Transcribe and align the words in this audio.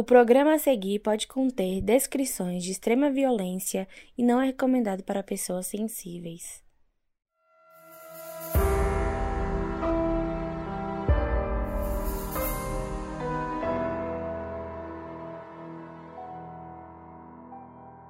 O 0.00 0.02
programa 0.02 0.54
a 0.54 0.58
seguir 0.58 1.00
pode 1.00 1.26
conter 1.26 1.82
descrições 1.82 2.64
de 2.64 2.70
extrema 2.70 3.10
violência 3.10 3.86
e 4.16 4.24
não 4.24 4.40
é 4.40 4.46
recomendado 4.46 5.04
para 5.04 5.22
pessoas 5.22 5.66
sensíveis. 5.66 6.64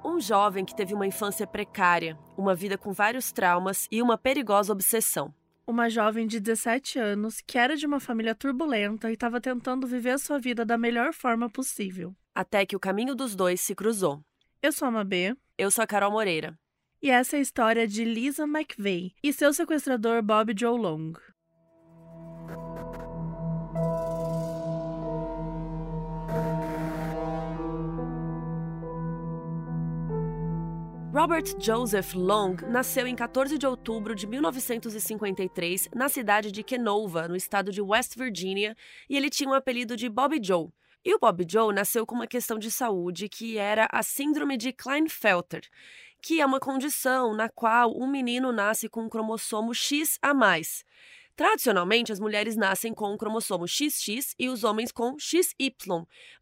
Um 0.01 0.17
jovem 0.21 0.63
que 0.63 0.73
teve 0.73 0.93
uma 0.93 1.05
infância 1.05 1.45
precária, 1.45 2.17
uma 2.37 2.55
vida 2.55 2.77
com 2.77 2.93
vários 2.93 3.33
traumas 3.33 3.89
e 3.91 4.01
uma 4.01 4.17
perigosa 4.17 4.71
obsessão. 4.71 5.33
Uma 5.65 5.89
jovem 5.89 6.27
de 6.27 6.39
17 6.39 6.99
anos 6.99 7.41
que 7.45 7.57
era 7.57 7.77
de 7.77 7.85
uma 7.85 7.99
família 7.99 8.33
turbulenta 8.33 9.09
e 9.09 9.13
estava 9.13 9.39
tentando 9.39 9.87
viver 9.87 10.11
a 10.11 10.17
sua 10.17 10.39
vida 10.39 10.65
da 10.65 10.77
melhor 10.77 11.13
forma 11.13 11.49
possível. 11.49 12.15
Até 12.33 12.65
que 12.65 12.75
o 12.75 12.79
caminho 12.79 13.15
dos 13.15 13.35
dois 13.35 13.61
se 13.61 13.75
cruzou. 13.75 14.23
Eu 14.61 14.71
sou 14.71 14.87
a 14.87 14.91
Mabê. 14.91 15.35
Eu 15.57 15.69
sou 15.69 15.83
a 15.83 15.87
Carol 15.87 16.11
Moreira. 16.11 16.57
E 17.01 17.09
essa 17.09 17.35
é 17.35 17.39
a 17.39 17.41
história 17.41 17.87
de 17.87 18.03
Lisa 18.03 18.43
McVeigh 18.43 19.13
e 19.23 19.33
seu 19.33 19.53
sequestrador 19.53 20.21
Bob 20.21 20.53
Joe 20.57 20.77
Long. 20.77 21.13
Robert 31.13 31.43
Joseph 31.59 32.13
Long 32.13 32.55
nasceu 32.69 33.05
em 33.05 33.13
14 33.13 33.57
de 33.57 33.67
outubro 33.67 34.15
de 34.15 34.25
1953 34.25 35.89
na 35.93 36.07
cidade 36.07 36.53
de 36.53 36.63
Kenova, 36.63 37.27
no 37.27 37.35
estado 37.35 37.69
de 37.69 37.81
West 37.81 38.15
Virginia, 38.15 38.77
e 39.09 39.17
ele 39.17 39.29
tinha 39.29 39.49
o 39.49 39.53
apelido 39.53 39.97
de 39.97 40.07
Bob 40.07 40.39
Joe. 40.41 40.69
E 41.03 41.13
o 41.13 41.19
Bob 41.19 41.45
Joe 41.45 41.75
nasceu 41.75 42.05
com 42.05 42.15
uma 42.15 42.27
questão 42.27 42.57
de 42.57 42.71
saúde 42.71 43.27
que 43.27 43.57
era 43.57 43.89
a 43.91 44.01
síndrome 44.01 44.55
de 44.55 44.71
Klinefelter, 44.71 45.67
que 46.21 46.39
é 46.39 46.45
uma 46.45 46.61
condição 46.61 47.33
na 47.33 47.49
qual 47.49 47.93
um 47.93 48.07
menino 48.07 48.53
nasce 48.53 48.87
com 48.87 49.01
um 49.01 49.09
cromossomo 49.09 49.73
X 49.75 50.17
a 50.21 50.33
mais. 50.33 50.85
Tradicionalmente, 51.35 52.13
as 52.13 52.21
mulheres 52.21 52.55
nascem 52.55 52.93
com 52.93 53.07
o 53.07 53.13
um 53.15 53.17
cromossomo 53.17 53.67
XX 53.67 54.33
e 54.39 54.47
os 54.47 54.63
homens 54.63 54.93
com 54.93 55.19
XY, 55.19 55.75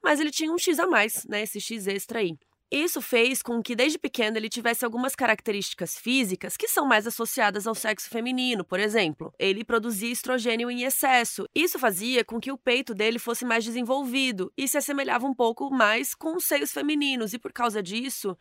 mas 0.03 0.19
ele 0.19 0.29
tinha 0.29 0.53
um 0.53 0.59
X 0.59 0.77
a 0.77 0.85
mais, 0.85 1.25
né, 1.25 1.41
esse 1.41 1.59
X 1.59 1.87
extra 1.87 2.19
aí. 2.19 2.37
Isso 2.71 3.01
fez 3.01 3.41
com 3.41 3.63
que, 3.63 3.75
desde 3.75 3.97
pequeno, 3.97 4.37
ele 4.37 4.47
tivesse 4.47 4.85
algumas 4.85 5.15
características 5.15 5.97
físicas 5.97 6.55
que 6.55 6.67
são 6.67 6.85
mais 6.85 7.07
associadas 7.07 7.65
ao 7.65 7.73
sexo 7.73 8.07
feminino. 8.09 8.63
Por 8.63 8.79
exemplo, 8.79 9.33
ele 9.39 9.63
produzia 9.63 10.11
estrogênio 10.11 10.69
em 10.69 10.83
excesso. 10.83 11.47
Isso 11.55 11.79
fazia 11.79 12.23
com 12.23 12.39
que 12.39 12.51
o 12.51 12.57
peito 12.57 12.93
dele 12.93 13.17
fosse 13.17 13.43
mais 13.43 13.65
desenvolvido 13.65 14.53
e 14.55 14.67
se 14.67 14.77
assemelhava 14.77 15.25
um 15.25 15.33
pouco 15.33 15.71
mais 15.71 16.13
com 16.13 16.35
os 16.35 16.45
seios 16.45 16.71
femininos. 16.71 17.33
E 17.33 17.39
por 17.39 17.51
causa 17.51 17.81
disso, 17.81 18.37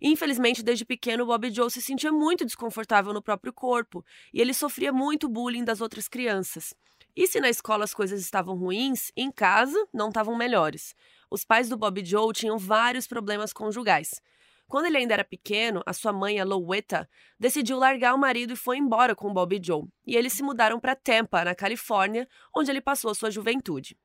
Infelizmente, 0.00 0.62
desde 0.62 0.84
pequeno, 0.84 1.26
Bob 1.26 1.50
Joe 1.50 1.70
se 1.70 1.82
sentia 1.82 2.12
muito 2.12 2.44
desconfortável 2.44 3.12
no 3.12 3.20
próprio 3.20 3.52
corpo 3.52 4.04
e 4.32 4.40
ele 4.40 4.54
sofria 4.54 4.92
muito 4.92 5.28
bullying 5.28 5.64
das 5.64 5.80
outras 5.80 6.06
crianças. 6.06 6.72
E 7.18 7.26
se 7.26 7.40
na 7.40 7.48
escola 7.48 7.82
as 7.82 7.92
coisas 7.92 8.20
estavam 8.20 8.56
ruins, 8.56 9.10
em 9.16 9.30
casa 9.30 9.76
não 9.92 10.08
estavam 10.08 10.36
melhores 10.36 10.94
os 11.30 11.44
pais 11.44 11.68
do 11.68 11.76
Bob 11.76 12.04
Joe 12.04 12.32
tinham 12.32 12.58
vários 12.58 13.06
problemas 13.06 13.52
conjugais. 13.52 14.20
Quando 14.66 14.86
ele 14.86 14.98
ainda 14.98 15.14
era 15.14 15.24
pequeno, 15.24 15.82
a 15.86 15.92
sua 15.92 16.12
mãe, 16.12 16.38
a 16.38 16.44
Louetta, 16.44 17.08
decidiu 17.38 17.78
largar 17.78 18.14
o 18.14 18.18
marido 18.18 18.52
e 18.52 18.56
foi 18.56 18.76
embora 18.76 19.14
com 19.14 19.32
Bob 19.32 19.58
Joe. 19.62 19.84
E 20.06 20.14
eles 20.14 20.32
se 20.34 20.42
mudaram 20.42 20.78
para 20.78 20.94
Tampa, 20.94 21.44
na 21.44 21.54
Califórnia, 21.54 22.28
onde 22.54 22.70
ele 22.70 22.80
passou 22.80 23.10
a 23.10 23.14
sua 23.14 23.30
juventude. 23.30 23.96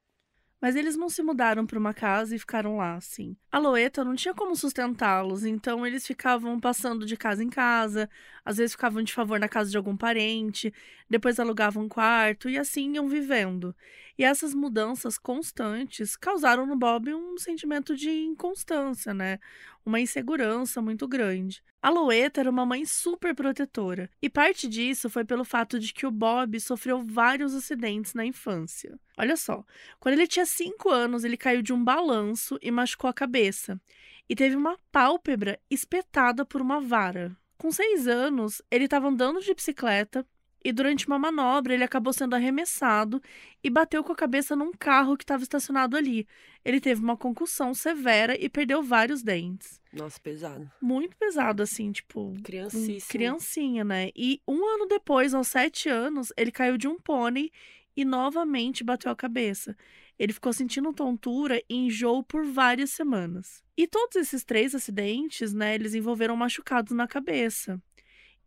Mas 0.63 0.77
eles 0.77 0.95
não 0.95 1.09
se 1.09 1.21
mudaram 1.21 1.65
para 1.65 1.77
uma 1.77 1.93
casa 1.93 2.33
e 2.33 2.39
ficaram 2.39 2.77
lá, 2.77 2.95
assim. 2.95 3.35
A 3.51 3.59
Loeta 3.59 4.01
não 4.01 4.15
tinha 4.15 4.33
como 4.33 4.55
sustentá-los, 4.55 5.43
então 5.43 5.85
eles 5.85 6.07
ficavam 6.07 6.57
passando 6.57 7.05
de 7.05 7.17
casa 7.17 7.43
em 7.43 7.49
casa, 7.49 8.09
às 8.45 8.55
vezes 8.55 8.71
ficavam 8.71 9.03
de 9.03 9.11
favor 9.11 9.37
na 9.41 9.49
casa 9.49 9.69
de 9.69 9.75
algum 9.75 9.97
parente, 9.97 10.73
depois 11.09 11.37
alugavam 11.37 11.83
um 11.83 11.89
quarto 11.89 12.49
e 12.49 12.57
assim 12.57 12.93
iam 12.93 13.09
vivendo. 13.09 13.75
E 14.17 14.23
essas 14.23 14.53
mudanças 14.53 15.17
constantes 15.17 16.15
causaram 16.15 16.65
no 16.65 16.75
Bob 16.75 17.13
um 17.13 17.37
sentimento 17.37 17.95
de 17.95 18.09
inconstância, 18.09 19.13
né? 19.13 19.39
Uma 19.85 19.99
insegurança 19.99 20.81
muito 20.81 21.07
grande. 21.07 21.63
A 21.81 21.89
Loeta 21.89 22.39
era 22.39 22.49
uma 22.49 22.65
mãe 22.65 22.85
super 22.85 23.35
protetora, 23.35 24.09
e 24.21 24.29
parte 24.29 24.69
disso 24.69 25.09
foi 25.09 25.25
pelo 25.25 25.43
fato 25.43 25.77
de 25.79 25.93
que 25.93 26.05
o 26.05 26.11
Bob 26.11 26.57
sofreu 26.59 27.03
vários 27.03 27.53
acidentes 27.53 28.13
na 28.13 28.25
infância. 28.25 28.97
Olha 29.17 29.35
só, 29.35 29.65
quando 29.99 30.13
ele 30.13 30.27
tinha 30.27 30.45
5 30.45 30.89
anos, 30.89 31.23
ele 31.23 31.35
caiu 31.35 31.61
de 31.61 31.73
um 31.73 31.83
balanço 31.83 32.57
e 32.61 32.71
machucou 32.71 33.09
a 33.09 33.13
cabeça, 33.13 33.81
e 34.29 34.35
teve 34.35 34.55
uma 34.55 34.77
pálpebra 34.91 35.59
espetada 35.69 36.45
por 36.45 36.61
uma 36.61 36.79
vara. 36.79 37.35
Com 37.57 37.71
6 37.71 38.07
anos, 38.07 38.61
ele 38.71 38.85
estava 38.85 39.07
andando 39.07 39.41
de 39.41 39.53
bicicleta 39.53 40.25
e 40.63 40.71
durante 40.71 41.07
uma 41.07 41.19
manobra 41.19 41.73
ele 41.73 41.83
acabou 41.83 42.13
sendo 42.13 42.35
arremessado 42.35 43.21
e 43.63 43.69
bateu 43.69 44.03
com 44.03 44.13
a 44.13 44.15
cabeça 44.15 44.55
num 44.55 44.71
carro 44.71 45.17
que 45.17 45.23
estava 45.23 45.43
estacionado 45.43 45.97
ali. 45.97 46.25
Ele 46.63 46.79
teve 46.79 47.01
uma 47.01 47.17
concussão 47.17 47.73
severa 47.73 48.37
e 48.39 48.47
perdeu 48.47 48.81
vários 48.81 49.21
dentes. 49.21 49.81
Nossa, 49.91 50.19
pesado. 50.19 50.71
Muito 50.81 51.15
pesado, 51.17 51.61
assim, 51.61 51.91
tipo. 51.91 52.33
Criancíssimo. 52.43 53.09
Criancinha, 53.09 53.83
né? 53.83 54.09
E 54.15 54.41
um 54.47 54.65
ano 54.65 54.87
depois, 54.87 55.33
aos 55.33 55.47
sete 55.49 55.89
anos, 55.89 56.31
ele 56.37 56.51
caiu 56.51 56.77
de 56.77 56.87
um 56.87 56.97
pônei 56.97 57.51
e 57.95 58.05
novamente 58.05 58.83
bateu 58.83 59.11
a 59.11 59.15
cabeça. 59.15 59.75
Ele 60.17 60.31
ficou 60.31 60.53
sentindo 60.53 60.93
tontura 60.93 61.61
e 61.69 61.75
enjoo 61.75 62.23
por 62.23 62.45
várias 62.45 62.91
semanas. 62.91 63.63
E 63.75 63.87
todos 63.87 64.15
esses 64.15 64.43
três 64.43 64.75
acidentes, 64.75 65.53
né, 65.53 65.75
eles 65.75 65.93
envolveram 65.95 66.35
machucados 66.35 66.93
na 66.93 67.07
cabeça. 67.07 67.81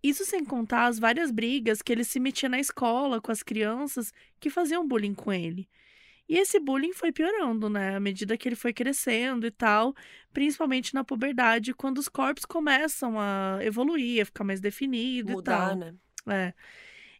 Isso 0.02 0.24
sem 0.24 0.44
contar 0.44 0.86
as 0.86 0.98
várias 0.98 1.30
brigas 1.30 1.82
que 1.82 1.92
ele 1.92 2.04
se 2.04 2.20
metia 2.20 2.48
na 2.48 2.60
escola 2.60 3.20
com 3.20 3.32
as 3.32 3.42
crianças 3.42 4.12
que 4.38 4.50
faziam 4.50 4.86
bullying 4.86 5.14
com 5.14 5.32
ele. 5.32 5.68
E 6.28 6.36
esse 6.38 6.58
bullying 6.58 6.92
foi 6.92 7.12
piorando, 7.12 7.70
né? 7.70 7.96
À 7.96 8.00
medida 8.00 8.36
que 8.36 8.48
ele 8.48 8.56
foi 8.56 8.72
crescendo 8.72 9.46
e 9.46 9.50
tal, 9.50 9.94
principalmente 10.32 10.92
na 10.92 11.04
puberdade, 11.04 11.72
quando 11.72 11.98
os 11.98 12.08
corpos 12.08 12.44
começam 12.44 13.18
a 13.18 13.58
evoluir, 13.62 14.22
a 14.22 14.24
ficar 14.24 14.44
mais 14.44 14.60
definido 14.60 15.32
Mudar, 15.32 15.52
e 15.52 15.68
tal. 15.68 15.76
né? 15.76 15.94
É. 16.28 16.54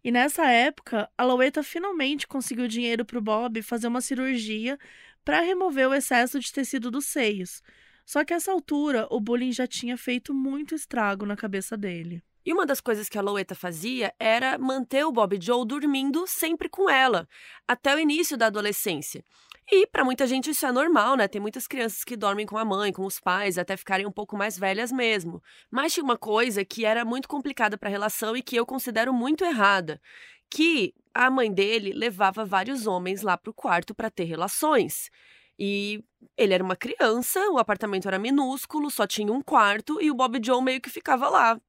E 0.03 0.11
nessa 0.11 0.51
época, 0.51 1.09
a 1.17 1.25
Loueta 1.25 1.63
finalmente 1.63 2.27
conseguiu 2.27 2.69
dinheiro 2.69 3.05
para 3.05 3.19
o 3.19 3.23
Bob 3.23 3.63
fazer 3.63 3.87
uma 3.87 4.01
cirurgia 4.01 4.79
para 5.25 5.41
remover 5.41 5.89
o 5.89 5.95
excesso 5.95 6.39
de 6.39 6.53
tecido 6.53 6.91
dos 6.91 7.07
seios. 7.07 7.63
Só 8.05 8.25
que 8.25 8.33
a 8.33 8.37
essa 8.37 8.53
altura, 8.53 9.09
o 9.11 9.21
bullying 9.21 9.51
já 9.51 9.67
tinha 9.67 9.97
feito 9.97 10.33
muito 10.33 10.75
estrago 10.75 11.27
na 11.27 11.37
cabeça 11.37 11.77
dele. 11.77 12.23
E 12.47 12.53
uma 12.53 12.65
das 12.65 12.81
coisas 12.81 13.09
que 13.09 13.19
a 13.19 13.21
Loueta 13.21 13.57
fazia 13.57 14.15
era 14.21 14.57
manter 14.57 15.05
o 15.05 15.11
Bob 15.11 15.37
Joe 15.43 15.67
dormindo 15.67 16.29
sempre 16.29 16.69
com 16.69 16.89
ela, 16.89 17.29
até 17.67 17.93
o 17.93 17.99
início 17.99 18.37
da 18.37 18.47
adolescência. 18.47 19.25
E 19.69 19.85
para 19.89 20.05
muita 20.05 20.29
gente 20.29 20.51
isso 20.51 20.65
é 20.65 20.71
normal, 20.71 21.17
né? 21.17 21.27
Tem 21.27 21.41
muitas 21.41 21.67
crianças 21.67 22.05
que 22.05 22.17
dormem 22.17 22.47
com 22.47 22.57
a 22.57 22.65
mãe, 22.65 22.93
com 22.93 23.05
os 23.05 23.19
pais, 23.19 23.59
até 23.59 23.77
ficarem 23.77 24.07
um 24.07 24.13
pouco 24.13 24.37
mais 24.37 24.57
velhas 24.57 24.93
mesmo. 24.93 25.43
Mas 25.69 25.93
tinha 25.93 26.05
uma 26.05 26.17
coisa 26.17 26.65
que 26.65 26.85
era 26.85 27.05
muito 27.05 27.29
complicada 27.29 27.77
para 27.77 27.89
a 27.89 27.91
relação 27.91 28.37
e 28.37 28.43
que 28.43 28.55
eu 28.55 28.65
considero 28.65 29.13
muito 29.13 29.45
errada, 29.45 30.01
que 30.49 30.95
a 31.13 31.29
mãe 31.29 31.53
dele 31.53 31.93
levava 31.93 32.45
vários 32.45 32.87
homens 32.87 33.23
lá 33.23 33.37
pro 33.37 33.53
quarto 33.53 33.93
para 33.93 34.09
ter 34.09 34.23
relações. 34.23 35.11
E 35.59 36.05
ele 36.37 36.55
era 36.55 36.63
uma 36.63 36.77
criança, 36.77 37.41
o 37.51 37.59
apartamento 37.59 38.07
era 38.07 38.21
minúsculo, 38.21 38.89
só 38.89 39.05
tinha 39.05 39.33
um 39.33 39.43
quarto 39.43 40.01
e 40.01 40.13
o 40.13 40.15
Bob 40.15 40.39
Joe 40.41 40.63
meio 40.63 40.81
que 40.81 40.91
ficava 40.91 41.29
lá, 41.29 41.61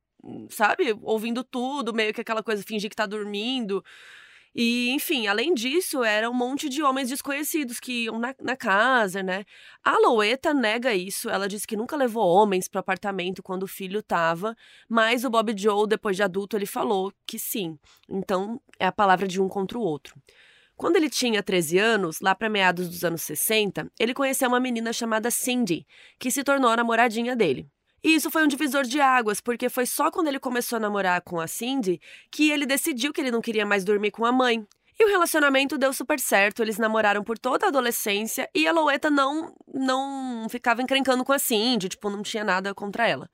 sabe, 0.49 0.97
ouvindo 1.01 1.43
tudo, 1.43 1.93
meio 1.93 2.13
que 2.13 2.21
aquela 2.21 2.43
coisa 2.43 2.63
fingir 2.63 2.89
que 2.89 2.95
tá 2.95 3.05
dormindo. 3.05 3.83
E, 4.59 4.89
enfim, 4.89 5.27
além 5.27 5.53
disso, 5.53 6.03
era 6.03 6.27
um 6.29 6.33
monte 6.33 6.67
de 6.67 6.81
homens 6.81 7.09
desconhecidos 7.09 7.79
que 7.79 8.05
iam 8.05 8.17
na, 8.17 8.33
na 8.41 8.57
casa, 8.57 9.21
né? 9.21 9.45
A 9.83 9.99
Loueta 9.99 10.51
nega 10.51 10.95
isso. 10.95 11.29
Ela 11.29 11.47
disse 11.47 11.67
que 11.67 11.77
nunca 11.77 11.95
levou 11.95 12.27
homens 12.27 12.67
pro 12.67 12.79
apartamento 12.79 13.43
quando 13.43 13.63
o 13.63 13.67
filho 13.67 14.01
tava, 14.01 14.55
mas 14.89 15.23
o 15.23 15.29
Bob 15.29 15.53
Joe, 15.55 15.87
depois 15.87 16.15
de 16.15 16.23
adulto, 16.23 16.57
ele 16.57 16.65
falou 16.65 17.13
que 17.25 17.37
sim. 17.37 17.77
Então, 18.09 18.59
é 18.79 18.87
a 18.87 18.91
palavra 18.91 19.27
de 19.27 19.39
um 19.39 19.47
contra 19.47 19.77
o 19.77 19.81
outro. 19.81 20.15
Quando 20.75 20.95
ele 20.95 21.09
tinha 21.09 21.43
13 21.43 21.77
anos, 21.77 22.19
lá 22.19 22.33
para 22.33 22.49
meados 22.49 22.89
dos 22.89 23.03
anos 23.03 23.21
60, 23.23 23.91
ele 23.99 24.13
conheceu 24.13 24.47
uma 24.47 24.59
menina 24.59 24.91
chamada 24.91 25.29
Cindy, 25.29 25.85
que 26.17 26.31
se 26.31 26.43
tornou 26.43 26.75
namoradinha 26.75 27.35
dele. 27.35 27.69
E 28.03 28.15
isso 28.15 28.29
foi 28.29 28.43
um 28.43 28.47
divisor 28.47 28.83
de 28.83 29.01
águas, 29.01 29.41
porque 29.41 29.69
foi 29.69 29.85
só 29.85 30.11
quando 30.11 30.27
ele 30.27 30.39
começou 30.39 30.77
a 30.77 30.79
namorar 30.79 31.21
com 31.21 31.39
a 31.39 31.47
Cindy 31.47 31.99
que 32.31 32.51
ele 32.51 32.65
decidiu 32.65 33.11
que 33.11 33.21
ele 33.21 33.31
não 33.31 33.41
queria 33.41 33.65
mais 33.65 33.83
dormir 33.83 34.11
com 34.11 34.25
a 34.25 34.31
mãe. 34.31 34.65
E 34.99 35.05
o 35.05 35.07
relacionamento 35.07 35.77
deu 35.77 35.93
super 35.93 36.19
certo, 36.19 36.61
eles 36.61 36.79
namoraram 36.79 37.23
por 37.23 37.37
toda 37.37 37.67
a 37.67 37.69
adolescência 37.69 38.49
e 38.53 38.67
a 38.67 38.71
Loueta 38.71 39.11
não 39.11 39.53
não 39.71 40.47
ficava 40.49 40.81
encrencando 40.81 41.23
com 41.23 41.31
a 41.31 41.37
Cindy, 41.37 41.89
tipo, 41.89 42.09
não 42.09 42.23
tinha 42.23 42.43
nada 42.43 42.73
contra 42.73 43.07
ela. 43.07 43.29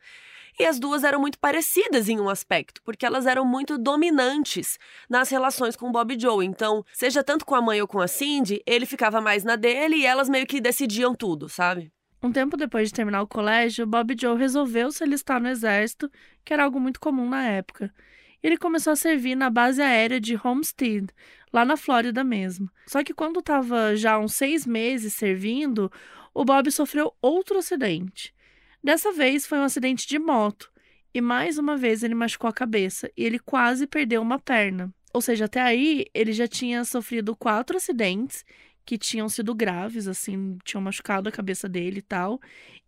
E 0.59 0.65
as 0.65 0.77
duas 0.77 1.03
eram 1.03 1.19
muito 1.19 1.39
parecidas 1.39 2.09
em 2.09 2.19
um 2.19 2.29
aspecto, 2.29 2.81
porque 2.83 3.05
elas 3.05 3.25
eram 3.25 3.43
muito 3.45 3.77
dominantes 3.77 4.77
nas 5.09 5.29
relações 5.29 5.75
com 5.75 5.91
Bob 5.91 6.13
e 6.13 6.19
Joe. 6.19 6.45
Então, 6.45 6.85
seja 6.93 7.23
tanto 7.23 7.45
com 7.45 7.55
a 7.55 7.61
mãe 7.61 7.81
ou 7.81 7.87
com 7.87 7.99
a 7.99 8.07
Cindy, 8.07 8.61
ele 8.65 8.85
ficava 8.85 9.19
mais 9.19 9.43
na 9.43 9.55
dele 9.55 9.95
e 9.95 10.05
elas 10.05 10.29
meio 10.29 10.45
que 10.45 10.61
decidiam 10.61 11.15
tudo, 11.15 11.49
sabe? 11.49 11.91
Um 12.23 12.31
tempo 12.31 12.55
depois 12.55 12.87
de 12.87 12.93
terminar 12.93 13.21
o 13.21 13.27
colégio, 13.27 13.85
Bob 13.85 14.15
Joe 14.17 14.37
resolveu 14.37 14.89
se 14.93 15.03
alistar 15.03 15.41
no 15.41 15.49
exército, 15.49 16.09
que 16.45 16.53
era 16.53 16.63
algo 16.63 16.79
muito 16.79 16.97
comum 16.97 17.27
na 17.27 17.43
época. 17.43 17.93
Ele 18.41 18.55
começou 18.57 18.93
a 18.93 18.95
servir 18.95 19.35
na 19.35 19.49
base 19.49 19.81
aérea 19.81 20.21
de 20.21 20.39
Homestead, 20.41 21.07
lá 21.51 21.65
na 21.65 21.75
Flórida 21.75 22.23
mesmo. 22.23 22.71
Só 22.87 23.03
que 23.03 23.13
quando 23.13 23.41
estava 23.41 23.93
já 23.97 24.17
uns 24.17 24.35
seis 24.35 24.65
meses 24.65 25.13
servindo, 25.13 25.91
o 26.33 26.45
Bob 26.45 26.71
sofreu 26.71 27.13
outro 27.21 27.57
acidente. 27.57 28.33
Dessa 28.81 29.11
vez 29.11 29.45
foi 29.45 29.57
um 29.57 29.63
acidente 29.63 30.07
de 30.07 30.17
moto, 30.17 30.71
e 31.13 31.19
mais 31.19 31.57
uma 31.57 31.75
vez 31.75 32.03
ele 32.03 32.15
machucou 32.15 32.49
a 32.49 32.53
cabeça 32.53 33.11
e 33.17 33.25
ele 33.25 33.37
quase 33.37 33.85
perdeu 33.85 34.21
uma 34.21 34.39
perna. 34.39 34.89
Ou 35.13 35.21
seja, 35.21 35.45
até 35.45 35.61
aí 35.61 36.05
ele 36.13 36.31
já 36.31 36.47
tinha 36.47 36.85
sofrido 36.85 37.35
quatro 37.35 37.75
acidentes 37.75 38.45
que 38.85 38.97
tinham 38.97 39.29
sido 39.29 39.55
graves, 39.55 40.07
assim, 40.07 40.57
tinham 40.63 40.81
machucado 40.81 41.29
a 41.29 41.31
cabeça 41.31 41.69
dele 41.69 41.99
e 41.99 42.01
tal. 42.01 42.39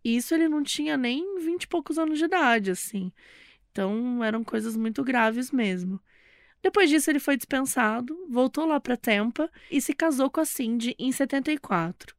E 0.04 0.16
isso 0.16 0.34
ele 0.34 0.48
não 0.48 0.62
tinha 0.62 0.96
nem 0.96 1.40
vinte 1.40 1.64
e 1.64 1.68
poucos 1.68 1.98
anos 1.98 2.18
de 2.18 2.24
idade, 2.24 2.70
assim. 2.70 3.12
Então 3.70 4.22
eram 4.22 4.44
coisas 4.44 4.76
muito 4.76 5.02
graves 5.04 5.50
mesmo. 5.50 6.00
Depois 6.62 6.90
disso, 6.90 7.10
ele 7.10 7.20
foi 7.20 7.36
dispensado, 7.36 8.16
voltou 8.28 8.66
lá 8.66 8.80
para 8.80 8.96
Tampa 8.96 9.50
e 9.70 9.80
se 9.80 9.94
casou 9.94 10.30
com 10.30 10.40
a 10.40 10.44
Cindy 10.44 10.96
em 10.98 11.12
74. 11.12 12.16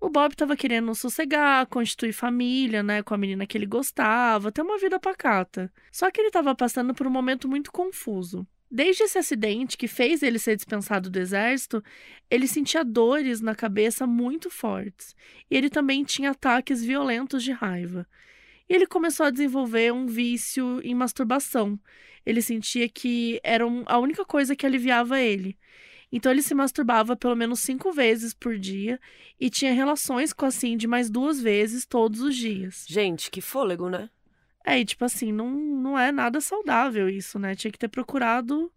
O 0.00 0.10
Bob 0.10 0.32
estava 0.32 0.56
querendo 0.56 0.94
sossegar, 0.94 1.66
constituir 1.66 2.12
família, 2.12 2.82
né, 2.82 3.02
com 3.02 3.14
a 3.14 3.18
menina 3.18 3.46
que 3.46 3.56
ele 3.56 3.66
gostava, 3.66 4.52
ter 4.52 4.62
uma 4.62 4.78
vida 4.78 5.00
pacata. 5.00 5.72
Só 5.90 6.10
que 6.10 6.20
ele 6.20 6.28
estava 6.28 6.54
passando 6.54 6.94
por 6.94 7.06
um 7.06 7.10
momento 7.10 7.48
muito 7.48 7.72
confuso. 7.72 8.46
Desde 8.74 9.04
esse 9.04 9.16
acidente 9.16 9.78
que 9.78 9.86
fez 9.86 10.20
ele 10.20 10.36
ser 10.36 10.56
dispensado 10.56 11.08
do 11.08 11.16
exército, 11.16 11.80
ele 12.28 12.48
sentia 12.48 12.84
dores 12.84 13.40
na 13.40 13.54
cabeça 13.54 14.04
muito 14.04 14.50
fortes. 14.50 15.14
E 15.48 15.56
ele 15.56 15.70
também 15.70 16.02
tinha 16.02 16.32
ataques 16.32 16.84
violentos 16.84 17.44
de 17.44 17.52
raiva. 17.52 18.04
E 18.68 18.74
ele 18.74 18.84
começou 18.84 19.26
a 19.26 19.30
desenvolver 19.30 19.92
um 19.92 20.08
vício 20.08 20.80
em 20.82 20.92
masturbação. 20.92 21.78
Ele 22.26 22.42
sentia 22.42 22.88
que 22.88 23.40
era 23.44 23.64
a 23.86 23.98
única 24.00 24.24
coisa 24.24 24.56
que 24.56 24.66
aliviava 24.66 25.20
ele. 25.20 25.56
Então 26.10 26.32
ele 26.32 26.42
se 26.42 26.52
masturbava 26.52 27.14
pelo 27.14 27.36
menos 27.36 27.60
cinco 27.60 27.92
vezes 27.92 28.34
por 28.34 28.58
dia 28.58 28.98
e 29.38 29.48
tinha 29.50 29.72
relações 29.72 30.32
com 30.32 30.46
a 30.46 30.50
Cindy 30.50 30.88
mais 30.88 31.08
duas 31.08 31.40
vezes 31.40 31.86
todos 31.86 32.20
os 32.20 32.34
dias. 32.34 32.84
Gente, 32.88 33.30
que 33.30 33.40
fôlego, 33.40 33.88
né? 33.88 34.10
É, 34.64 34.80
e 34.80 34.84
tipo 34.84 35.04
assim, 35.04 35.30
não, 35.30 35.50
não 35.50 35.98
é 35.98 36.10
nada 36.10 36.40
saudável 36.40 37.08
isso, 37.08 37.38
né? 37.38 37.54
Tinha 37.54 37.70
que 37.70 37.78
ter 37.78 37.88
procurado 37.88 38.72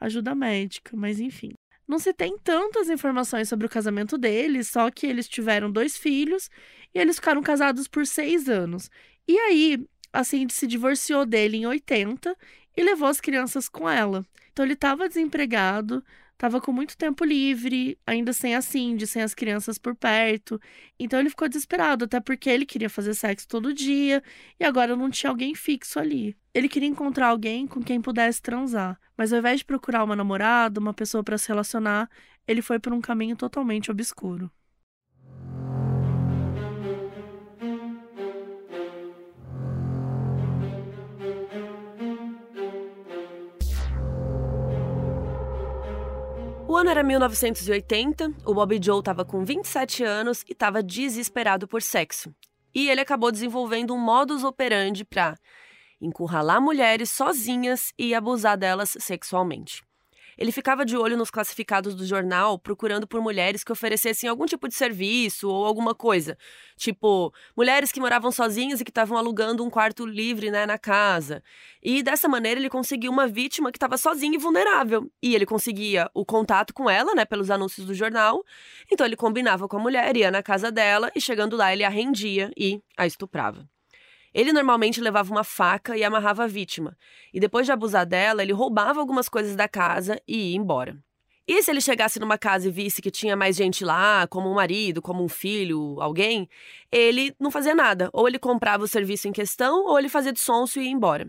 ajuda 0.00 0.34
médica, 0.34 0.96
mas 0.96 1.20
enfim. 1.20 1.52
Não 1.86 1.98
se 1.98 2.12
tem 2.12 2.36
tantas 2.38 2.90
informações 2.90 3.48
sobre 3.48 3.66
o 3.66 3.70
casamento 3.70 4.18
deles, 4.18 4.68
só 4.68 4.90
que 4.90 5.06
eles 5.06 5.28
tiveram 5.28 5.70
dois 5.70 5.96
filhos 5.96 6.50
e 6.94 6.98
eles 6.98 7.16
ficaram 7.16 7.42
casados 7.42 7.88
por 7.88 8.06
seis 8.06 8.48
anos. 8.48 8.90
E 9.26 9.38
aí, 9.38 9.86
a 10.12 10.24
Cindy 10.24 10.52
se 10.52 10.66
divorciou 10.66 11.24
dele 11.24 11.58
em 11.58 11.66
80 11.66 12.36
e 12.76 12.82
levou 12.82 13.08
as 13.08 13.20
crianças 13.20 13.68
com 13.68 13.88
ela. 13.88 14.24
Então 14.52 14.64
ele 14.64 14.74
estava 14.74 15.08
desempregado, 15.08 16.04
Tava 16.38 16.60
com 16.60 16.70
muito 16.72 16.96
tempo 16.96 17.24
livre, 17.24 17.98
ainda 18.06 18.32
sem 18.32 18.54
a 18.54 18.62
Cindy, 18.62 19.08
sem 19.08 19.22
as 19.22 19.34
crianças 19.34 19.76
por 19.76 19.96
perto. 19.96 20.60
Então 20.98 21.18
ele 21.18 21.30
ficou 21.30 21.48
desesperado, 21.48 22.04
até 22.04 22.20
porque 22.20 22.48
ele 22.48 22.64
queria 22.64 22.88
fazer 22.88 23.14
sexo 23.14 23.48
todo 23.48 23.74
dia 23.74 24.22
e 24.58 24.64
agora 24.64 24.94
não 24.94 25.10
tinha 25.10 25.30
alguém 25.30 25.52
fixo 25.56 25.98
ali. 25.98 26.36
Ele 26.54 26.68
queria 26.68 26.88
encontrar 26.88 27.28
alguém 27.28 27.66
com 27.66 27.82
quem 27.82 28.00
pudesse 28.00 28.40
transar, 28.40 29.00
mas 29.16 29.32
ao 29.32 29.40
invés 29.40 29.58
de 29.60 29.64
procurar 29.64 30.04
uma 30.04 30.14
namorada, 30.14 30.78
uma 30.78 30.94
pessoa 30.94 31.24
para 31.24 31.36
se 31.36 31.48
relacionar, 31.48 32.08
ele 32.46 32.62
foi 32.62 32.78
por 32.78 32.92
um 32.92 33.00
caminho 33.00 33.34
totalmente 33.36 33.90
obscuro. 33.90 34.48
Ano 46.78 46.90
era 46.90 47.02
1980, 47.02 48.34
o 48.46 48.54
Bob 48.54 48.78
Joe 48.80 49.00
estava 49.00 49.24
com 49.24 49.44
27 49.44 50.04
anos 50.04 50.44
e 50.48 50.52
estava 50.52 50.80
desesperado 50.80 51.66
por 51.66 51.82
sexo. 51.82 52.32
E 52.72 52.88
ele 52.88 53.00
acabou 53.00 53.32
desenvolvendo 53.32 53.92
um 53.92 53.98
modus 53.98 54.44
operandi 54.44 55.04
para 55.04 55.36
encurralar 56.00 56.62
mulheres 56.62 57.10
sozinhas 57.10 57.92
e 57.98 58.14
abusar 58.14 58.56
delas 58.56 58.96
sexualmente. 59.00 59.82
Ele 60.38 60.52
ficava 60.52 60.84
de 60.84 60.96
olho 60.96 61.16
nos 61.16 61.30
classificados 61.30 61.96
do 61.96 62.06
jornal, 62.06 62.60
procurando 62.60 63.08
por 63.08 63.20
mulheres 63.20 63.64
que 63.64 63.72
oferecessem 63.72 64.30
algum 64.30 64.46
tipo 64.46 64.68
de 64.68 64.74
serviço 64.74 65.50
ou 65.50 65.66
alguma 65.66 65.96
coisa. 65.96 66.38
Tipo, 66.76 67.34
mulheres 67.56 67.90
que 67.90 67.98
moravam 67.98 68.30
sozinhas 68.30 68.80
e 68.80 68.84
que 68.84 68.90
estavam 68.92 69.18
alugando 69.18 69.64
um 69.64 69.70
quarto 69.70 70.06
livre 70.06 70.48
né, 70.48 70.64
na 70.64 70.78
casa. 70.78 71.42
E 71.82 72.04
dessa 72.04 72.28
maneira 72.28 72.60
ele 72.60 72.70
conseguiu 72.70 73.10
uma 73.10 73.26
vítima 73.26 73.72
que 73.72 73.78
estava 73.78 73.96
sozinha 73.96 74.36
e 74.36 74.38
vulnerável. 74.38 75.10
E 75.20 75.34
ele 75.34 75.44
conseguia 75.44 76.08
o 76.14 76.24
contato 76.24 76.72
com 76.72 76.88
ela, 76.88 77.16
né, 77.16 77.24
pelos 77.24 77.50
anúncios 77.50 77.84
do 77.84 77.92
jornal. 77.92 78.44
Então 78.92 79.04
ele 79.04 79.16
combinava 79.16 79.66
com 79.66 79.76
a 79.76 79.80
mulher, 79.80 80.16
ia 80.16 80.30
na 80.30 80.42
casa 80.42 80.70
dela 80.70 81.10
e 81.16 81.20
chegando 81.20 81.56
lá 81.56 81.72
ele 81.72 81.82
a 81.82 81.88
rendia 81.88 82.52
e 82.56 82.80
a 82.96 83.06
estuprava. 83.06 83.68
Ele 84.34 84.52
normalmente 84.52 85.00
levava 85.00 85.30
uma 85.30 85.44
faca 85.44 85.96
e 85.96 86.04
amarrava 86.04 86.44
a 86.44 86.46
vítima, 86.46 86.96
e 87.32 87.40
depois 87.40 87.66
de 87.66 87.72
abusar 87.72 88.06
dela, 88.06 88.42
ele 88.42 88.52
roubava 88.52 89.00
algumas 89.00 89.28
coisas 89.28 89.56
da 89.56 89.68
casa 89.68 90.20
e 90.26 90.52
ia 90.52 90.56
embora. 90.56 90.96
E 91.46 91.62
se 91.62 91.70
ele 91.70 91.80
chegasse 91.80 92.20
numa 92.20 92.36
casa 92.36 92.68
e 92.68 92.70
visse 92.70 93.00
que 93.00 93.10
tinha 93.10 93.34
mais 93.34 93.56
gente 93.56 93.82
lá, 93.82 94.26
como 94.26 94.50
um 94.50 94.54
marido, 94.54 95.00
como 95.00 95.24
um 95.24 95.28
filho, 95.30 95.98
alguém, 95.98 96.46
ele 96.92 97.34
não 97.40 97.50
fazia 97.50 97.74
nada. 97.74 98.10
Ou 98.12 98.28
ele 98.28 98.38
comprava 98.38 98.84
o 98.84 98.88
serviço 98.88 99.28
em 99.28 99.32
questão, 99.32 99.86
ou 99.86 99.98
ele 99.98 100.10
fazia 100.10 100.30
de 100.30 100.40
sonso 100.40 100.78
e 100.78 100.84
ia 100.84 100.90
embora. 100.90 101.26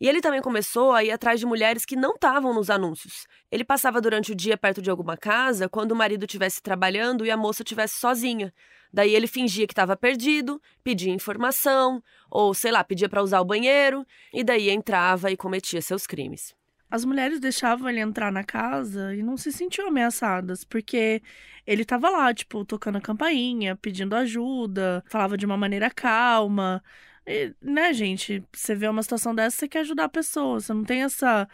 E 0.00 0.08
ele 0.08 0.20
também 0.20 0.42
começou 0.42 0.92
a 0.92 1.02
ir 1.02 1.10
atrás 1.10 1.40
de 1.40 1.46
mulheres 1.46 1.84
que 1.84 1.96
não 1.96 2.14
estavam 2.14 2.52
nos 2.52 2.68
anúncios. 2.68 3.26
Ele 3.50 3.64
passava 3.64 4.00
durante 4.00 4.32
o 4.32 4.34
dia 4.34 4.56
perto 4.56 4.82
de 4.82 4.90
alguma 4.90 5.16
casa 5.16 5.68
quando 5.68 5.92
o 5.92 5.96
marido 5.96 6.24
estivesse 6.24 6.62
trabalhando 6.62 7.24
e 7.24 7.30
a 7.30 7.36
moça 7.36 7.62
estivesse 7.62 7.98
sozinha. 7.98 8.52
Daí 8.92 9.14
ele 9.14 9.26
fingia 9.26 9.66
que 9.66 9.72
estava 9.72 9.96
perdido, 9.96 10.60
pedia 10.84 11.12
informação, 11.12 12.02
ou 12.30 12.52
sei 12.54 12.72
lá, 12.72 12.84
pedia 12.84 13.08
para 13.08 13.22
usar 13.22 13.40
o 13.40 13.44
banheiro, 13.44 14.06
e 14.32 14.44
daí 14.44 14.70
entrava 14.70 15.30
e 15.30 15.36
cometia 15.36 15.82
seus 15.82 16.06
crimes. 16.06 16.54
As 16.90 17.04
mulheres 17.04 17.40
deixavam 17.40 17.88
ele 17.88 18.00
entrar 18.00 18.30
na 18.30 18.44
casa 18.44 19.14
e 19.14 19.22
não 19.22 19.36
se 19.36 19.50
sentiam 19.50 19.88
ameaçadas, 19.88 20.64
porque 20.64 21.20
ele 21.66 21.82
estava 21.82 22.08
lá, 22.08 22.32
tipo, 22.32 22.64
tocando 22.64 22.96
a 22.96 23.00
campainha, 23.00 23.74
pedindo 23.76 24.14
ajuda, 24.14 25.04
falava 25.08 25.36
de 25.36 25.44
uma 25.44 25.56
maneira 25.56 25.90
calma. 25.90 26.82
E, 27.26 27.54
né, 27.60 27.92
gente? 27.92 28.42
Você 28.52 28.74
vê 28.74 28.88
uma 28.88 29.02
situação 29.02 29.34
dessa, 29.34 29.56
você 29.56 29.68
quer 29.68 29.80
ajudar 29.80 30.04
a 30.04 30.08
pessoa, 30.08 30.60
você 30.60 30.72
não 30.72 30.84
tem 30.84 31.02
essa 31.02 31.48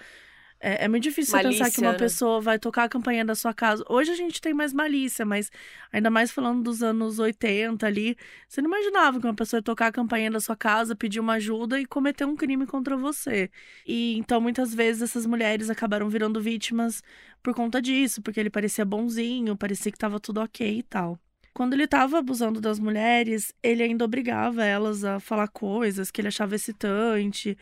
é, 0.63 0.85
é 0.85 0.89
muito 0.89 1.03
difícil 1.03 1.37
malícia, 1.37 1.65
pensar 1.65 1.75
que 1.75 1.81
uma 1.81 1.91
né? 1.93 1.99
pessoa 1.99 2.41
vai 2.41 2.57
tocar 2.57 2.85
a 2.85 2.89
campanha 2.89 3.25
da 3.25 3.35
sua 3.35 3.53
casa. 3.53 3.85
Hoje 3.89 4.13
a 4.13 4.15
gente 4.15 4.41
tem 4.41 4.55
mais 4.55 4.73
malícia, 4.73 5.27
mas 5.27 5.51
ainda 5.93 6.09
mais 6.09 6.31
falando 6.31 6.63
dos 6.63 6.85
anos 6.85 7.19
80 7.19 7.85
ali, 7.85 8.17
você 8.49 8.63
não 8.63 8.69
imaginava 8.71 9.21
que 9.21 9.27
uma 9.27 9.35
pessoa 9.35 9.59
ia 9.59 9.63
tocar 9.63 9.89
a 9.89 9.93
campanha 9.93 10.31
da 10.31 10.39
sua 10.39 10.55
casa, 10.55 10.95
pedir 10.95 11.19
uma 11.19 11.35
ajuda 11.35 11.81
e 11.81 11.85
cometer 11.85 12.25
um 12.25 12.37
crime 12.37 12.65
contra 12.65 12.97
você. 12.97 13.51
E 13.85 14.17
então 14.17 14.41
muitas 14.41 14.73
vezes 14.73 15.03
essas 15.03 15.27
mulheres 15.27 15.69
acabaram 15.69 16.09
virando 16.09 16.41
vítimas 16.41 17.03
por 17.43 17.53
conta 17.55 17.83
disso, 17.83 18.23
porque 18.23 18.39
ele 18.39 18.51
parecia 18.51 18.85
bonzinho, 18.85 19.57
parecia 19.57 19.91
que 19.91 19.99
tava 19.99 20.21
tudo 20.21 20.41
ok 20.41 20.79
e 20.79 20.83
tal. 20.85 21.19
Quando 21.55 21.75
ele 21.75 21.85
estava 21.85 22.19
abusando 22.19 22.61
das 22.61 22.79
mulheres, 22.79 23.55
ele 23.63 23.83
ainda 23.83 24.05
obrigava 24.05 24.65
elas 24.65 25.05
a 25.05 25.21
falar 25.21 25.49
coisas 25.49 26.11
que 26.11 26.21
ele 26.21 26.29
achava 26.29 26.55
excitante. 26.55 27.57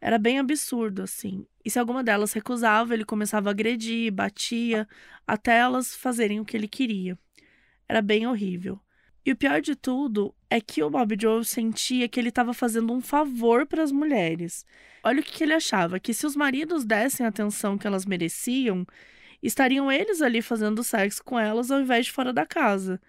Era 0.00 0.18
bem 0.18 0.38
absurdo, 0.38 1.02
assim. 1.02 1.46
E 1.64 1.70
se 1.70 1.78
alguma 1.78 2.04
delas 2.04 2.32
recusava, 2.32 2.94
ele 2.94 3.04
começava 3.04 3.50
a 3.50 3.52
agredir, 3.52 4.12
batia, 4.12 4.86
até 5.26 5.58
elas 5.58 5.94
fazerem 5.94 6.40
o 6.40 6.44
que 6.44 6.56
ele 6.56 6.68
queria. 6.68 7.18
Era 7.88 8.02
bem 8.02 8.26
horrível. 8.26 8.80
E 9.24 9.32
o 9.32 9.36
pior 9.36 9.60
de 9.60 9.76
tudo 9.76 10.34
é 10.48 10.60
que 10.60 10.82
o 10.82 10.90
Bob 10.90 11.16
Joe 11.20 11.44
sentia 11.44 12.08
que 12.08 12.18
ele 12.18 12.30
estava 12.30 12.54
fazendo 12.54 12.92
um 12.92 13.00
favor 13.00 13.66
para 13.66 13.82
as 13.82 13.92
mulheres. 13.92 14.64
Olha 15.02 15.20
o 15.20 15.22
que, 15.22 15.32
que 15.32 15.44
ele 15.44 15.52
achava: 15.52 16.00
que 16.00 16.14
se 16.14 16.26
os 16.26 16.34
maridos 16.34 16.84
dessem 16.84 17.24
a 17.24 17.28
atenção 17.28 17.76
que 17.76 17.86
elas 17.86 18.06
mereciam, 18.06 18.86
estariam 19.42 19.90
eles 19.92 20.22
ali 20.22 20.40
fazendo 20.40 20.82
sexo 20.82 21.22
com 21.22 21.38
elas 21.38 21.70
ao 21.70 21.80
invés 21.80 22.06
de 22.06 22.12
fora 22.12 22.32
da 22.32 22.46
casa. 22.46 23.00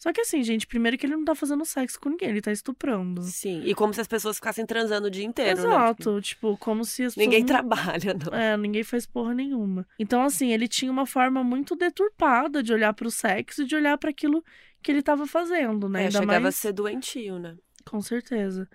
Só 0.00 0.14
que 0.14 0.22
assim, 0.22 0.42
gente, 0.42 0.66
primeiro 0.66 0.96
que 0.96 1.04
ele 1.04 1.14
não 1.14 1.26
tá 1.26 1.34
fazendo 1.34 1.62
sexo 1.66 2.00
com 2.00 2.08
ninguém, 2.08 2.30
ele 2.30 2.40
tá 2.40 2.50
estuprando. 2.50 3.20
Sim, 3.20 3.60
e 3.66 3.74
como 3.74 3.92
se 3.92 4.00
as 4.00 4.08
pessoas 4.08 4.36
ficassem 4.36 4.64
transando 4.64 5.08
o 5.08 5.10
dia 5.10 5.26
inteiro, 5.26 5.60
né? 5.60 5.68
Exato, 5.68 6.14
né? 6.14 6.20
tipo, 6.22 6.56
como 6.56 6.86
se 6.86 7.04
as 7.04 7.14
Ninguém 7.16 7.44
trabalha, 7.44 8.14
não. 8.14 8.34
É, 8.34 8.56
ninguém 8.56 8.82
faz 8.82 9.04
porra 9.04 9.34
nenhuma. 9.34 9.86
Então, 9.98 10.22
assim, 10.22 10.54
ele 10.54 10.66
tinha 10.66 10.90
uma 10.90 11.04
forma 11.04 11.44
muito 11.44 11.76
deturpada 11.76 12.62
de 12.62 12.72
olhar 12.72 12.94
pro 12.94 13.10
sexo 13.10 13.62
e 13.62 13.66
de 13.66 13.76
olhar 13.76 13.98
para 13.98 14.08
aquilo 14.08 14.42
que 14.82 14.90
ele 14.90 15.02
tava 15.02 15.26
fazendo, 15.26 15.86
né? 15.86 16.00
É, 16.00 16.06
Ainda 16.06 16.18
chegava 16.18 16.40
mais... 16.40 16.54
a 16.54 16.58
ser 16.58 16.72
doentio, 16.72 17.38
né? 17.38 17.54
Com 17.84 18.00
certeza. 18.00 18.66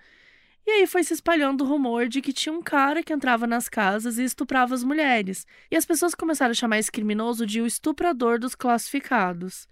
E 0.64 0.70
aí 0.70 0.86
foi 0.86 1.04
se 1.04 1.14
espalhando 1.16 1.64
o 1.64 1.68
rumor 1.68 2.08
de 2.08 2.22
que 2.22 2.32
tinha 2.32 2.54
um 2.54 2.62
cara 2.62 3.02
que 3.02 3.12
entrava 3.12 3.48
nas 3.48 3.68
casas 3.68 4.20
e 4.20 4.24
estuprava 4.24 4.76
as 4.76 4.84
mulheres. 4.84 5.48
E 5.72 5.76
as 5.76 5.86
pessoas 5.88 6.14
começaram 6.14 6.52
a 6.52 6.56
chamar 6.56 6.78
esse 6.78 6.92
criminoso 6.92 7.48
de 7.48 7.62
o 7.62 7.66
estuprador 7.66 8.38
dos 8.38 8.54
classificados. 8.54 9.68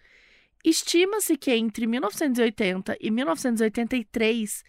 Estima-se 0.64 1.36
que 1.36 1.52
entre 1.52 1.86
1980 1.86 2.98
e 3.02 3.12
1983 3.12 4.64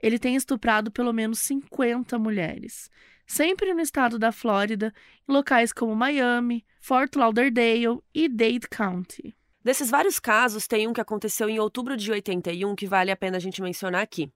ele 0.00 0.18
tenha 0.18 0.36
estuprado 0.36 0.90
pelo 0.90 1.12
menos 1.12 1.38
50 1.40 2.18
mulheres, 2.18 2.90
sempre 3.26 3.72
no 3.72 3.80
estado 3.80 4.18
da 4.18 4.30
Flórida, 4.30 4.92
em 5.28 5.32
locais 5.32 5.72
como 5.72 5.96
Miami, 5.96 6.64
Fort 6.80 7.16
Lauderdale 7.16 8.00
e 8.14 8.28
Dade 8.28 8.68
County. 8.70 9.34
Desses 9.64 9.90
vários 9.90 10.18
casos, 10.18 10.66
tem 10.66 10.86
um 10.86 10.92
que 10.92 11.00
aconteceu 11.00 11.48
em 11.48 11.58
outubro 11.58 11.96
de 11.96 12.10
81 12.10 12.74
que 12.76 12.86
vale 12.86 13.10
a 13.10 13.16
pena 13.16 13.36
a 13.36 13.40
gente 13.40 13.60
mencionar 13.60 14.02
aqui. 14.02 14.32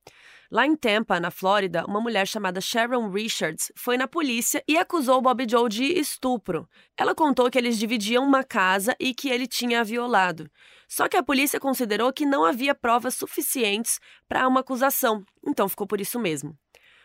Lá 0.52 0.66
em 0.66 0.76
Tampa, 0.76 1.18
na 1.18 1.30
Flórida, 1.30 1.82
uma 1.86 1.98
mulher 1.98 2.28
chamada 2.28 2.60
Sharon 2.60 3.08
Richards 3.08 3.72
foi 3.74 3.96
na 3.96 4.06
polícia 4.06 4.62
e 4.68 4.76
acusou 4.76 5.22
Bob 5.22 5.46
Joe 5.48 5.66
de 5.66 5.98
estupro. 5.98 6.68
Ela 6.94 7.14
contou 7.14 7.50
que 7.50 7.56
eles 7.56 7.78
dividiam 7.78 8.22
uma 8.22 8.44
casa 8.44 8.94
e 9.00 9.14
que 9.14 9.30
ele 9.30 9.46
tinha 9.46 9.80
a 9.80 9.82
violado. 9.82 10.50
Só 10.86 11.08
que 11.08 11.16
a 11.16 11.22
polícia 11.22 11.58
considerou 11.58 12.12
que 12.12 12.26
não 12.26 12.44
havia 12.44 12.74
provas 12.74 13.14
suficientes 13.14 13.98
para 14.28 14.46
uma 14.46 14.60
acusação, 14.60 15.24
então 15.42 15.70
ficou 15.70 15.86
por 15.86 16.02
isso 16.02 16.20
mesmo. 16.20 16.54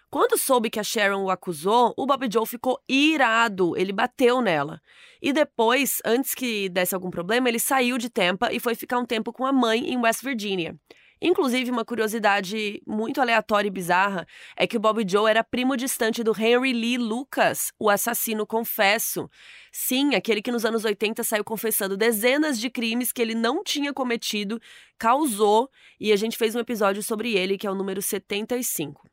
Quando 0.09 0.37
soube 0.37 0.69
que 0.69 0.79
a 0.79 0.83
Sharon 0.83 1.23
o 1.23 1.29
acusou, 1.29 1.93
o 1.95 2.05
Bob 2.05 2.27
Joe 2.29 2.45
ficou 2.45 2.77
irado, 2.85 3.77
ele 3.77 3.93
bateu 3.93 4.41
nela. 4.41 4.81
E 5.21 5.31
depois, 5.31 6.01
antes 6.03 6.35
que 6.35 6.67
desse 6.67 6.93
algum 6.93 7.09
problema, 7.09 7.47
ele 7.47 7.59
saiu 7.59 7.97
de 7.97 8.09
Tampa 8.09 8.51
e 8.51 8.59
foi 8.59 8.75
ficar 8.75 8.99
um 8.99 9.05
tempo 9.05 9.31
com 9.31 9.45
a 9.45 9.53
mãe 9.53 9.89
em 9.89 9.97
West 9.97 10.21
Virginia. 10.21 10.77
Inclusive, 11.21 11.71
uma 11.71 11.83
curiosidade 11.83 12.81
muito 12.85 13.19
aleatória 13.19 13.67
e 13.67 13.71
bizarra 13.71 14.27
é 14.55 14.67
que 14.67 14.77
o 14.77 14.79
Bob 14.79 15.03
Joe 15.07 15.29
era 15.29 15.43
primo 15.43 15.75
distante 15.75 16.23
do 16.23 16.31
Henry 16.37 16.73
Lee 16.73 16.97
Lucas, 16.97 17.71
o 17.79 17.89
assassino 17.89 18.45
confesso. 18.45 19.29
Sim, 19.71 20.15
aquele 20.15 20.41
que 20.41 20.51
nos 20.51 20.65
anos 20.65 20.85
80 20.85 21.23
saiu 21.23 21.43
confessando 21.43 21.97
dezenas 21.97 22.59
de 22.59 22.69
crimes 22.69 23.11
que 23.11 23.21
ele 23.21 23.33
não 23.33 23.63
tinha 23.63 23.93
cometido, 23.93 24.61
causou, 24.97 25.69
e 25.99 26.11
a 26.11 26.15
gente 26.15 26.37
fez 26.37 26.55
um 26.55 26.59
episódio 26.59 27.01
sobre 27.01 27.33
ele, 27.35 27.57
que 27.57 27.65
é 27.65 27.71
o 27.71 27.75
número 27.75 28.01
75. 28.01 29.07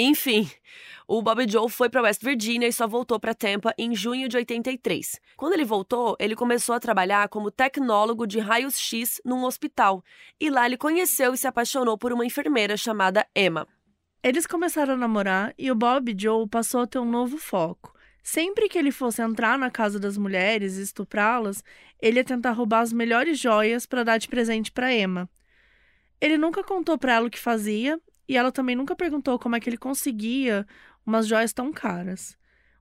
Enfim, 0.00 0.48
o 1.08 1.20
Bob 1.20 1.44
Joe 1.50 1.68
foi 1.68 1.90
para 1.90 2.02
West 2.02 2.22
Virginia 2.22 2.68
e 2.68 2.72
só 2.72 2.86
voltou 2.86 3.18
para 3.18 3.34
Tampa 3.34 3.74
em 3.76 3.96
junho 3.96 4.28
de 4.28 4.36
83. 4.36 5.20
Quando 5.36 5.54
ele 5.54 5.64
voltou, 5.64 6.16
ele 6.20 6.36
começou 6.36 6.72
a 6.72 6.78
trabalhar 6.78 7.28
como 7.28 7.50
tecnólogo 7.50 8.24
de 8.24 8.38
raios-x 8.38 9.20
num 9.24 9.42
hospital. 9.42 10.04
E 10.38 10.50
lá 10.50 10.66
ele 10.66 10.76
conheceu 10.76 11.34
e 11.34 11.36
se 11.36 11.48
apaixonou 11.48 11.98
por 11.98 12.12
uma 12.12 12.24
enfermeira 12.24 12.76
chamada 12.76 13.26
Emma. 13.34 13.66
Eles 14.22 14.46
começaram 14.46 14.94
a 14.94 14.96
namorar 14.96 15.52
e 15.58 15.68
o 15.68 15.74
Bob 15.74 16.14
Joe 16.16 16.46
passou 16.48 16.82
a 16.82 16.86
ter 16.86 17.00
um 17.00 17.10
novo 17.10 17.36
foco. 17.36 17.92
Sempre 18.22 18.68
que 18.68 18.78
ele 18.78 18.92
fosse 18.92 19.20
entrar 19.20 19.58
na 19.58 19.68
casa 19.68 19.98
das 19.98 20.16
mulheres 20.16 20.76
e 20.76 20.82
estuprá-las, 20.82 21.64
ele 22.00 22.20
ia 22.20 22.24
tentar 22.24 22.52
roubar 22.52 22.82
as 22.82 22.92
melhores 22.92 23.36
joias 23.36 23.84
para 23.84 24.04
dar 24.04 24.18
de 24.18 24.28
presente 24.28 24.70
para 24.70 24.94
Emma. 24.94 25.28
Ele 26.20 26.38
nunca 26.38 26.62
contou 26.62 26.96
para 26.96 27.14
ela 27.14 27.26
o 27.26 27.30
que 27.30 27.38
fazia 27.38 28.00
e 28.28 28.36
ela 28.36 28.52
também 28.52 28.76
nunca 28.76 28.94
perguntou 28.94 29.38
como 29.38 29.56
é 29.56 29.60
que 29.60 29.68
ele 29.70 29.78
conseguia 29.78 30.66
umas 31.04 31.26
joias 31.26 31.52
tão 31.52 31.72
caras. 31.72 32.36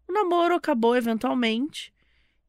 O 0.08 0.12
namoro 0.12 0.56
acabou 0.56 0.96
eventualmente. 0.96 1.94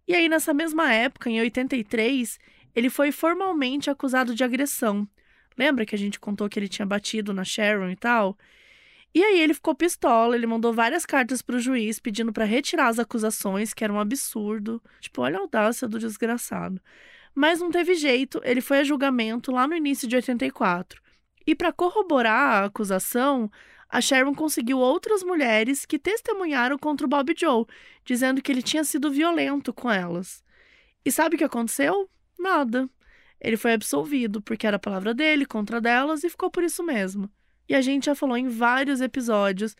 E 0.07 0.15
aí, 0.15 0.29
nessa 0.29 0.53
mesma 0.53 0.93
época, 0.93 1.31
em 1.31 1.41
83, 1.41 2.39
ele 2.75 2.91
foi 2.91 3.13
formalmente 3.13 3.89
acusado 3.91 4.35
de 4.35 4.43
agressão. 4.43 5.09
Lembra 5.57 5.87
que 5.87 5.95
a 5.95 5.99
gente 5.99 6.19
contou 6.19 6.49
que 6.49 6.59
ele 6.59 6.69
tinha 6.69 6.87
batido 6.87 7.33
na 7.33 7.45
Sharon 7.45 7.91
e 7.91 7.97
tal? 7.97 8.37
E 9.15 9.23
aí 9.23 9.41
ele 9.41 9.55
ficou 9.55 9.75
pistola, 9.75 10.37
ele 10.37 10.47
mandou 10.47 10.73
várias 10.73 11.07
cartas 11.07 11.43
para 11.43 11.57
o 11.57 11.61
juiz 11.61 11.99
pedindo 11.99 12.33
para 12.33 12.45
retirar 12.45 12.89
as 12.89 12.99
acusações, 12.99 13.73
que 13.75 13.83
era 13.83 13.93
um 13.93 13.99
absurdo. 13.99 14.83
Tipo, 15.01 15.23
olha 15.23 15.39
a 15.39 15.41
audácia 15.41 15.89
do 15.89 15.99
desgraçado. 15.99 16.81
Mas 17.35 17.61
não 17.61 17.71
teve 17.71 17.95
jeito, 17.95 18.41
ele 18.45 18.61
foi 18.61 18.79
a 18.79 18.85
julgamento 18.85 19.51
lá 19.51 19.67
no 19.67 19.75
início 19.75 20.07
de 20.09 20.17
84. 20.17 21.03
E 21.49 21.55
para 21.55 21.73
corroborar 21.73 22.63
a 22.63 22.65
acusação, 22.67 23.51
a 23.89 24.03
Sharon 24.03 24.35
conseguiu 24.35 24.81
outras 24.81 25.23
mulheres 25.23 25.87
que 25.87 25.99
testemunharam 25.99 26.77
contra 26.77 27.07
o 27.07 27.09
Bob 27.09 27.35
Joe, 27.35 27.65
dizendo 28.05 28.43
que 28.43 28.53
ele 28.53 28.61
tinha 28.61 28.85
sido 28.85 29.11
violento 29.11 29.73
com 29.73 29.91
elas. 29.91 30.45
E 31.03 31.11
sabe 31.11 31.37
o 31.37 31.39
que 31.39 31.45
aconteceu? 31.45 32.07
Nada. 32.39 32.87
Ele 33.41 33.57
foi 33.57 33.73
absolvido, 33.73 34.43
porque 34.43 34.67
era 34.67 34.77
a 34.77 34.79
palavra 34.79 35.15
dele 35.15 35.47
contra 35.47 35.81
delas 35.81 36.23
e 36.23 36.29
ficou 36.29 36.51
por 36.51 36.63
isso 36.63 36.83
mesmo. 36.83 37.31
E 37.67 37.75
a 37.75 37.81
gente 37.81 38.05
já 38.05 38.15
falou 38.15 38.37
em 38.37 38.51
vários 38.51 39.01
episódios 39.01 39.75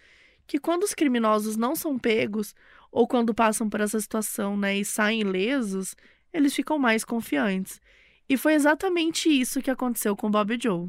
que 0.47 0.59
quando 0.59 0.85
os 0.85 0.95
criminosos 0.95 1.59
não 1.59 1.77
são 1.77 1.99
pegos, 1.99 2.55
ou 2.91 3.07
quando 3.07 3.35
passam 3.35 3.69
por 3.69 3.83
essa 3.83 4.01
situação 4.01 4.57
né, 4.57 4.79
e 4.79 4.87
saem 4.87 5.21
ilesos, 5.21 5.95
eles 6.33 6.55
ficam 6.55 6.79
mais 6.79 7.05
confiantes. 7.05 7.79
E 8.27 8.39
foi 8.39 8.55
exatamente 8.55 9.29
isso 9.29 9.61
que 9.61 9.71
aconteceu 9.71 10.17
com 10.17 10.31
Bob 10.31 10.59
Joe. 10.59 10.89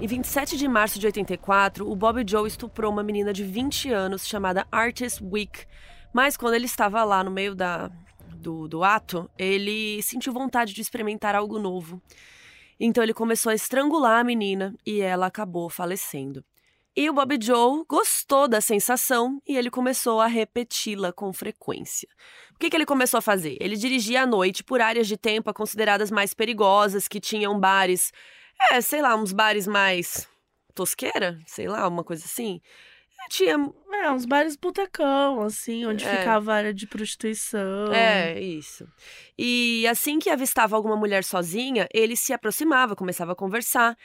Em 0.00 0.06
27 0.06 0.56
de 0.56 0.68
março 0.68 0.98
de 0.98 1.06
84, 1.06 1.90
o 1.90 1.96
Bob 1.96 2.24
Joe 2.24 2.46
estuprou 2.46 2.92
uma 2.92 3.02
menina 3.02 3.32
de 3.32 3.42
20 3.42 3.90
anos 3.90 4.26
chamada 4.26 4.64
Artist 4.70 5.20
Week. 5.22 5.66
Mas 6.12 6.36
quando 6.36 6.54
ele 6.54 6.66
estava 6.66 7.02
lá 7.02 7.24
no 7.24 7.32
meio 7.32 7.52
da, 7.52 7.90
do, 8.32 8.68
do 8.68 8.84
ato, 8.84 9.28
ele 9.36 10.00
sentiu 10.02 10.32
vontade 10.32 10.72
de 10.72 10.80
experimentar 10.80 11.34
algo 11.34 11.58
novo. 11.58 12.00
Então 12.78 13.02
ele 13.02 13.12
começou 13.12 13.50
a 13.50 13.56
estrangular 13.56 14.20
a 14.20 14.24
menina 14.24 14.72
e 14.86 15.00
ela 15.00 15.26
acabou 15.26 15.68
falecendo. 15.68 16.44
E 16.98 17.08
o 17.08 17.12
Bob 17.12 17.38
Joe 17.40 17.84
gostou 17.88 18.48
da 18.48 18.60
sensação 18.60 19.40
e 19.46 19.56
ele 19.56 19.70
começou 19.70 20.20
a 20.20 20.26
repeti-la 20.26 21.12
com 21.12 21.32
frequência. 21.32 22.08
O 22.56 22.58
que, 22.58 22.68
que 22.68 22.76
ele 22.76 22.84
começou 22.84 23.18
a 23.18 23.22
fazer? 23.22 23.56
Ele 23.60 23.76
dirigia 23.76 24.22
à 24.22 24.26
noite 24.26 24.64
por 24.64 24.80
áreas 24.80 25.06
de 25.06 25.16
tempo 25.16 25.54
consideradas 25.54 26.10
mais 26.10 26.34
perigosas, 26.34 27.06
que 27.06 27.20
tinham 27.20 27.56
bares 27.60 28.10
é, 28.72 28.80
sei 28.80 29.00
lá, 29.00 29.14
uns 29.14 29.32
bares 29.32 29.68
mais 29.68 30.28
tosqueira, 30.74 31.38
sei 31.46 31.68
lá, 31.68 31.86
uma 31.86 32.02
coisa 32.02 32.24
assim. 32.24 32.60
Tinha. 33.30 33.56
É, 33.92 34.10
uns 34.10 34.24
bares 34.24 34.56
botecão, 34.56 35.42
assim, 35.42 35.86
onde 35.86 36.04
é. 36.04 36.16
ficava 36.16 36.52
a 36.52 36.56
área 36.56 36.74
de 36.74 36.84
prostituição. 36.86 37.92
É, 37.92 38.40
isso. 38.40 38.88
E 39.38 39.86
assim 39.86 40.18
que 40.18 40.30
avistava 40.30 40.74
alguma 40.74 40.96
mulher 40.96 41.22
sozinha, 41.22 41.86
ele 41.94 42.16
se 42.16 42.32
aproximava, 42.32 42.96
começava 42.96 43.32
a 43.32 43.36
conversar. 43.36 43.96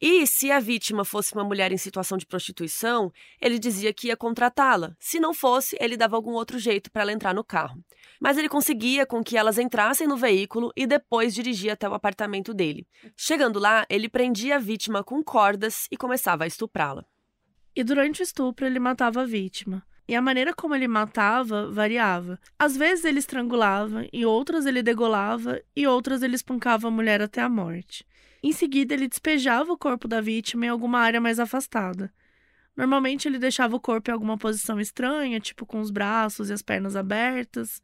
E 0.00 0.26
se 0.26 0.50
a 0.50 0.58
vítima 0.58 1.04
fosse 1.04 1.34
uma 1.34 1.44
mulher 1.44 1.72
em 1.72 1.76
situação 1.76 2.16
de 2.16 2.24
prostituição, 2.24 3.12
ele 3.38 3.58
dizia 3.58 3.92
que 3.92 4.06
ia 4.06 4.16
contratá-la. 4.16 4.96
Se 4.98 5.20
não 5.20 5.34
fosse, 5.34 5.76
ele 5.78 5.94
dava 5.94 6.16
algum 6.16 6.32
outro 6.32 6.58
jeito 6.58 6.90
para 6.90 7.02
ela 7.02 7.12
entrar 7.12 7.34
no 7.34 7.44
carro. 7.44 7.84
Mas 8.18 8.38
ele 8.38 8.48
conseguia 8.48 9.04
com 9.04 9.22
que 9.22 9.36
elas 9.36 9.58
entrassem 9.58 10.06
no 10.06 10.16
veículo 10.16 10.72
e 10.74 10.86
depois 10.86 11.34
dirigia 11.34 11.74
até 11.74 11.86
o 11.86 11.92
apartamento 11.92 12.54
dele. 12.54 12.86
Chegando 13.14 13.58
lá, 13.58 13.84
ele 13.90 14.08
prendia 14.08 14.56
a 14.56 14.58
vítima 14.58 15.04
com 15.04 15.22
cordas 15.22 15.86
e 15.90 15.98
começava 15.98 16.44
a 16.44 16.46
estuprá-la. 16.46 17.04
E 17.76 17.84
durante 17.84 18.22
o 18.22 18.24
estupro, 18.24 18.64
ele 18.64 18.78
matava 18.78 19.20
a 19.20 19.26
vítima. 19.26 19.84
E 20.08 20.14
a 20.14 20.22
maneira 20.22 20.54
como 20.54 20.74
ele 20.74 20.88
matava 20.88 21.70
variava. 21.70 22.40
Às 22.58 22.76
vezes 22.76 23.04
ele 23.04 23.18
estrangulava, 23.18 24.06
e 24.12 24.26
outras 24.26 24.66
ele 24.66 24.82
degolava, 24.82 25.60
e 25.76 25.86
outras 25.86 26.22
ele 26.22 26.34
espancava 26.34 26.88
a 26.88 26.90
mulher 26.90 27.22
até 27.22 27.40
a 27.42 27.48
morte. 27.48 28.04
Em 28.42 28.52
seguida, 28.52 28.94
ele 28.94 29.06
despejava 29.06 29.70
o 29.70 29.76
corpo 29.76 30.08
da 30.08 30.20
vítima 30.20 30.64
em 30.64 30.68
alguma 30.68 30.98
área 30.98 31.20
mais 31.20 31.38
afastada. 31.38 32.12
Normalmente, 32.74 33.28
ele 33.28 33.38
deixava 33.38 33.76
o 33.76 33.80
corpo 33.80 34.10
em 34.10 34.14
alguma 34.14 34.38
posição 34.38 34.80
estranha, 34.80 35.38
tipo 35.38 35.66
com 35.66 35.78
os 35.78 35.90
braços 35.90 36.48
e 36.48 36.52
as 36.52 36.62
pernas 36.62 36.96
abertas. 36.96 37.82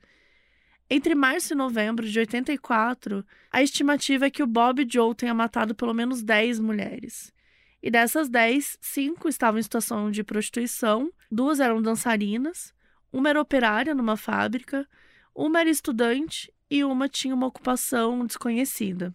Entre 0.89 1.15
março 1.15 1.53
e 1.53 1.57
novembro 1.57 2.09
de 2.09 2.19
84, 2.19 3.25
a 3.53 3.63
estimativa 3.63 4.27
é 4.27 4.31
que 4.31 4.43
o 4.43 4.47
Bob 4.47 4.87
Joe 4.91 5.15
tenha 5.15 5.35
matado 5.35 5.75
pelo 5.75 5.93
menos 5.93 6.23
10 6.23 6.61
mulheres. 6.61 7.35
E 7.83 7.91
dessas 7.91 8.31
10, 8.31 8.79
5 8.81 9.29
estavam 9.29 9.61
em 9.61 9.63
situação 9.63 10.11
de 10.11 10.25
prostituição, 10.25 11.13
duas 11.31 11.61
eram 11.61 11.83
dançarinas, 11.83 12.73
uma 13.13 13.29
era 13.29 13.41
operária 13.41 13.95
numa 13.95 14.17
fábrica, 14.17 14.89
uma 15.35 15.61
era 15.61 15.69
estudante 15.69 16.51
e 16.71 16.83
uma 16.83 17.09
tinha 17.09 17.35
uma 17.35 17.47
ocupação 17.47 18.25
desconhecida 18.25 19.15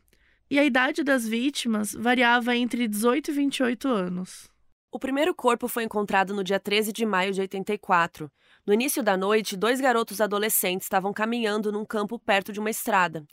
e 0.51 0.59
a 0.59 0.65
idade 0.65 1.01
das 1.01 1.25
vítimas 1.25 1.93
variava 1.93 2.53
entre 2.57 2.85
18 2.85 3.31
e 3.31 3.33
28 3.33 3.87
anos. 3.87 4.49
O 4.91 4.99
primeiro 4.99 5.33
corpo 5.33 5.65
foi 5.69 5.85
encontrado 5.85 6.35
no 6.35 6.43
dia 6.43 6.59
13 6.59 6.91
de 6.91 7.05
maio 7.05 7.31
de 7.31 7.39
84. 7.39 8.29
No 8.67 8.73
início 8.73 9.01
da 9.01 9.15
noite, 9.15 9.55
dois 9.55 9.79
garotos 9.79 10.19
adolescentes 10.19 10.87
estavam 10.87 11.13
caminhando 11.13 11.71
num 11.71 11.85
campo 11.85 12.19
perto 12.19 12.51
de 12.51 12.59
uma 12.59 12.69
estrada. 12.69 13.25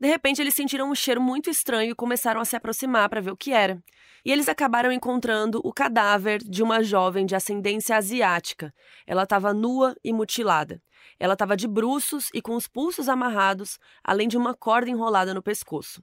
De 0.00 0.08
repente, 0.08 0.40
eles 0.40 0.54
sentiram 0.54 0.90
um 0.90 0.94
cheiro 0.94 1.20
muito 1.22 1.48
estranho 1.48 1.92
e 1.92 1.94
começaram 1.94 2.40
a 2.40 2.44
se 2.44 2.56
aproximar 2.56 3.08
para 3.08 3.20
ver 3.20 3.30
o 3.30 3.36
que 3.36 3.52
era. 3.52 3.80
E 4.24 4.32
eles 4.32 4.48
acabaram 4.48 4.90
encontrando 4.90 5.60
o 5.62 5.72
cadáver 5.72 6.42
de 6.42 6.64
uma 6.64 6.82
jovem 6.82 7.24
de 7.24 7.36
ascendência 7.36 7.96
asiática. 7.96 8.74
Ela 9.06 9.22
estava 9.22 9.54
nua 9.54 9.94
e 10.02 10.12
mutilada. 10.12 10.82
Ela 11.16 11.34
estava 11.34 11.56
de 11.56 11.68
bruços 11.68 12.28
e 12.34 12.42
com 12.42 12.56
os 12.56 12.66
pulsos 12.66 13.08
amarrados, 13.08 13.78
além 14.02 14.26
de 14.26 14.36
uma 14.36 14.52
corda 14.52 14.90
enrolada 14.90 15.32
no 15.32 15.40
pescoço. 15.40 16.02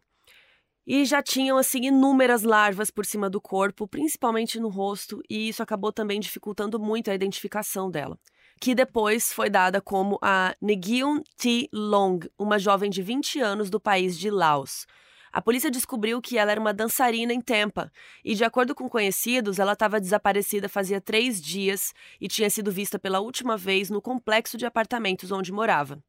E 0.85 1.05
já 1.05 1.23
tinham 1.23 1.57
assim 1.57 1.85
inúmeras 1.85 2.43
larvas 2.43 2.91
por 2.91 3.05
cima 3.05 3.29
do 3.29 3.39
corpo, 3.39 3.87
principalmente 3.87 4.59
no 4.59 4.67
rosto, 4.67 5.21
e 5.29 5.47
isso 5.49 5.63
acabou 5.63 5.91
também 5.91 6.19
dificultando 6.19 6.79
muito 6.79 7.09
a 7.09 7.15
identificação 7.15 7.89
dela 7.89 8.19
que 8.63 8.73
depois 8.73 9.33
foi 9.33 9.49
dada 9.49 9.81
como 9.81 10.17
a 10.21 10.55
Negion 10.61 11.19
T. 11.35 11.67
Long, 11.73 12.19
uma 12.39 12.57
jovem 12.57 12.89
de 12.89 13.01
20 13.01 13.41
anos 13.41 13.69
do 13.69 13.77
país 13.77 14.17
de 14.17 14.29
Laos. 14.29 14.85
A 15.33 15.41
polícia 15.41 15.69
descobriu 15.69 16.21
que 16.21 16.37
ela 16.37 16.51
era 16.51 16.61
uma 16.61 16.73
dançarina 16.73 17.33
em 17.33 17.41
Tampa 17.41 17.91
e, 18.23 18.33
de 18.33 18.45
acordo 18.45 18.73
com 18.73 18.87
conhecidos, 18.87 19.59
ela 19.59 19.73
estava 19.73 19.99
desaparecida 19.99 20.69
fazia 20.69 21.01
três 21.01 21.41
dias 21.41 21.91
e 22.21 22.29
tinha 22.29 22.49
sido 22.49 22.71
vista 22.71 22.97
pela 22.97 23.19
última 23.19 23.57
vez 23.57 23.89
no 23.89 24.01
complexo 24.01 24.57
de 24.57 24.65
apartamentos 24.65 25.29
onde 25.29 25.51
morava. 25.51 26.01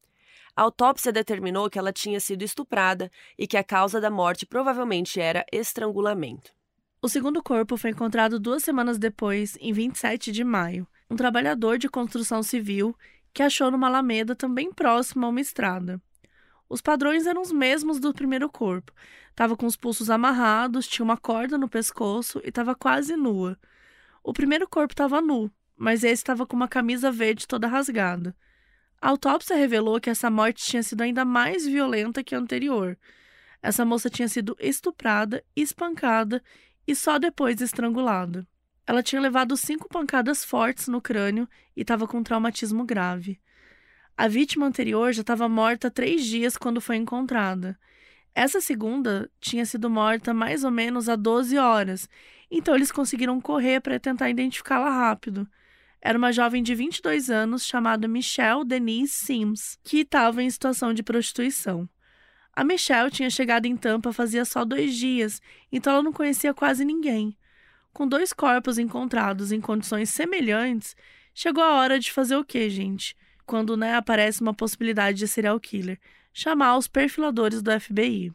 A 0.55 0.61
autópsia 0.61 1.11
determinou 1.11 1.69
que 1.69 1.77
ela 1.77 1.91
tinha 1.91 2.19
sido 2.19 2.43
estuprada 2.43 3.11
e 3.37 3.45
que 3.45 3.57
a 3.57 3.63
causa 3.63 3.99
da 3.99 4.09
morte 4.09 4.45
provavelmente 4.45 5.19
era 5.19 5.45
estrangulamento. 5.51 6.53
O 7.01 7.09
segundo 7.09 7.43
corpo 7.43 7.77
foi 7.77 7.91
encontrado 7.91 8.39
duas 8.39 8.63
semanas 8.63 8.97
depois, 8.97 9.57
em 9.59 9.73
27 9.73 10.31
de 10.31 10.43
maio 10.43 10.87
um 11.09 11.15
trabalhador 11.15 11.77
de 11.77 11.89
construção 11.89 12.41
civil 12.41 12.95
que 13.33 13.43
achou 13.43 13.69
numa 13.69 13.87
alameda 13.87 14.35
também 14.35 14.71
próxima 14.71 15.27
a 15.27 15.29
uma 15.29 15.41
estrada. 15.41 16.01
Os 16.67 16.81
padrões 16.81 17.27
eram 17.27 17.41
os 17.41 17.51
mesmos 17.51 17.99
do 17.99 18.13
primeiro 18.13 18.49
corpo. 18.49 18.91
Estava 19.29 19.55
com 19.55 19.65
os 19.65 19.75
pulsos 19.75 20.09
amarrados, 20.09 20.87
tinha 20.87 21.03
uma 21.03 21.17
corda 21.17 21.57
no 21.57 21.69
pescoço 21.69 22.41
e 22.43 22.49
estava 22.49 22.73
quase 22.73 23.15
nua. 23.15 23.57
O 24.23 24.33
primeiro 24.33 24.67
corpo 24.67 24.93
estava 24.93 25.21
nu, 25.21 25.51
mas 25.77 26.03
esse 26.03 26.13
estava 26.13 26.47
com 26.47 26.55
uma 26.55 26.67
camisa 26.67 27.11
verde 27.11 27.47
toda 27.47 27.67
rasgada. 27.67 28.35
A 29.05 29.09
autópsia 29.09 29.55
revelou 29.55 30.01
que 30.01 30.09
essa 30.09 30.31
morte 30.31 30.65
tinha 30.65 30.81
sido 30.81 31.01
ainda 31.01 31.23
mais 31.23 31.63
violenta 31.63 32.23
que 32.23 32.33
a 32.33 32.39
anterior. 32.39 32.97
Essa 33.61 33.85
moça 33.85 34.09
tinha 34.09 34.27
sido 34.27 34.57
estuprada, 34.59 35.43
espancada 35.55 36.41
e 36.87 36.95
só 36.95 37.19
depois 37.19 37.61
estrangulada. 37.61 38.47
Ela 38.83 39.03
tinha 39.03 39.21
levado 39.21 39.55
cinco 39.55 39.87
pancadas 39.87 40.43
fortes 40.43 40.87
no 40.87 40.99
crânio 40.99 41.47
e 41.77 41.81
estava 41.81 42.07
com 42.07 42.17
um 42.17 42.23
traumatismo 42.23 42.83
grave. 42.83 43.39
A 44.17 44.27
vítima 44.27 44.65
anterior 44.65 45.13
já 45.13 45.21
estava 45.21 45.47
morta 45.47 45.87
há 45.87 45.91
três 45.91 46.25
dias 46.25 46.57
quando 46.57 46.81
foi 46.81 46.95
encontrada. 46.95 47.77
Essa 48.33 48.59
segunda 48.59 49.29
tinha 49.39 49.67
sido 49.67 49.87
morta 49.87 50.33
mais 50.33 50.63
ou 50.63 50.71
menos 50.71 51.07
há 51.09 51.15
12 51.15 51.55
horas, 51.59 52.09
então 52.49 52.73
eles 52.73 52.91
conseguiram 52.91 53.39
correr 53.39 53.81
para 53.81 53.99
tentar 53.99 54.31
identificá-la 54.31 54.89
rápido. 54.89 55.47
Era 56.07 56.19
uma 56.19 56.31
jovem 56.31 56.61
de 56.61 56.75
22 56.75 57.31
anos 57.31 57.65
chamada 57.65 58.07
Michelle 58.07 58.63
Denise 58.63 59.11
Sims, 59.11 59.79
que 59.83 60.01
estava 60.01 60.43
em 60.43 60.47
situação 60.47 60.93
de 60.93 61.01
prostituição. 61.01 61.89
A 62.55 62.63
Michelle 62.63 63.09
tinha 63.09 63.27
chegado 63.27 63.65
em 63.65 63.75
Tampa 63.75 64.13
fazia 64.13 64.45
só 64.45 64.63
dois 64.63 64.95
dias, 64.95 65.41
então 65.71 65.93
ela 65.93 66.03
não 66.03 66.13
conhecia 66.13 66.53
quase 66.53 66.85
ninguém. 66.85 67.35
Com 67.91 68.07
dois 68.07 68.31
corpos 68.31 68.77
encontrados 68.77 69.51
em 69.51 69.59
condições 69.59 70.11
semelhantes, 70.11 70.95
chegou 71.33 71.63
a 71.63 71.73
hora 71.73 71.97
de 71.97 72.11
fazer 72.11 72.35
o 72.35 72.45
quê, 72.45 72.69
gente? 72.69 73.17
Quando 73.43 73.75
né, 73.75 73.95
aparece 73.95 74.41
uma 74.41 74.53
possibilidade 74.53 75.17
de 75.17 75.27
serial 75.27 75.59
killer. 75.59 75.99
Chamar 76.31 76.77
os 76.77 76.87
perfiladores 76.87 77.63
do 77.63 77.71
FBI. 77.81 78.31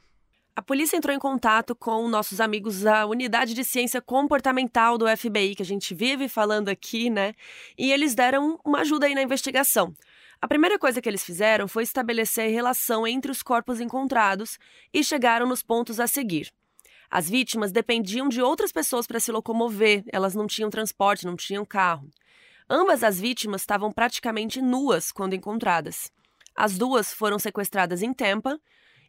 A 0.54 0.62
polícia 0.62 0.97
entrou 0.97 1.14
em 1.14 1.19
contato 1.19 1.75
com 1.75 2.09
nossos 2.09 2.40
amigos 2.40 2.80
da 2.80 3.07
Unidade 3.07 3.54
de 3.54 3.64
Ciência 3.64 4.00
Comportamental 4.00 4.99
do 4.99 5.07
FBI, 5.07 5.54
que 5.54 5.62
a 5.62 5.66
gente 5.66 5.95
vive 5.95 6.28
falando 6.28 6.69
aqui, 6.69 7.09
né? 7.09 7.35
E 7.78 7.92
eles 7.92 8.14
deram 8.14 8.59
uma 8.64 8.80
ajuda 8.80 9.07
aí 9.07 9.14
na 9.14 9.23
investigação. 9.23 9.95
A 10.42 10.49
primeira 10.49 10.78
coisa 10.78 11.00
que 11.00 11.09
eles 11.09 11.25
fizeram 11.25 11.69
foi 11.69 11.85
estabelecer 11.85 12.50
relação 12.50 13.07
entre 13.07 13.30
os 13.30 13.42
corpos 13.42 13.80
encontrados 13.80 14.59
e 14.92 15.04
chegaram 15.04 15.47
nos 15.47 15.62
pontos 15.62 16.00
a 16.00 16.07
seguir. 16.07 16.52
As 17.11 17.28
vítimas 17.28 17.73
dependiam 17.73 18.28
de 18.28 18.42
outras 18.42 18.73
pessoas 18.73 19.07
para 19.07 19.21
se 19.21 19.33
locomover, 19.33 20.02
elas 20.12 20.35
não 20.35 20.47
tinham 20.47 20.71
transporte, 20.71 21.26
não 21.26 21.37
tinham 21.37 21.64
carro. 21.64 22.09
Ambas 22.69 23.02
as 23.02 23.21
vítimas 23.21 23.62
estavam 23.62 23.92
praticamente 23.92 24.61
nuas 24.61 25.12
quando 25.12 25.35
encontradas. 25.35 26.12
As 26.54 26.76
duas 26.76 27.13
foram 27.13 27.39
sequestradas 27.39 28.02
em 28.02 28.13
Tampa 28.13 28.60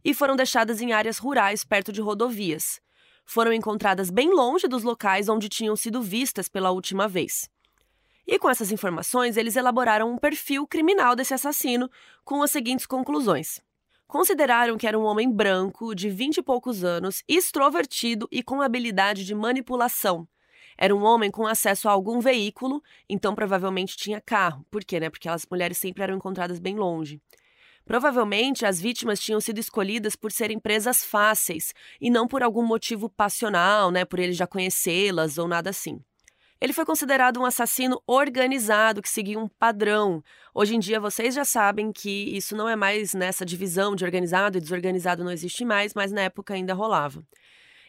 e 0.04 0.14
foram 0.14 0.36
deixadas 0.36 0.82
em 0.82 0.94
áreas 0.94 1.18
rurais 1.18 1.64
perto 1.64 1.92
de 1.92 2.02
rodovias. 2.02 2.82
Foram 3.26 3.54
encontradas 3.54 4.10
bem 4.10 4.34
longe 4.34 4.68
dos 4.68 4.84
locais 4.84 5.30
onde 5.30 5.48
tinham 5.48 5.76
sido 5.76 6.02
vistas 6.02 6.50
pela 6.50 6.72
última 6.72 7.08
vez. 7.08 7.50
E 8.28 8.38
com 8.38 8.50
essas 8.50 8.72
informações, 8.72 9.38
eles 9.38 9.56
elaboraram 9.56 10.12
um 10.12 10.18
perfil 10.18 10.68
criminal 10.68 11.16
desse 11.16 11.34
assassino 11.34 11.90
com 12.24 12.42
as 12.42 12.52
seguintes 12.52 12.86
conclusões. 12.86 13.62
Consideraram 14.08 14.78
que 14.78 14.86
era 14.86 15.00
um 15.00 15.04
homem 15.04 15.32
branco, 15.32 15.96
de 15.96 16.10
vinte 16.10 16.38
e 16.38 16.42
poucos 16.44 16.84
anos, 16.84 17.24
extrovertido 17.28 18.28
e 18.30 18.44
com 18.44 18.62
habilidade 18.62 19.26
de 19.26 19.34
manipulação. 19.34 20.28
Era 20.78 20.96
um 20.96 21.04
homem 21.04 21.32
com 21.32 21.46
acesso 21.48 21.88
a 21.88 21.92
algum 21.92 22.20
veículo, 22.20 22.82
então 23.08 23.36
provavelmente 23.36 23.96
tinha 23.96 24.20
carro. 24.20 24.66
Por 24.70 24.84
quê, 24.84 25.00
né? 25.00 25.10
Porque 25.10 25.30
as 25.30 25.46
mulheres 25.50 25.78
sempre 25.78 26.04
eram 26.04 26.16
encontradas 26.16 26.60
bem 26.60 26.76
longe. 26.76 27.22
Provavelmente 27.86 28.66
as 28.66 28.80
vítimas 28.80 29.20
tinham 29.20 29.42
sido 29.42 29.60
escolhidas 29.60 30.16
por 30.16 30.32
serem 30.32 30.60
presas 30.60 31.04
fáceis 31.04 31.74
e 32.00 32.10
não 32.10 32.28
por 32.28 32.44
algum 32.44 32.66
motivo 32.66 33.10
passional, 33.10 33.92
né? 33.92 34.06
Por 34.06 34.20
ele 34.20 34.34
já 34.34 34.48
conhecê-las 34.48 35.38
ou 35.38 35.48
nada 35.48 35.70
assim. 35.70 36.00
Ele 36.62 36.74
foi 36.74 36.86
considerado 36.86 37.40
um 37.40 37.46
assassino 37.46 38.00
organizado 38.06 39.02
que 39.02 39.10
seguia 39.10 39.40
um 39.40 39.48
padrão. 39.48 40.24
Hoje 40.54 40.76
em 40.76 40.80
dia 40.80 41.00
vocês 41.00 41.34
já 41.34 41.44
sabem 41.44 41.92
que 41.92 42.38
isso 42.38 42.56
não 42.56 42.70
é 42.70 42.76
mais 42.76 43.16
nessa 43.16 43.44
divisão 43.44 43.96
de 43.96 44.06
organizado 44.06 44.60
e 44.60 44.62
desorganizado 44.62 45.24
não 45.24 45.32
existe 45.32 45.66
mais, 45.66 45.96
mas 45.96 46.12
na 46.12 46.22
época 46.22 46.54
ainda 46.54 46.76
rolava. 46.76 47.26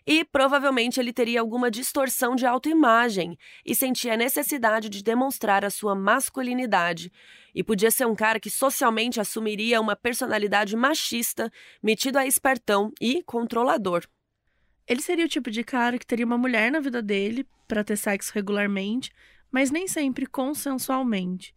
E 0.07 0.25
provavelmente 0.25 0.99
ele 0.99 1.13
teria 1.13 1.41
alguma 1.41 1.71
distorção 1.71 2.35
de 2.35 2.45
autoimagem 2.45 3.39
e 3.65 3.75
sentia 3.75 4.17
necessidade 4.17 4.89
de 4.89 5.03
demonstrar 5.03 5.65
a 5.65 5.71
sua 5.71 5.95
masculinidade. 5.95 7.13
E 7.55 7.63
podia 7.63 7.91
ser 7.91 8.07
um 8.07 8.15
cara 8.15 8.41
que 8.41 8.51
socialmente 8.51 9.21
assumiria 9.21 9.81
uma 9.81 9.95
personalidade 9.95 10.77
machista, 10.77 11.53
metido 11.83 12.19
a 12.19 12.27
espertão 12.27 12.93
e 13.01 13.23
controlador. 13.23 14.05
Ele 14.89 15.01
seria 15.01 15.27
o 15.27 15.29
tipo 15.29 15.51
de 15.51 15.63
cara 15.63 15.99
que 15.99 16.07
teria 16.07 16.27
uma 16.27 16.39
mulher 16.39 16.73
na 16.73 16.81
vida 16.81 17.01
dele 17.01 17.47
para 17.69 17.85
ter 17.85 17.97
sexo 17.97 18.33
regularmente, 18.35 19.13
mas 19.51 19.71
nem 19.71 19.87
sempre 19.87 20.27
consensualmente. 20.27 21.55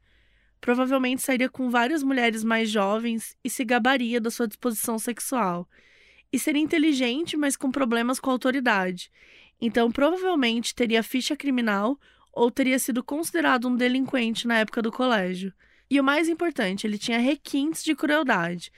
Provavelmente 0.61 1.21
sairia 1.21 1.49
com 1.49 1.69
várias 1.69 2.03
mulheres 2.03 2.43
mais 2.43 2.69
jovens 2.69 3.37
e 3.43 3.49
se 3.49 3.63
gabaria 3.65 4.21
da 4.21 4.29
sua 4.29 4.47
disposição 4.47 4.99
sexual. 4.99 5.67
E 6.35 6.39
seria 6.39 6.61
inteligente, 6.61 7.37
mas 7.37 7.55
com 7.55 7.71
problemas 7.71 8.19
com 8.19 8.29
a 8.29 8.33
autoridade. 8.33 9.09
Então, 9.61 9.89
provavelmente 9.89 10.75
teria 10.75 11.01
ficha 11.01 11.33
criminal 11.33 11.97
ou 12.33 12.51
teria 12.51 12.77
sido 12.77 13.01
considerado 13.01 13.69
um 13.69 13.75
delinquente 13.77 14.45
na 14.45 14.57
época 14.57 14.81
do 14.81 14.91
colégio. 14.91 15.53
E 15.89 15.97
o 15.97 16.03
mais 16.03 16.27
importante, 16.27 16.85
ele 16.85 16.97
tinha 16.97 17.19
requintes 17.19 17.85
de 17.85 17.95
crueldade. 17.95 18.69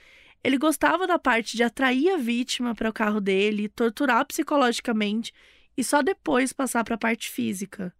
Ele 0.44 0.56
gostava 0.56 1.04
da 1.04 1.18
parte 1.18 1.56
de 1.56 1.64
atrair 1.64 2.10
a 2.10 2.16
vítima 2.16 2.76
para 2.76 2.90
o 2.90 2.92
carro 2.92 3.20
dele, 3.20 3.68
torturar 3.68 4.24
psicologicamente 4.24 5.32
e 5.76 5.82
só 5.82 6.00
depois 6.00 6.52
passar 6.52 6.84
para 6.84 6.94
a 6.94 6.98
parte 6.98 7.28
física. 7.28 7.92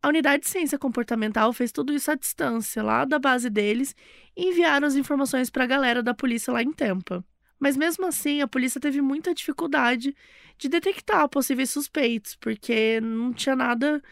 A 0.00 0.06
unidade 0.06 0.44
de 0.44 0.48
ciência 0.48 0.78
comportamental 0.78 1.52
fez 1.52 1.72
tudo 1.72 1.92
isso 1.92 2.08
à 2.08 2.14
distância, 2.14 2.84
lá 2.84 3.04
da 3.04 3.18
base 3.18 3.50
deles, 3.50 3.96
e 4.36 4.46
enviaram 4.50 4.86
as 4.86 4.94
informações 4.94 5.50
para 5.50 5.64
a 5.64 5.66
galera 5.66 6.04
da 6.04 6.14
polícia 6.14 6.52
lá 6.52 6.62
em 6.62 6.72
Tampa. 6.72 7.24
Mas 7.58 7.76
mesmo 7.76 8.06
assim, 8.06 8.40
a 8.40 8.48
polícia 8.48 8.80
teve 8.80 9.00
muita 9.00 9.34
dificuldade 9.34 10.14
de 10.58 10.68
detectar 10.68 11.28
possíveis 11.28 11.70
suspeitos, 11.70 12.36
porque 12.36 13.00
não 13.00 13.32
tinha 13.32 13.56
nada, 13.56 14.02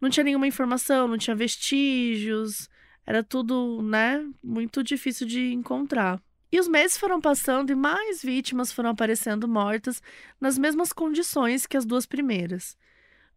não 0.00 0.10
tinha 0.10 0.24
nenhuma 0.24 0.46
informação, 0.46 1.08
não 1.08 1.18
tinha 1.18 1.36
vestígios, 1.36 2.68
era 3.06 3.22
tudo, 3.22 3.82
né, 3.82 4.24
muito 4.42 4.82
difícil 4.82 5.26
de 5.26 5.52
encontrar. 5.52 6.20
E 6.52 6.58
os 6.58 6.66
meses 6.66 6.96
foram 6.96 7.20
passando 7.20 7.70
e 7.70 7.76
mais 7.76 8.22
vítimas 8.22 8.72
foram 8.72 8.90
aparecendo 8.90 9.46
mortas 9.46 10.02
nas 10.40 10.58
mesmas 10.58 10.92
condições 10.92 11.66
que 11.66 11.76
as 11.76 11.84
duas 11.84 12.06
primeiras. 12.06 12.76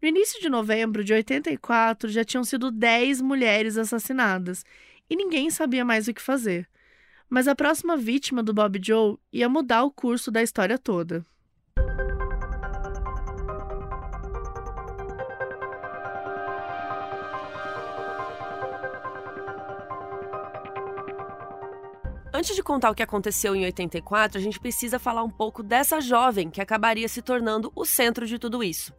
No 0.01 0.07
início 0.07 0.41
de 0.41 0.49
novembro 0.49 1.03
de 1.03 1.13
84, 1.13 2.09
já 2.09 2.25
tinham 2.25 2.43
sido 2.43 2.71
10 2.71 3.21
mulheres 3.21 3.77
assassinadas 3.77 4.65
e 5.09 5.15
ninguém 5.15 5.49
sabia 5.49 5.85
mais 5.85 6.07
o 6.07 6.13
que 6.13 6.21
fazer. 6.21 6.67
Mas 7.33 7.47
a 7.47 7.55
próxima 7.55 7.97
vítima 7.97 8.43
do 8.43 8.53
Bob 8.53 8.79
Joe 8.79 9.17
ia 9.31 9.49
mudar 9.49 9.83
o 9.83 9.89
curso 9.89 10.29
da 10.29 10.43
história 10.43 10.77
toda. 10.77 11.25
Antes 22.31 22.55
de 22.55 22.61
contar 22.61 22.91
o 22.91 22.93
que 22.93 23.01
aconteceu 23.01 23.55
em 23.55 23.65
84, 23.65 24.37
a 24.37 24.41
gente 24.41 24.59
precisa 24.59 24.99
falar 24.99 25.23
um 25.23 25.29
pouco 25.31 25.63
dessa 25.63 25.99
jovem 25.99 26.51
que 26.51 26.61
acabaria 26.61 27.09
se 27.09 27.23
tornando 27.23 27.71
o 27.75 27.83
centro 27.83 28.27
de 28.27 28.37
tudo 28.37 28.63
isso. 28.63 28.93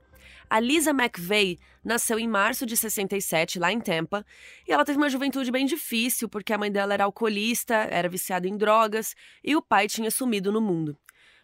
A 0.49 0.61
Lisa 0.61 0.91
McVeigh 0.91 1.59
nasceu 1.85 2.19
em 2.19 2.29
março 2.29 2.65
de 2.65 2.77
67, 2.77 3.59
lá 3.59 3.73
em 3.73 3.81
Tampa, 3.81 4.25
e 4.67 4.73
ela 4.73 4.85
teve 4.85 4.99
uma 4.99 5.09
juventude 5.09 5.51
bem 5.51 5.67
difícil 5.67 6.29
porque 6.29 6.53
a 6.53 6.59
mãe 6.59 6.71
dela 6.71 6.95
era 6.95 7.05
alcoolista, 7.05 7.75
era 7.75 8.09
viciada 8.09 8.49
em 8.49 8.57
drogas 8.57 9.15
e 9.43 9.55
o 9.55 9.63
pai 9.63 9.87
tinha 9.87 10.11
sumido 10.11 10.51
no 10.51 10.61
mundo. 10.61 10.97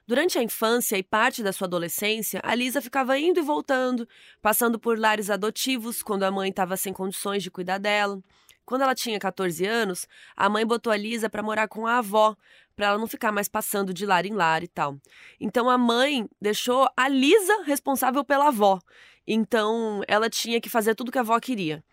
Durante 0.07 0.38
a 0.38 0.43
infância 0.43 0.97
e 0.99 1.05
parte 1.05 1.43
da 1.43 1.53
sua 1.53 1.66
adolescência, 1.66 2.40
a 2.43 2.53
Lisa 2.55 2.83
ficava 2.83 3.16
indo 3.16 3.38
e 3.38 3.43
voltando, 3.43 4.09
passando 4.43 4.77
por 4.77 4.99
lares 4.99 5.31
adotivos 5.31 6.03
quando 6.03 6.25
a 6.25 6.31
mãe 6.33 6.51
estava 6.51 6.77
sem 6.77 6.93
condições 6.93 7.45
de 7.45 7.51
cuidar 7.51 7.79
dela. 7.79 8.21
Quando 8.64 8.83
ela 8.83 8.94
tinha 8.94 9.18
14 9.18 9.66
anos, 9.66 10.07
a 10.37 10.49
mãe 10.49 10.64
botou 10.64 10.92
a 10.92 10.96
Lisa 10.96 11.29
para 11.29 11.42
morar 11.42 11.68
com 11.68 11.87
a 11.87 11.99
avó, 11.99 12.37
para 12.77 12.87
ela 12.87 12.99
não 12.99 13.07
ficar 13.07 13.33
mais 13.33 13.49
passando 13.49 13.92
de 13.92 14.07
lar 14.07 14.25
em 14.25 14.33
lar 14.33 14.62
e 14.62 14.68
tal. 14.68 14.99
Então 15.40 15.68
a 15.68 15.77
mãe 15.77 16.29
deixou 16.40 16.88
a 16.96 17.09
Lisa 17.09 17.62
responsável 17.64 18.25
pela 18.25 18.49
avó. 18.49 18.79
Então 19.27 20.03
ela 20.09 20.31
tinha 20.31 20.61
que 20.61 20.68
fazer 20.68 20.94
tudo 20.94 21.12
que 21.12 21.18
a 21.18 21.23
avó 21.23 21.38
queria. 21.40 21.85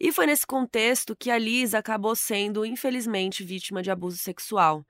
E 0.00 0.10
foi 0.10 0.26
nesse 0.26 0.46
contexto 0.46 1.14
que 1.14 1.30
a 1.30 1.38
Lisa 1.38 1.78
acabou 1.78 2.16
sendo, 2.16 2.66
infelizmente, 2.66 3.44
vítima 3.44 3.82
de 3.82 3.90
abuso 3.90 4.16
sexual. 4.16 4.84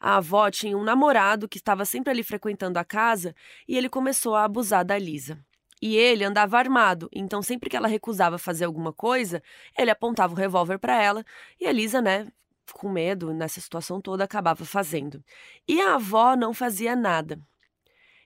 A 0.00 0.16
avó 0.16 0.50
tinha 0.50 0.76
um 0.76 0.82
namorado 0.82 1.48
que 1.48 1.58
estava 1.58 1.84
sempre 1.84 2.10
ali 2.10 2.22
frequentando 2.22 2.78
a 2.78 2.84
casa 2.84 3.34
e 3.68 3.76
ele 3.76 3.88
começou 3.88 4.34
a 4.34 4.44
abusar 4.44 4.84
da 4.84 4.98
Lisa. 4.98 5.38
E 5.80 5.96
ele 5.96 6.24
andava 6.24 6.58
armado, 6.58 7.08
então 7.12 7.42
sempre 7.42 7.68
que 7.68 7.76
ela 7.76 7.88
recusava 7.88 8.38
fazer 8.38 8.64
alguma 8.64 8.92
coisa, 8.92 9.42
ele 9.76 9.90
apontava 9.90 10.32
o 10.32 10.36
revólver 10.36 10.78
para 10.78 11.02
ela 11.02 11.24
e 11.60 11.66
a 11.66 11.72
Lisa, 11.72 12.00
né, 12.00 12.26
com 12.72 12.88
medo 12.88 13.32
nessa 13.34 13.60
situação 13.60 14.00
toda, 14.00 14.24
acabava 14.24 14.64
fazendo. 14.64 15.22
E 15.68 15.80
a 15.80 15.94
avó 15.94 16.34
não 16.34 16.54
fazia 16.54 16.96
nada. 16.96 17.38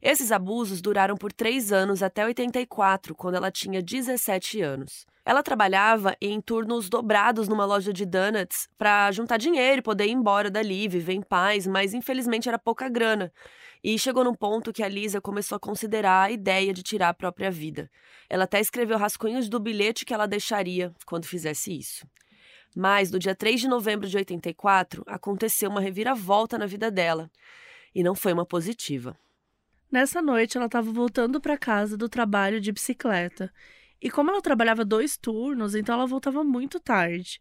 Esses 0.02 0.32
abusos 0.32 0.80
duraram 0.80 1.14
por 1.14 1.30
três 1.30 1.72
anos 1.72 2.02
até 2.02 2.24
84, 2.24 3.14
quando 3.14 3.34
ela 3.34 3.50
tinha 3.50 3.82
17 3.82 4.62
anos. 4.62 5.04
Ela 5.26 5.42
trabalhava 5.42 6.16
em 6.20 6.40
turnos 6.40 6.88
dobrados 6.88 7.48
numa 7.48 7.66
loja 7.66 7.92
de 7.92 8.06
donuts 8.06 8.66
para 8.78 9.12
juntar 9.12 9.36
dinheiro 9.36 9.80
e 9.80 9.82
poder 9.82 10.06
ir 10.06 10.12
embora 10.12 10.50
dali, 10.50 10.88
viver 10.88 11.12
em 11.12 11.20
paz, 11.20 11.66
mas 11.66 11.92
infelizmente 11.92 12.48
era 12.48 12.58
pouca 12.58 12.88
grana. 12.88 13.30
E 13.82 13.98
chegou 13.98 14.22
num 14.24 14.34
ponto 14.34 14.72
que 14.72 14.82
a 14.82 14.88
Lisa 14.88 15.20
começou 15.20 15.56
a 15.56 15.60
considerar 15.60 16.24
a 16.24 16.30
ideia 16.30 16.72
de 16.72 16.82
tirar 16.82 17.08
a 17.08 17.14
própria 17.14 17.50
vida. 17.50 17.90
Ela 18.28 18.44
até 18.44 18.60
escreveu 18.60 18.98
rascunhos 18.98 19.48
do 19.48 19.58
bilhete 19.58 20.04
que 20.04 20.12
ela 20.12 20.26
deixaria 20.26 20.92
quando 21.06 21.24
fizesse 21.24 21.76
isso. 21.76 22.06
Mas, 22.76 23.10
no 23.10 23.18
dia 23.18 23.34
3 23.34 23.62
de 23.62 23.68
novembro 23.68 24.08
de 24.08 24.16
84, 24.16 25.02
aconteceu 25.06 25.70
uma 25.70 25.80
reviravolta 25.80 26.58
na 26.58 26.66
vida 26.66 26.90
dela. 26.90 27.30
E 27.94 28.02
não 28.02 28.14
foi 28.14 28.32
uma 28.32 28.46
positiva. 28.46 29.16
Nessa 29.90 30.22
noite, 30.22 30.56
ela 30.56 30.66
estava 30.66 30.92
voltando 30.92 31.40
para 31.40 31.58
casa 31.58 31.96
do 31.96 32.08
trabalho 32.08 32.60
de 32.60 32.70
bicicleta. 32.70 33.52
E 34.00 34.08
como 34.08 34.30
ela 34.30 34.40
trabalhava 34.40 34.84
dois 34.84 35.16
turnos, 35.16 35.74
então 35.74 35.94
ela 35.94 36.06
voltava 36.06 36.44
muito 36.44 36.78
tarde. 36.78 37.40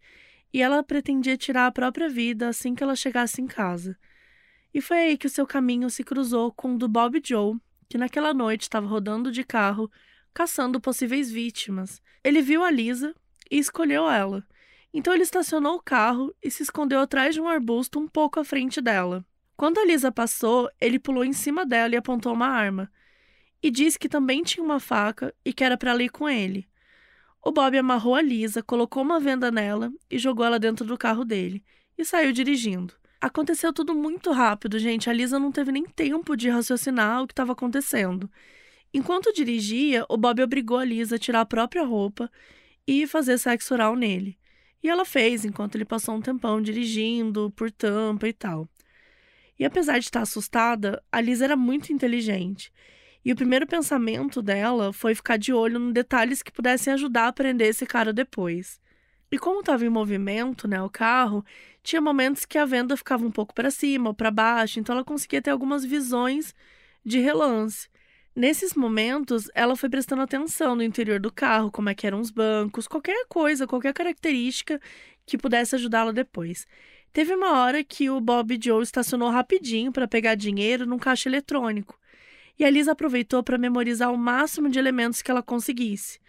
E 0.51 0.61
ela 0.61 0.81
pretendia 0.81 1.37
tirar 1.37 1.67
a 1.67 1.71
própria 1.71 2.09
vida 2.09 2.47
assim 2.47 2.73
que 2.73 2.83
ela 2.83 2.95
chegasse 2.95 3.39
em 3.39 3.45
casa. 3.45 3.95
E 4.73 4.81
foi 4.81 4.97
aí 4.97 5.17
que 5.17 5.27
o 5.27 5.29
seu 5.29 5.47
caminho 5.47 5.89
se 5.89 6.03
cruzou 6.03 6.51
com 6.51 6.75
o 6.75 6.77
do 6.77 6.87
Bob 6.87 7.19
Joe, 7.23 7.57
que 7.87 7.97
naquela 7.97 8.33
noite 8.33 8.63
estava 8.63 8.85
rodando 8.85 9.31
de 9.31 9.43
carro, 9.43 9.91
caçando 10.33 10.79
possíveis 10.79 11.31
vítimas. 11.31 12.01
Ele 12.23 12.41
viu 12.41 12.63
a 12.63 12.69
Lisa 12.69 13.15
e 13.49 13.57
escolheu 13.57 14.09
ela. 14.09 14.45
Então 14.93 15.13
ele 15.13 15.23
estacionou 15.23 15.75
o 15.75 15.81
carro 15.81 16.33
e 16.41 16.51
se 16.51 16.63
escondeu 16.63 16.99
atrás 16.99 17.33
de 17.33 17.41
um 17.41 17.47
arbusto 17.47 17.99
um 17.99 18.07
pouco 18.07 18.39
à 18.39 18.43
frente 18.43 18.79
dela. 18.79 19.25
Quando 19.57 19.79
a 19.79 19.85
Lisa 19.85 20.11
passou, 20.11 20.69
ele 20.79 20.99
pulou 20.99 21.25
em 21.25 21.33
cima 21.33 21.65
dela 21.65 21.93
e 21.93 21.97
apontou 21.97 22.33
uma 22.33 22.47
arma. 22.47 22.91
E 23.61 23.69
disse 23.69 23.99
que 23.99 24.07
também 24.07 24.41
tinha 24.41 24.63
uma 24.63 24.79
faca 24.79 25.33
e 25.43 25.51
que 25.51 25.63
era 25.63 25.77
para 25.77 26.01
ir 26.01 26.09
com 26.09 26.29
ele. 26.29 26.67
O 27.43 27.51
Bob 27.51 27.77
amarrou 27.77 28.15
a 28.15 28.21
Lisa, 28.21 28.63
colocou 28.63 29.03
uma 29.03 29.19
venda 29.19 29.51
nela 29.51 29.91
e 30.09 30.17
jogou 30.17 30.45
ela 30.45 30.59
dentro 30.59 30.85
do 30.85 30.97
carro 30.97 31.25
dele 31.25 31.63
e 31.97 32.05
saiu 32.05 32.31
dirigindo. 32.31 32.93
Aconteceu 33.21 33.73
tudo 33.73 33.93
muito 33.93 34.31
rápido, 34.31 34.79
gente. 34.79 35.09
A 35.09 35.13
Lisa 35.13 35.37
não 35.37 35.51
teve 35.51 35.71
nem 35.71 35.85
tempo 35.85 36.37
de 36.37 36.49
raciocinar 36.49 37.21
o 37.21 37.27
que 37.27 37.33
estava 37.33 37.51
acontecendo. 37.51 38.29
Enquanto 38.93 39.33
dirigia, 39.33 40.05
o 40.09 40.15
Bob 40.15 40.41
obrigou 40.41 40.77
a 40.77 40.85
Lisa 40.85 41.17
a 41.17 41.19
tirar 41.19 41.41
a 41.41 41.45
própria 41.45 41.83
roupa 41.83 42.31
e 42.87 43.05
fazer 43.05 43.37
sexo 43.37 43.73
oral 43.73 43.95
nele. 43.95 44.37
E 44.81 44.89
ela 44.89 45.03
fez 45.03 45.43
enquanto 45.43 45.75
ele 45.75 45.83
passou 45.83 46.15
um 46.15 46.21
tempão 46.21 46.61
dirigindo, 46.61 47.51
por 47.51 47.69
tampa 47.69 48.27
e 48.27 48.33
tal. 48.33 48.69
E 49.59 49.65
apesar 49.65 49.99
de 49.99 50.05
estar 50.05 50.21
assustada, 50.21 51.03
a 51.11 51.19
Lisa 51.19 51.43
era 51.43 51.57
muito 51.57 51.91
inteligente. 51.91 52.71
E 53.23 53.33
o 53.33 53.35
primeiro 53.35 53.67
pensamento 53.67 54.41
dela 54.41 54.93
foi 54.93 55.13
ficar 55.13 55.37
de 55.37 55.51
olho 55.51 55.77
em 55.77 55.91
detalhes 55.91 56.41
que 56.41 56.53
pudessem 56.53 56.93
ajudar 56.93 57.27
a 57.27 57.33
prender 57.33 57.67
esse 57.67 57.85
cara 57.85 58.13
depois. 58.13 58.79
E 59.31 59.37
como 59.37 59.59
estava 59.59 59.85
em 59.85 59.89
movimento, 59.89 60.67
né, 60.67 60.81
o 60.81 60.89
carro, 60.89 61.45
tinha 61.89 62.01
momentos 62.01 62.45
que 62.45 62.57
a 62.59 62.65
venda 62.65 62.95
ficava 62.95 63.25
um 63.25 63.31
pouco 63.31 63.51
para 63.51 63.71
cima 63.71 64.09
ou 64.09 64.13
para 64.13 64.29
baixo, 64.29 64.79
então 64.79 64.93
ela 64.93 65.03
conseguia 65.03 65.41
ter 65.41 65.49
algumas 65.49 65.83
visões 65.83 66.53
de 67.03 67.19
relance. 67.19 67.89
Nesses 68.35 68.75
momentos, 68.75 69.49
ela 69.55 69.75
foi 69.75 69.89
prestando 69.89 70.21
atenção 70.21 70.75
no 70.75 70.83
interior 70.83 71.19
do 71.19 71.33
carro, 71.33 71.71
como 71.71 71.89
é 71.89 71.95
que 71.95 72.05
eram 72.05 72.19
os 72.19 72.29
bancos, 72.29 72.87
qualquer 72.87 73.25
coisa, 73.27 73.65
qualquer 73.65 73.91
característica 73.91 74.79
que 75.25 75.35
pudesse 75.35 75.75
ajudá-la 75.75 76.11
depois. 76.11 76.67
Teve 77.11 77.33
uma 77.33 77.57
hora 77.59 77.83
que 77.83 78.07
o 78.07 78.21
Bob 78.21 78.59
Joe 78.63 78.83
estacionou 78.83 79.31
rapidinho 79.31 79.91
para 79.91 80.07
pegar 80.07 80.35
dinheiro 80.35 80.85
num 80.85 80.99
caixa 80.99 81.27
eletrônico. 81.27 81.99
E 82.57 82.63
a 82.63 82.69
Lisa 82.69 82.91
aproveitou 82.91 83.41
para 83.41 83.57
memorizar 83.57 84.13
o 84.13 84.17
máximo 84.17 84.69
de 84.69 84.77
elementos 84.77 85.23
que 85.23 85.31
ela 85.31 85.41
conseguisse. 85.41 86.19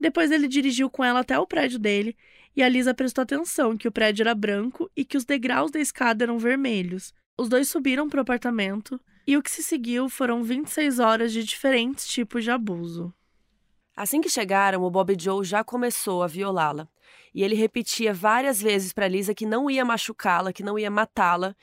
Depois 0.00 0.32
ele 0.32 0.48
dirigiu 0.48 0.90
com 0.90 1.04
ela 1.04 1.20
até 1.20 1.38
o 1.38 1.46
prédio 1.46 1.78
dele 1.78 2.16
e 2.56 2.62
a 2.62 2.68
Lisa 2.68 2.94
prestou 2.94 3.22
atenção 3.22 3.76
que 3.76 3.86
o 3.86 3.92
prédio 3.92 4.22
era 4.22 4.34
branco 4.34 4.90
e 4.96 5.04
que 5.04 5.16
os 5.16 5.24
degraus 5.26 5.70
da 5.70 5.78
escada 5.78 6.24
eram 6.24 6.38
vermelhos. 6.38 7.12
Os 7.36 7.48
dois 7.50 7.68
subiram 7.68 8.08
para 8.08 8.18
o 8.18 8.22
apartamento 8.22 8.98
e 9.26 9.36
o 9.36 9.42
que 9.42 9.50
se 9.50 9.62
seguiu 9.62 10.08
foram 10.08 10.42
26 10.42 10.98
horas 10.98 11.32
de 11.32 11.44
diferentes 11.44 12.06
tipos 12.06 12.42
de 12.42 12.50
abuso. 12.50 13.12
Assim 13.94 14.20
que 14.20 14.28
chegaram, 14.28 14.82
o 14.82 14.90
Bob 14.90 15.14
Joe 15.18 15.44
já 15.44 15.62
começou 15.62 16.22
a 16.22 16.26
violá-la. 16.26 16.88
E 17.34 17.42
ele 17.42 17.54
repetia 17.54 18.14
várias 18.14 18.60
vezes 18.60 18.92
para 18.92 19.08
Lisa 19.08 19.34
que 19.34 19.44
não 19.44 19.70
ia 19.70 19.84
machucá-la, 19.84 20.52
que 20.52 20.62
não 20.62 20.78
ia 20.78 20.90
matá-la, 20.90 21.54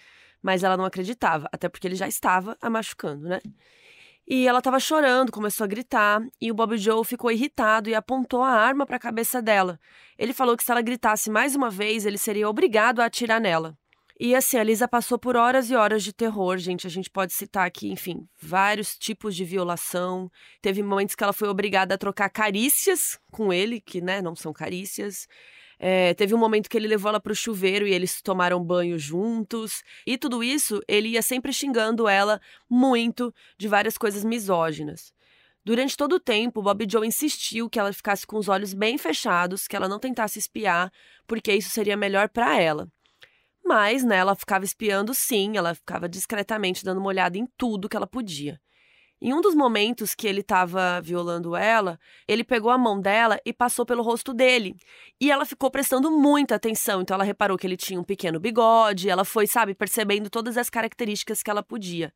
mas 0.41 0.63
ela 0.63 0.77
não 0.77 0.85
acreditava, 0.85 1.47
até 1.51 1.69
porque 1.69 1.87
ele 1.87 1.95
já 1.95 2.07
estava 2.07 2.55
a 2.61 2.69
machucando, 2.69 3.27
né? 3.27 3.39
E 4.27 4.47
ela 4.47 4.59
estava 4.59 4.79
chorando, 4.79 5.31
começou 5.31 5.65
a 5.65 5.67
gritar, 5.67 6.21
e 6.39 6.49
o 6.49 6.53
Bob 6.53 6.77
Joe 6.77 7.03
ficou 7.03 7.29
irritado 7.29 7.89
e 7.89 7.95
apontou 7.95 8.41
a 8.41 8.51
arma 8.51 8.85
para 8.85 8.95
a 8.95 8.99
cabeça 8.99 9.41
dela. 9.41 9.77
Ele 10.17 10.33
falou 10.33 10.55
que 10.55 10.63
se 10.63 10.71
ela 10.71 10.81
gritasse 10.81 11.29
mais 11.29 11.55
uma 11.55 11.69
vez, 11.69 12.05
ele 12.05 12.17
seria 12.17 12.47
obrigado 12.47 13.01
a 13.01 13.05
atirar 13.05 13.41
nela. 13.41 13.77
E 14.19 14.35
assim, 14.35 14.57
a 14.57 14.63
Lisa 14.63 14.87
passou 14.87 15.19
por 15.19 15.35
horas 15.35 15.69
e 15.69 15.75
horas 15.75 16.03
de 16.03 16.13
terror, 16.13 16.57
gente. 16.57 16.87
A 16.87 16.89
gente 16.89 17.09
pode 17.09 17.33
citar 17.33 17.67
aqui, 17.67 17.91
enfim, 17.91 18.25
vários 18.41 18.97
tipos 18.97 19.35
de 19.35 19.43
violação. 19.43 20.31
Teve 20.61 20.81
momentos 20.81 21.15
que 21.15 21.23
ela 21.23 21.33
foi 21.33 21.49
obrigada 21.49 21.95
a 21.95 21.97
trocar 21.97 22.29
carícias 22.29 23.19
com 23.31 23.51
ele, 23.51 23.81
que, 23.81 23.99
né, 23.99 24.21
não 24.21 24.35
são 24.35 24.53
carícias. 24.53 25.27
É, 25.85 26.13
teve 26.13 26.33
um 26.33 26.37
momento 26.37 26.69
que 26.69 26.77
ele 26.77 26.87
levou 26.87 27.09
ela 27.09 27.19
para 27.19 27.33
o 27.33 27.35
chuveiro 27.35 27.85
e 27.85 27.93
eles 27.93 28.21
tomaram 28.21 28.63
banho 28.63 28.97
juntos. 28.97 29.83
E 30.07 30.17
tudo 30.17 30.41
isso, 30.41 30.81
ele 30.87 31.09
ia 31.09 31.21
sempre 31.21 31.51
xingando 31.51 32.07
ela 32.07 32.39
muito 32.69 33.35
de 33.57 33.67
várias 33.67 33.97
coisas 33.97 34.23
misóginas. 34.23 35.11
Durante 35.61 35.97
todo 35.97 36.13
o 36.13 36.19
tempo, 36.21 36.61
Bob 36.61 36.87
Joe 36.89 37.05
insistiu 37.05 37.69
que 37.69 37.77
ela 37.77 37.91
ficasse 37.91 38.25
com 38.25 38.37
os 38.37 38.47
olhos 38.47 38.73
bem 38.73 38.97
fechados, 38.97 39.67
que 39.67 39.75
ela 39.75 39.89
não 39.89 39.99
tentasse 39.99 40.39
espiar, 40.39 40.89
porque 41.27 41.51
isso 41.51 41.69
seria 41.69 41.97
melhor 41.97 42.29
para 42.29 42.57
ela. 42.57 42.87
Mas, 43.61 44.05
né, 44.05 44.15
ela 44.15 44.35
ficava 44.35 44.63
espiando 44.63 45.13
sim, 45.13 45.57
ela 45.57 45.75
ficava 45.75 46.07
discretamente 46.07 46.85
dando 46.85 46.99
uma 46.99 47.09
olhada 47.09 47.37
em 47.37 47.45
tudo 47.57 47.89
que 47.89 47.97
ela 47.97 48.07
podia. 48.07 48.57
Em 49.25 49.33
um 49.33 49.39
dos 49.39 49.55
momentos 49.55 50.13
que 50.13 50.27
ele 50.27 50.41
estava 50.41 50.99
violando 50.99 51.55
ela, 51.55 51.97
ele 52.27 52.43
pegou 52.43 52.69
a 52.69 52.77
mão 52.77 52.99
dela 52.99 53.39
e 53.45 53.53
passou 53.53 53.85
pelo 53.85 54.03
rosto 54.03 54.33
dele. 54.33 54.75
E 55.17 55.31
ela 55.31 55.45
ficou 55.45 55.71
prestando 55.71 56.11
muita 56.11 56.55
atenção, 56.55 57.01
então 57.01 57.15
ela 57.15 57.23
reparou 57.23 57.57
que 57.57 57.65
ele 57.65 57.77
tinha 57.77 57.97
um 57.97 58.03
pequeno 58.03 58.37
bigode, 58.37 59.09
ela 59.09 59.23
foi, 59.23 59.47
sabe, 59.47 59.73
percebendo 59.73 60.29
todas 60.29 60.57
as 60.57 60.69
características 60.69 61.41
que 61.41 61.49
ela 61.49 61.63
podia. 61.63 62.13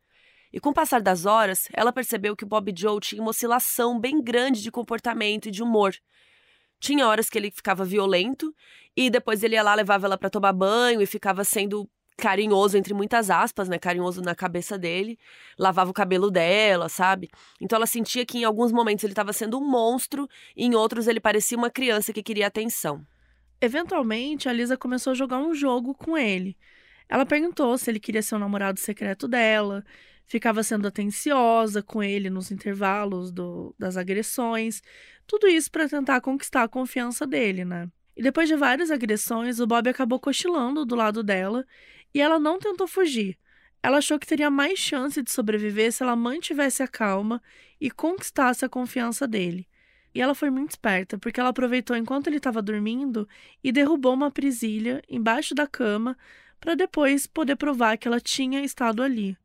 E 0.51 0.59
com 0.59 0.71
o 0.71 0.73
passar 0.73 1.01
das 1.01 1.25
horas, 1.25 1.69
ela 1.71 1.93
percebeu 1.93 2.35
que 2.35 2.43
o 2.43 2.47
Bob 2.47 2.73
Joe 2.77 2.99
tinha 2.99 3.21
uma 3.21 3.29
oscilação 3.29 3.97
bem 3.97 4.21
grande 4.21 4.61
de 4.61 4.69
comportamento 4.69 5.47
e 5.47 5.51
de 5.51 5.63
humor. 5.63 5.95
Tinha 6.77 7.07
horas 7.07 7.29
que 7.29 7.37
ele 7.37 7.51
ficava 7.51 7.85
violento 7.85 8.53
e 8.97 9.09
depois 9.09 9.43
ele 9.43 9.55
ia 9.55 9.63
lá, 9.63 9.73
levava 9.73 10.07
ela 10.07 10.17
para 10.17 10.29
tomar 10.29 10.51
banho 10.51 11.01
e 11.01 11.05
ficava 11.05 11.45
sendo 11.45 11.89
carinhoso, 12.17 12.77
entre 12.77 12.93
muitas 12.93 13.29
aspas, 13.29 13.69
né? 13.69 13.77
Carinhoso 13.77 14.21
na 14.21 14.33
cabeça 14.33 14.77
dele. 14.77 15.17
Lavava 15.57 15.91
o 15.91 15.93
cabelo 15.93 16.31
dela, 16.31 16.89
sabe? 16.89 17.29
Então 17.61 17.77
ela 17.77 17.85
sentia 17.85 18.25
que 18.25 18.39
em 18.39 18.43
alguns 18.43 18.71
momentos 18.71 19.03
ele 19.03 19.13
estava 19.13 19.31
sendo 19.31 19.59
um 19.59 19.69
monstro 19.69 20.27
e 20.55 20.65
em 20.65 20.75
outros 20.75 21.07
ele 21.07 21.19
parecia 21.19 21.57
uma 21.57 21.69
criança 21.69 22.11
que 22.11 22.23
queria 22.23 22.47
atenção. 22.47 23.05
Eventualmente, 23.61 24.49
a 24.49 24.53
Lisa 24.53 24.75
começou 24.75 25.11
a 25.11 25.15
jogar 25.15 25.39
um 25.39 25.53
jogo 25.53 25.93
com 25.93 26.17
ele. 26.17 26.57
Ela 27.07 27.25
perguntou 27.25 27.77
se 27.77 27.89
ele 27.89 27.99
queria 27.99 28.21
ser 28.21 28.35
o 28.35 28.39
namorado 28.39 28.79
secreto 28.79 29.27
dela, 29.27 29.83
ficava 30.25 30.61
sendo 30.61 30.87
atenciosa 30.87 31.81
com 31.81 32.03
ele 32.03 32.29
nos 32.29 32.51
intervalos 32.51 33.31
do, 33.31 33.73
das 33.79 33.95
agressões, 33.95 34.81
tudo 35.25 35.47
isso 35.47 35.71
para 35.71 35.87
tentar 35.87 36.19
conquistar 36.21 36.63
a 36.63 36.67
confiança 36.67 37.25
dele, 37.25 37.63
né? 37.63 37.89
E 38.15 38.21
depois 38.21 38.49
de 38.49 38.55
várias 38.55 38.89
agressões, 38.89 39.59
o 39.59 39.67
Bob 39.67 39.87
acabou 39.87 40.19
cochilando 40.19 40.83
do 40.83 40.95
lado 40.95 41.21
dela 41.21 41.63
e 42.13 42.21
ela 42.21 42.39
não 42.39 42.59
tentou 42.59 42.87
fugir. 42.87 43.37
Ela 43.81 43.97
achou 43.97 44.19
que 44.19 44.27
teria 44.27 44.49
mais 44.49 44.79
chance 44.79 45.21
de 45.21 45.31
sobreviver 45.31 45.91
se 45.91 46.03
ela 46.03 46.15
mantivesse 46.15 46.83
a 46.83 46.87
calma 46.87 47.41
e 47.79 47.89
conquistasse 47.91 48.65
a 48.65 48.69
confiança 48.69 49.27
dele. 49.27 49.67
E 50.13 50.21
ela 50.21 50.33
foi 50.33 50.49
muito 50.49 50.71
esperta, 50.71 51.17
porque 51.17 51.39
ela 51.39 51.49
aproveitou 51.49 51.95
enquanto 51.95 52.27
ele 52.27 52.37
estava 52.37 52.61
dormindo 52.61 53.27
e 53.63 53.71
derrubou 53.71 54.13
uma 54.13 54.31
presilha 54.31 55.01
embaixo 55.07 55.53
da 55.53 55.67
cama 55.67 56.17
para 56.59 56.75
depois 56.75 57.27
poder 57.27 57.55
provar 57.55 57.97
que 57.97 58.07
ela 58.07 58.19
tinha 58.19 58.61
estado 58.61 59.03
ali. 59.03 59.37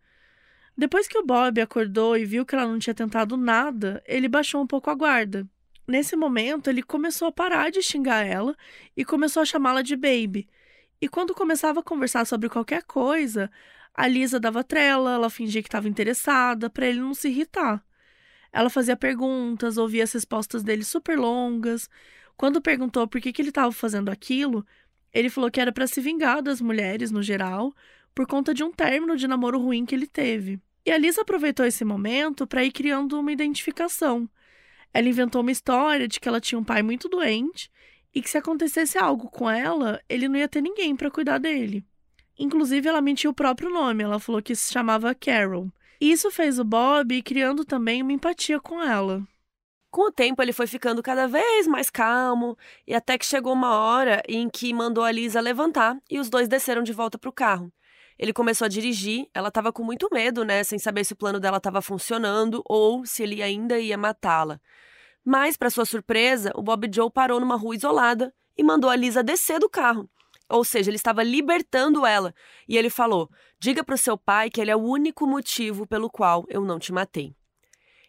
Depois 0.77 1.07
que 1.07 1.18
o 1.18 1.25
Bob 1.25 1.61
acordou 1.61 2.16
e 2.16 2.25
viu 2.25 2.46
que 2.46 2.55
ela 2.55 2.66
não 2.66 2.79
tinha 2.79 2.94
tentado 2.94 3.37
nada, 3.37 4.03
ele 4.07 4.29
baixou 4.29 4.62
um 4.62 4.66
pouco 4.66 4.88
a 4.88 4.94
guarda. 4.94 5.46
Nesse 5.87 6.16
momento, 6.16 6.70
ele 6.70 6.83
começou 6.83 7.29
a 7.29 7.33
parar 7.33 7.70
de 7.70 7.83
xingar 7.83 8.25
ela 8.27 8.57
e 8.96 9.05
começou 9.05 9.42
a 9.42 9.46
chamá-la 9.46 9.83
de 9.83 9.94
baby. 9.96 10.48
E 11.03 11.09
quando 11.09 11.35
começava 11.35 11.81
a 11.81 11.83
conversar 11.83 12.25
sobre 12.25 12.49
qualquer 12.49 12.85
coisa, 12.85 13.51
a 13.93 14.07
Lisa 14.07 14.38
dava 14.38 14.62
trela, 14.62 15.15
ela 15.15 15.29
fingia 15.29 15.61
que 15.61 15.67
estava 15.67 15.88
interessada, 15.88 16.71
para 16.71 16.87
ele 16.87 17.01
não 17.01 17.12
se 17.12 17.27
irritar. 17.27 17.85
Ela 18.53 18.71
fazia 18.71 18.97
perguntas, 18.97 19.77
ouvia 19.77 20.05
as 20.05 20.12
respostas 20.12 20.62
dele 20.62 20.85
super 20.85 21.19
longas. 21.19 21.91
Quando 22.37 22.62
perguntou 22.62 23.09
por 23.09 23.21
que, 23.21 23.33
que 23.33 23.43
ele 23.43 23.49
estava 23.49 23.73
fazendo 23.73 24.11
aquilo, 24.11 24.65
ele 25.12 25.29
falou 25.29 25.51
que 25.51 25.61
era 25.61 25.73
para 25.73 25.88
se 25.88 26.01
vingar 26.01 26.41
das 26.41 26.61
mulheres 26.61 27.11
no 27.11 27.21
geral, 27.21 27.75
por 28.15 28.25
conta 28.25 28.55
de 28.55 28.62
um 28.62 28.71
término 28.71 29.17
de 29.17 29.27
namoro 29.27 29.59
ruim 29.59 29.85
que 29.85 29.97
ele 29.97 30.07
teve. 30.07 30.61
E 30.87 30.93
a 30.93 30.99
Lisa 30.99 31.23
aproveitou 31.23 31.67
esse 31.67 31.85
momento 31.85 32.47
para 32.47 32.65
ir 32.65 32.71
criando 32.71 33.19
uma 33.19 33.33
identificação. 33.33 34.31
Ela 34.95 35.09
inventou 35.09 35.41
uma 35.41 35.51
história 35.51 36.07
de 36.07 36.21
que 36.21 36.29
ela 36.29 36.41
tinha 36.41 36.61
um 36.61 36.65
pai 36.65 36.81
muito 36.81 37.09
doente 37.09 37.69
e 38.14 38.20
que 38.20 38.31
se 38.31 38.38
acontecesse 38.38 38.98
algo 38.98 39.31
com 39.31 39.48
ela, 39.48 40.01
ele 40.09 40.29
não 40.29 40.37
ia 40.37 40.48
ter 40.48 40.61
ninguém 40.61 40.94
para 40.94 41.11
cuidar 41.11 41.38
dele. 41.38 41.85
Inclusive, 42.38 42.88
ela 42.88 43.01
mentiu 43.01 43.31
o 43.31 43.35
próprio 43.35 43.70
nome, 43.70 44.03
ela 44.03 44.18
falou 44.18 44.42
que 44.42 44.55
se 44.55 44.72
chamava 44.72 45.14
Carol. 45.14 45.70
Isso 46.01 46.31
fez 46.31 46.59
o 46.59 46.64
Bob 46.64 47.22
criando 47.22 47.64
também 47.64 48.03
uma 48.03 48.12
empatia 48.12 48.59
com 48.59 48.83
ela. 48.83 49.22
Com 49.90 50.09
o 50.09 50.11
tempo, 50.11 50.42
ele 50.42 50.53
foi 50.53 50.66
ficando 50.66 51.03
cada 51.03 51.29
vez 51.29 51.66
mais 51.66 51.90
calmo 51.90 52.57
e 52.87 52.94
até 52.94 53.18
que 53.18 53.27
chegou 53.27 53.53
uma 53.53 53.77
hora 53.77 54.22
em 54.27 54.48
que 54.48 54.72
mandou 54.72 55.05
a 55.05 55.12
Lisa 55.12 55.40
levantar 55.40 55.98
e 56.11 56.18
os 56.18 56.31
dois 56.31 56.48
desceram 56.48 56.83
de 56.83 56.92
volta 56.94 57.18
para 57.18 57.29
o 57.29 57.33
carro. 57.33 57.70
Ele 58.18 58.33
começou 58.33 58.64
a 58.64 58.68
dirigir, 58.68 59.29
ela 59.35 59.48
estava 59.48 59.72
com 59.72 59.83
muito 59.83 60.09
medo, 60.11 60.44
né, 60.44 60.64
sem 60.64 60.79
saber 60.79 61.05
se 61.05 61.12
o 61.12 61.16
plano 61.16 61.38
dela 61.38 61.59
estava 61.59 61.83
funcionando 61.83 62.62
ou 62.66 63.05
se 63.05 63.22
ele 63.22 63.42
ainda 63.42 63.79
ia 63.79 63.98
matá-la. 63.98 64.59
Mas, 65.24 65.56
para 65.56 65.70
sua 65.70 65.85
surpresa, 65.85 66.50
o 66.54 66.62
Bob 66.62 66.88
Joe 66.92 67.11
parou 67.11 67.38
numa 67.38 67.56
rua 67.56 67.76
isolada 67.76 68.35
e 68.56 68.62
mandou 68.62 68.90
a 68.90 68.96
Lisa 68.96 69.22
descer 69.22 69.61
do 69.61 69.68
carro. 69.68 70.08
Ou 70.48 70.64
seja, 70.64 70.90
ele 70.90 70.96
estava 70.96 71.22
libertando 71.22 72.04
ela. 72.04 72.35
E 72.68 72.76
ele 72.76 72.90
falou: 72.90 73.30
Diga 73.58 73.82
para 73.82 73.94
o 73.94 73.98
seu 73.98 74.18
pai 74.18 74.50
que 74.50 74.61
ele 74.61 74.70
é 74.70 74.76
o 74.76 74.82
único 74.82 75.26
motivo 75.26 75.87
pelo 75.87 76.11
qual 76.11 76.44
eu 76.48 76.62
não 76.62 76.78
te 76.78 76.92
matei. 76.92 77.35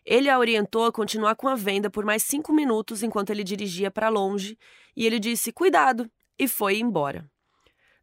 Ele 0.05 0.29
a 0.29 0.37
orientou 0.37 0.85
a 0.85 0.91
continuar 0.91 1.35
com 1.35 1.47
a 1.47 1.55
venda 1.55 1.89
por 1.89 2.03
mais 2.03 2.23
cinco 2.23 2.51
minutos 2.51 3.03
enquanto 3.03 3.29
ele 3.29 3.43
dirigia 3.43 3.89
para 3.89 4.09
longe, 4.09 4.57
e 4.95 5.05
ele 5.05 5.19
disse: 5.19 5.53
Cuidado, 5.53 6.11
e 6.37 6.47
foi 6.47 6.79
embora. 6.79 7.29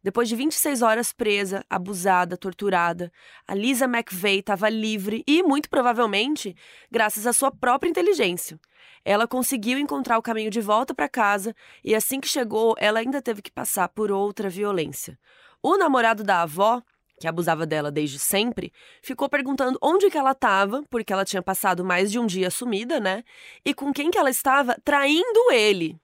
Depois 0.03 0.27
de 0.27 0.35
26 0.35 0.81
horas 0.81 1.13
presa, 1.13 1.63
abusada, 1.69 2.35
torturada, 2.35 3.11
a 3.47 3.53
Lisa 3.53 3.85
McVeigh 3.85 4.39
estava 4.39 4.67
livre 4.67 5.23
e, 5.27 5.43
muito 5.43 5.69
provavelmente, 5.69 6.55
graças 6.89 7.27
à 7.27 7.33
sua 7.33 7.51
própria 7.51 7.87
inteligência. 7.89 8.59
Ela 9.03 9.27
conseguiu 9.27 9.79
encontrar 9.79 10.17
o 10.17 10.21
caminho 10.21 10.51
de 10.51 10.61
volta 10.61 10.93
para 10.93 11.09
casa 11.09 11.55
e, 11.83 11.95
assim 11.95 12.19
que 12.19 12.27
chegou, 12.27 12.75
ela 12.77 12.99
ainda 12.99 13.21
teve 13.21 13.41
que 13.41 13.51
passar 13.51 13.89
por 13.89 14.11
outra 14.11 14.49
violência. 14.49 15.17
O 15.61 15.77
namorado 15.77 16.23
da 16.23 16.41
avó, 16.41 16.81
que 17.19 17.27
abusava 17.27 17.65
dela 17.65 17.91
desde 17.91 18.19
sempre, 18.19 18.71
ficou 19.01 19.29
perguntando 19.29 19.77
onde 19.81 20.09
que 20.09 20.17
ela 20.17 20.31
estava, 20.31 20.83
porque 20.89 21.13
ela 21.13 21.25
tinha 21.25 21.41
passado 21.41 21.83
mais 21.83 22.11
de 22.11 22.19
um 22.19 22.25
dia 22.25 22.49
sumida, 22.49 22.99
né? 22.99 23.23
E 23.65 23.73
com 23.73 23.91
quem 23.93 24.09
que 24.11 24.17
ela 24.17 24.29
estava 24.29 24.75
traindo 24.83 25.51
ele. 25.51 25.99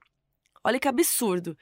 Olha 0.64 0.80
que 0.80 0.88
absurdo. 0.88 1.58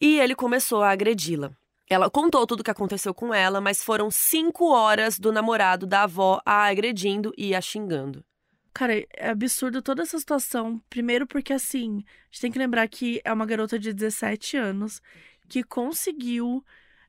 E 0.00 0.18
ele 0.20 0.34
começou 0.34 0.82
a 0.82 0.90
agredi-la. 0.90 1.50
Ela 1.88 2.10
contou 2.10 2.46
tudo 2.46 2.60
o 2.60 2.64
que 2.64 2.70
aconteceu 2.70 3.14
com 3.14 3.32
ela, 3.32 3.60
mas 3.60 3.82
foram 3.82 4.10
cinco 4.10 4.70
horas 4.70 5.18
do 5.18 5.32
namorado 5.32 5.86
da 5.86 6.02
avó 6.02 6.40
a 6.44 6.66
agredindo 6.66 7.32
e 7.36 7.54
a 7.54 7.60
xingando. 7.62 8.22
Cara, 8.78 8.94
é 8.94 9.30
absurdo 9.30 9.82
toda 9.82 10.02
essa 10.02 10.16
situação. 10.20 10.80
Primeiro, 10.88 11.26
porque 11.26 11.52
assim, 11.52 12.04
a 12.06 12.26
gente 12.30 12.40
tem 12.40 12.52
que 12.52 12.60
lembrar 12.60 12.86
que 12.86 13.20
é 13.24 13.32
uma 13.32 13.44
garota 13.44 13.76
de 13.76 13.92
17 13.92 14.56
anos 14.56 15.02
que 15.48 15.64
conseguiu 15.64 16.64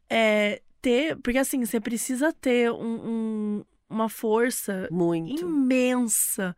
é, 0.10 0.64
ter. 0.82 1.16
Porque 1.18 1.38
assim, 1.38 1.64
você 1.64 1.80
precisa 1.80 2.34
ter 2.34 2.72
um, 2.72 2.80
um, 2.80 3.66
uma 3.88 4.10
força 4.10 4.88
Muito. 4.90 5.44
imensa 5.44 6.58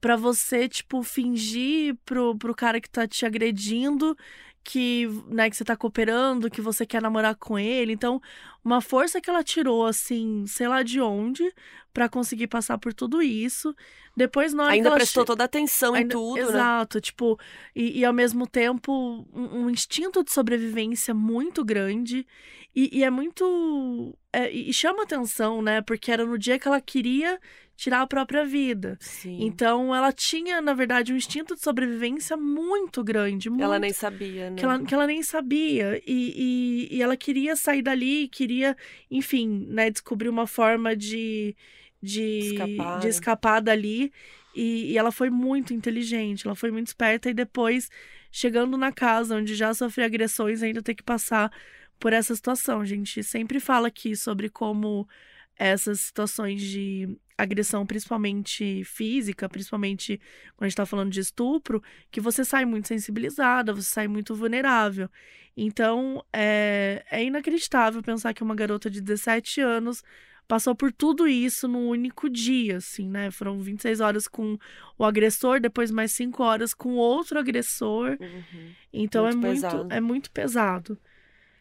para 0.00 0.14
você, 0.14 0.68
tipo, 0.68 1.02
fingir 1.02 1.96
pro, 2.04 2.38
pro 2.38 2.54
cara 2.54 2.80
que 2.80 2.88
tá 2.88 3.08
te 3.08 3.26
agredindo 3.26 4.16
que, 4.64 5.06
né, 5.26 5.50
que 5.50 5.56
você 5.56 5.64
tá 5.64 5.76
cooperando, 5.76 6.50
que 6.50 6.60
você 6.60 6.86
quer 6.86 7.02
namorar 7.02 7.34
com 7.34 7.58
ele. 7.58 7.92
Então, 7.92 8.20
uma 8.64 8.80
força 8.80 9.20
que 9.20 9.28
ela 9.28 9.44
tirou, 9.44 9.84
assim, 9.84 10.46
sei 10.46 10.66
lá 10.66 10.82
de 10.82 11.00
onde, 11.00 11.52
para 11.94 12.08
conseguir 12.08 12.48
passar 12.48 12.76
por 12.76 12.92
tudo 12.92 13.22
isso. 13.22 13.74
Depois, 14.16 14.52
na 14.52 14.64
hora 14.64 14.72
Ainda 14.72 14.90
prestou 14.90 15.22
che... 15.22 15.26
toda 15.28 15.44
a 15.44 15.46
atenção 15.46 15.94
Ainda... 15.94 16.12
em 16.12 16.18
tudo, 16.18 16.38
Exato, 16.38 16.98
né? 16.98 17.00
tipo, 17.00 17.38
e, 17.74 18.00
e 18.00 18.04
ao 18.04 18.12
mesmo 18.12 18.46
tempo, 18.46 18.92
um, 19.32 19.60
um, 19.60 19.70
instinto 19.70 20.24
de 20.24 20.32
sobrevivência 20.32 21.14
muito 21.14 21.64
grande. 21.64 22.26
E, 22.74 22.98
e 22.98 23.04
é 23.04 23.10
muito. 23.10 24.18
É, 24.32 24.50
e 24.50 24.72
chama 24.74 25.04
atenção, 25.04 25.62
né? 25.62 25.80
Porque 25.80 26.10
era 26.10 26.26
no 26.26 26.36
dia 26.36 26.58
que 26.58 26.66
ela 26.66 26.80
queria 26.80 27.38
tirar 27.76 28.02
a 28.02 28.06
própria 28.06 28.44
vida. 28.44 28.96
Sim. 29.00 29.38
Então 29.40 29.94
ela 29.94 30.12
tinha, 30.12 30.60
na 30.60 30.74
verdade, 30.74 31.12
um 31.12 31.16
instinto 31.16 31.54
de 31.54 31.60
sobrevivência 31.60 32.36
muito 32.36 33.02
grande. 33.02 33.48
Muito, 33.48 33.62
ela 33.62 33.78
nem 33.78 33.92
sabia, 33.92 34.50
né? 34.50 34.56
Que 34.56 34.64
ela, 34.64 34.82
que 34.84 34.94
ela 34.94 35.06
nem 35.06 35.22
sabia. 35.22 36.00
E, 36.06 36.88
e, 36.90 36.96
e 36.96 37.02
ela 37.02 37.16
queria 37.16 37.56
sair 37.56 37.82
dali, 37.82 38.28
queria, 38.28 38.76
enfim, 39.10 39.66
né, 39.68 39.90
descobrir 39.90 40.28
uma 40.28 40.46
forma 40.46 40.96
de, 40.96 41.56
de, 42.04 42.38
escapar, 42.38 42.98
de 43.00 43.08
escapar 43.08 43.60
dali. 43.60 44.12
E, 44.54 44.92
e 44.92 44.98
ela 44.98 45.10
foi 45.10 45.30
muito 45.30 45.74
inteligente, 45.74 46.46
ela 46.46 46.54
foi 46.54 46.70
muito 46.70 46.86
esperta. 46.88 47.30
E 47.30 47.34
depois, 47.34 47.90
chegando 48.30 48.76
na 48.76 48.92
casa, 48.92 49.36
onde 49.36 49.54
já 49.54 49.72
sofreu 49.74 50.06
agressões, 50.06 50.62
ainda 50.62 50.82
ter 50.82 50.94
que 50.94 51.02
passar 51.02 51.50
por 51.98 52.12
essa 52.12 52.34
situação. 52.34 52.80
A 52.80 52.84
gente 52.84 53.22
sempre 53.22 53.58
fala 53.58 53.88
aqui 53.88 54.14
sobre 54.14 54.48
como 54.48 55.08
essas 55.56 56.00
situações 56.00 56.60
de 56.60 57.16
agressão, 57.36 57.84
principalmente 57.86 58.84
física, 58.84 59.48
principalmente 59.48 60.20
quando 60.56 60.66
a 60.66 60.68
gente 60.68 60.76
tá 60.76 60.86
falando 60.86 61.10
de 61.10 61.20
estupro, 61.20 61.82
que 62.10 62.20
você 62.20 62.44
sai 62.44 62.64
muito 62.64 62.88
sensibilizada, 62.88 63.72
você 63.72 63.88
sai 63.88 64.08
muito 64.08 64.34
vulnerável. 64.34 65.08
Então, 65.56 66.24
é, 66.32 67.04
é 67.10 67.24
inacreditável 67.24 68.02
pensar 68.02 68.34
que 68.34 68.42
uma 68.42 68.54
garota 68.54 68.90
de 68.90 69.00
17 69.00 69.60
anos 69.60 70.02
passou 70.46 70.74
por 70.74 70.92
tudo 70.92 71.26
isso 71.26 71.66
num 71.66 71.88
único 71.88 72.28
dia, 72.28 72.78
assim, 72.78 73.08
né? 73.08 73.30
Foram 73.30 73.58
26 73.58 74.00
horas 74.00 74.28
com 74.28 74.58
o 74.98 75.04
agressor, 75.04 75.60
depois 75.60 75.90
mais 75.90 76.12
5 76.12 76.42
horas 76.42 76.74
com 76.74 76.96
outro 76.96 77.38
agressor. 77.38 78.16
Uhum. 78.20 78.70
Então 78.92 79.24
Muito 79.24 79.36
é 79.36 79.40
muito 79.40 79.60
pesado. 79.60 79.88
é 79.90 80.00
muito 80.00 80.30
pesado. 80.30 80.98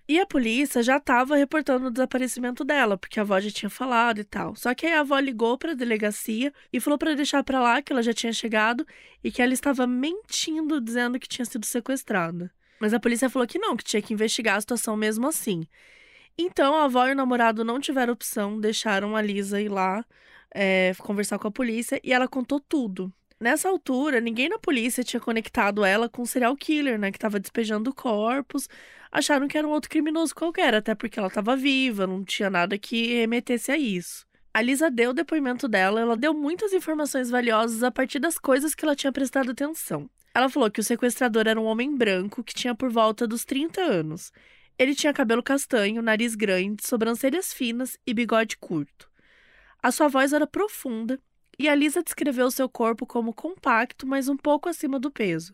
E 0.07 0.19
a 0.19 0.25
polícia 0.25 0.83
já 0.83 0.97
estava 0.97 1.37
reportando 1.37 1.87
o 1.87 1.91
desaparecimento 1.91 2.65
dela, 2.65 2.97
porque 2.97 3.19
a 3.19 3.23
avó 3.23 3.39
já 3.39 3.49
tinha 3.49 3.69
falado 3.69 4.19
e 4.19 4.23
tal. 4.25 4.53
Só 4.53 4.75
que 4.75 4.85
aí 4.85 4.91
a 4.91 4.99
avó 4.99 5.17
ligou 5.17 5.57
para 5.57 5.71
a 5.71 5.75
delegacia 5.75 6.53
e 6.73 6.79
falou 6.79 6.97
para 6.99 7.15
deixar 7.15 7.41
para 7.41 7.61
lá 7.61 7.81
que 7.81 7.93
ela 7.93 8.03
já 8.03 8.13
tinha 8.13 8.33
chegado 8.33 8.85
e 9.23 9.31
que 9.31 9.41
ela 9.41 9.53
estava 9.53 9.87
mentindo 9.87 10.81
dizendo 10.81 11.17
que 11.17 11.27
tinha 11.27 11.45
sido 11.45 11.65
sequestrada. 11.65 12.51
Mas 12.81 12.93
a 12.93 12.99
polícia 12.99 13.29
falou 13.29 13.47
que 13.47 13.57
não, 13.57 13.77
que 13.77 13.83
tinha 13.83 14.01
que 14.01 14.13
investigar 14.13 14.57
a 14.57 14.61
situação 14.61 14.97
mesmo 14.97 15.25
assim. 15.25 15.65
Então 16.37 16.75
a 16.75 16.85
avó 16.85 17.07
e 17.07 17.11
o 17.11 17.15
namorado 17.15 17.63
não 17.63 17.79
tiveram 17.79 18.13
opção, 18.13 18.59
deixaram 18.59 19.15
a 19.15 19.21
Lisa 19.21 19.61
ir 19.61 19.69
lá 19.69 20.03
é, 20.53 20.93
conversar 20.99 21.39
com 21.39 21.47
a 21.47 21.51
polícia 21.51 21.99
e 22.03 22.13
ela 22.13 22.27
contou 22.27 22.59
tudo. 22.59 23.11
Nessa 23.39 23.67
altura, 23.67 24.21
ninguém 24.21 24.47
na 24.47 24.57
polícia 24.57 25.03
tinha 25.03 25.19
conectado 25.19 25.83
ela 25.83 26.07
com 26.07 26.21
o 26.21 26.25
serial 26.25 26.55
killer, 26.55 26.97
né? 26.97 27.11
Que 27.11 27.17
estava 27.17 27.39
despejando 27.39 27.93
corpos. 27.93 28.69
Acharam 29.11 29.47
que 29.47 29.57
era 29.57 29.67
um 29.67 29.71
outro 29.71 29.89
criminoso 29.89 30.33
qualquer, 30.33 30.73
até 30.73 30.95
porque 30.95 31.19
ela 31.19 31.27
estava 31.27 31.55
viva, 31.55 32.07
não 32.07 32.23
tinha 32.23 32.49
nada 32.49 32.77
que 32.77 33.15
remetesse 33.15 33.71
a 33.71 33.77
isso. 33.77 34.25
A 34.53 34.61
Lisa 34.61 34.89
deu 34.89 35.09
o 35.09 35.13
depoimento 35.13 35.67
dela, 35.67 35.99
ela 35.99 36.15
deu 36.15 36.33
muitas 36.33 36.73
informações 36.73 37.29
valiosas 37.29 37.83
a 37.83 37.91
partir 37.91 38.19
das 38.19 38.37
coisas 38.37 38.73
que 38.73 38.85
ela 38.85 38.95
tinha 38.95 39.11
prestado 39.11 39.51
atenção. 39.51 40.09
Ela 40.33 40.47
falou 40.47 40.71
que 40.71 40.79
o 40.79 40.83
sequestrador 40.83 41.47
era 41.47 41.59
um 41.59 41.65
homem 41.65 41.95
branco 41.95 42.43
que 42.43 42.53
tinha 42.53 42.73
por 42.73 42.89
volta 42.89 43.27
dos 43.27 43.43
30 43.45 43.81
anos. 43.81 44.31
Ele 44.77 44.95
tinha 44.95 45.13
cabelo 45.13 45.43
castanho, 45.43 46.01
nariz 46.01 46.35
grande, 46.35 46.85
sobrancelhas 46.85 47.53
finas 47.53 47.97
e 48.05 48.13
bigode 48.13 48.57
curto. 48.57 49.09
A 49.81 49.91
sua 49.91 50.07
voz 50.07 50.33
era 50.33 50.47
profunda 50.47 51.19
e 51.57 51.69
a 51.69 51.75
Lisa 51.75 52.01
descreveu 52.01 52.49
seu 52.49 52.67
corpo 52.67 53.05
como 53.05 53.33
compacto, 53.33 54.07
mas 54.07 54.27
um 54.27 54.37
pouco 54.37 54.69
acima 54.69 54.99
do 54.99 55.11
peso. 55.11 55.53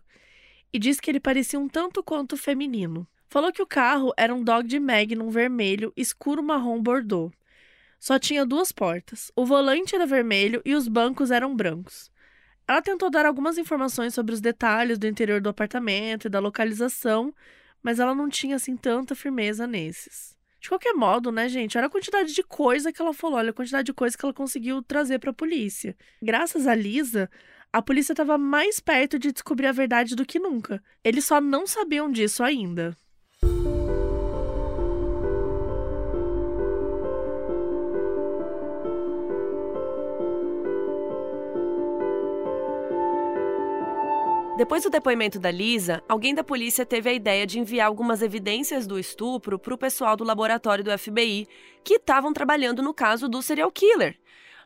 E 0.71 0.79
disse 0.79 1.01
que 1.01 1.12
ele 1.12 1.19
parecia 1.19 1.60
um 1.60 1.67
tanto 1.67 2.03
quanto 2.03 2.38
feminino. 2.38 3.08
Falou 3.27 3.51
que 3.51 3.62
o 3.62 3.67
carro 3.67 4.13
era 4.17 4.34
um 4.34 4.43
Dodge 4.43 4.79
Magnum 4.79 5.29
vermelho 5.29 5.91
escuro 5.95 6.41
marrom 6.41 6.82
bordô. 6.82 7.32
Só 7.99 8.17
tinha 8.17 8.45
duas 8.45 8.71
portas. 8.71 9.32
O 9.36 9.45
volante 9.45 9.93
era 9.93 10.05
vermelho 10.05 10.62
e 10.63 10.73
os 10.73 10.88
bancos 10.88 11.32
eram 11.32 11.55
brancos. 11.55 12.10
Ela 12.67 12.82
tentou 12.82 13.10
dar 13.10 13.25
algumas 13.25 13.58
informações 13.58 14.13
sobre 14.13 14.34
os 14.34 14.39
detalhes 14.39 14.97
do 14.97 15.08
interior 15.08 15.41
do 15.41 15.49
apartamento 15.49 16.25
e 16.25 16.29
da 16.29 16.39
localização, 16.39 17.34
mas 17.81 17.99
ela 17.99 18.15
não 18.15 18.29
tinha 18.29 18.55
assim 18.55 18.75
tanta 18.75 19.15
firmeza 19.15 19.65
nesses. 19.65 20.37
De 20.59 20.67
qualquer 20.67 20.93
modo, 20.93 21.31
né, 21.31 21.47
gente? 21.47 21.77
Olha 21.77 21.87
a 21.87 21.89
quantidade 21.89 22.33
de 22.33 22.43
coisa 22.43 22.91
que 22.91 23.01
ela 23.01 23.13
falou, 23.13 23.37
olha 23.37 23.51
a 23.51 23.53
quantidade 23.53 23.85
de 23.85 23.93
coisa 23.93 24.17
que 24.17 24.25
ela 24.25 24.33
conseguiu 24.33 24.81
trazer 24.81 25.19
para 25.19 25.29
a 25.29 25.33
polícia. 25.33 25.95
Graças 26.21 26.67
a 26.67 26.75
Lisa, 26.75 27.29
a 27.71 27.81
polícia 27.81 28.13
estava 28.13 28.37
mais 28.37 28.79
perto 28.79 29.17
de 29.17 29.31
descobrir 29.31 29.67
a 29.67 29.71
verdade 29.71 30.15
do 30.15 30.25
que 30.25 30.39
nunca. 30.39 30.83
Eles 31.03 31.25
só 31.25 31.39
não 31.39 31.65
sabiam 31.65 32.11
disso 32.11 32.43
ainda. 32.43 32.95
Depois 44.59 44.83
do 44.83 44.89
depoimento 44.89 45.39
da 45.39 45.49
Lisa, 45.49 46.03
alguém 46.05 46.35
da 46.35 46.43
polícia 46.43 46.85
teve 46.85 47.09
a 47.09 47.13
ideia 47.13 47.47
de 47.47 47.57
enviar 47.57 47.87
algumas 47.87 48.21
evidências 48.21 48.85
do 48.85 48.99
estupro 48.99 49.57
para 49.57 49.73
o 49.73 49.77
pessoal 49.77 50.17
do 50.17 50.25
laboratório 50.25 50.83
do 50.83 50.99
FBI 50.99 51.47
que 51.81 51.93
estavam 51.93 52.33
trabalhando 52.33 52.83
no 52.83 52.93
caso 52.93 53.29
do 53.29 53.41
serial 53.41 53.71
killer. 53.71 54.19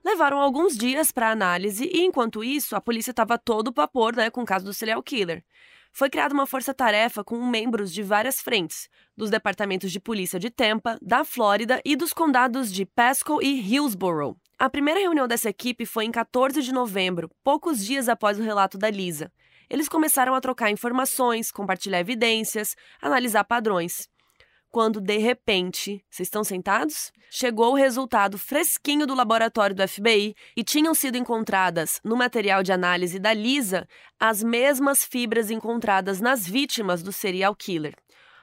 Levaram 0.04 0.40
alguns 0.40 0.76
dias 0.76 1.12
para 1.12 1.30
análise 1.30 1.88
e, 1.94 2.02
enquanto 2.02 2.44
isso, 2.44 2.76
a 2.76 2.82
polícia 2.82 3.12
estava 3.12 3.38
todo 3.38 3.72
vapor 3.72 4.16
né, 4.16 4.32
com 4.32 4.42
o 4.42 4.46
caso 4.48 4.66
do 4.66 4.74
serial 4.74 5.04
killer. 5.04 5.44
Foi 5.92 6.10
criada 6.10 6.34
uma 6.34 6.48
força-tarefa 6.48 7.24
com 7.24 7.40
membros 7.46 7.94
de 7.94 8.02
várias 8.02 8.42
frentes, 8.42 8.90
dos 9.16 9.30
departamentos 9.30 9.92
de 9.92 10.00
polícia 10.00 10.40
de 10.40 10.50
Tampa, 10.50 10.98
da 11.04 11.24
Flórida 11.24 11.80
e 11.86 11.96
dos 11.96 12.14
condados 12.14 12.74
de 12.74 12.84
Pasco 12.84 13.44
e 13.44 13.62
Hillsborough. 13.62 14.36
A 14.58 14.72
primeira 14.72 15.00
reunião 15.00 15.28
dessa 15.28 15.52
equipe 15.52 15.86
foi 15.86 16.06
em 16.06 16.12
14 16.12 16.64
de 16.64 16.74
novembro, 16.74 17.30
poucos 17.44 17.86
dias 17.86 18.10
após 18.10 18.40
o 18.40 18.44
relato 18.44 18.76
da 18.76 18.90
Lisa. 18.90 19.32
Eles 19.74 19.90
começaram 19.90 20.36
a 20.36 20.40
trocar 20.40 20.70
informações, 20.70 21.50
compartilhar 21.50 22.00
evidências, 22.00 22.76
analisar 23.02 23.44
padrões. 23.44 24.08
Quando, 24.70 25.02
de 25.02 25.18
repente, 25.18 26.06
vocês 26.12 26.28
estão 26.28 26.44
sentados? 26.44 27.12
Chegou 27.28 27.72
o 27.72 27.76
resultado 27.76 28.38
fresquinho 28.38 29.08
do 29.08 29.16
laboratório 29.16 29.76
do 29.76 29.88
FBI 29.88 30.36
e 30.56 30.64
tinham 30.64 30.94
sido 30.94 31.18
encontradas 31.18 32.00
no 32.04 32.16
material 32.16 32.62
de 32.62 32.72
análise 32.72 33.18
da 33.18 33.34
Lisa 33.34 33.88
as 34.20 34.44
mesmas 34.44 35.04
fibras 35.04 35.50
encontradas 35.50 36.22
nas 36.22 36.48
vítimas 36.48 37.02
do 37.02 37.12
serial 37.12 37.56
killer. 37.56 37.96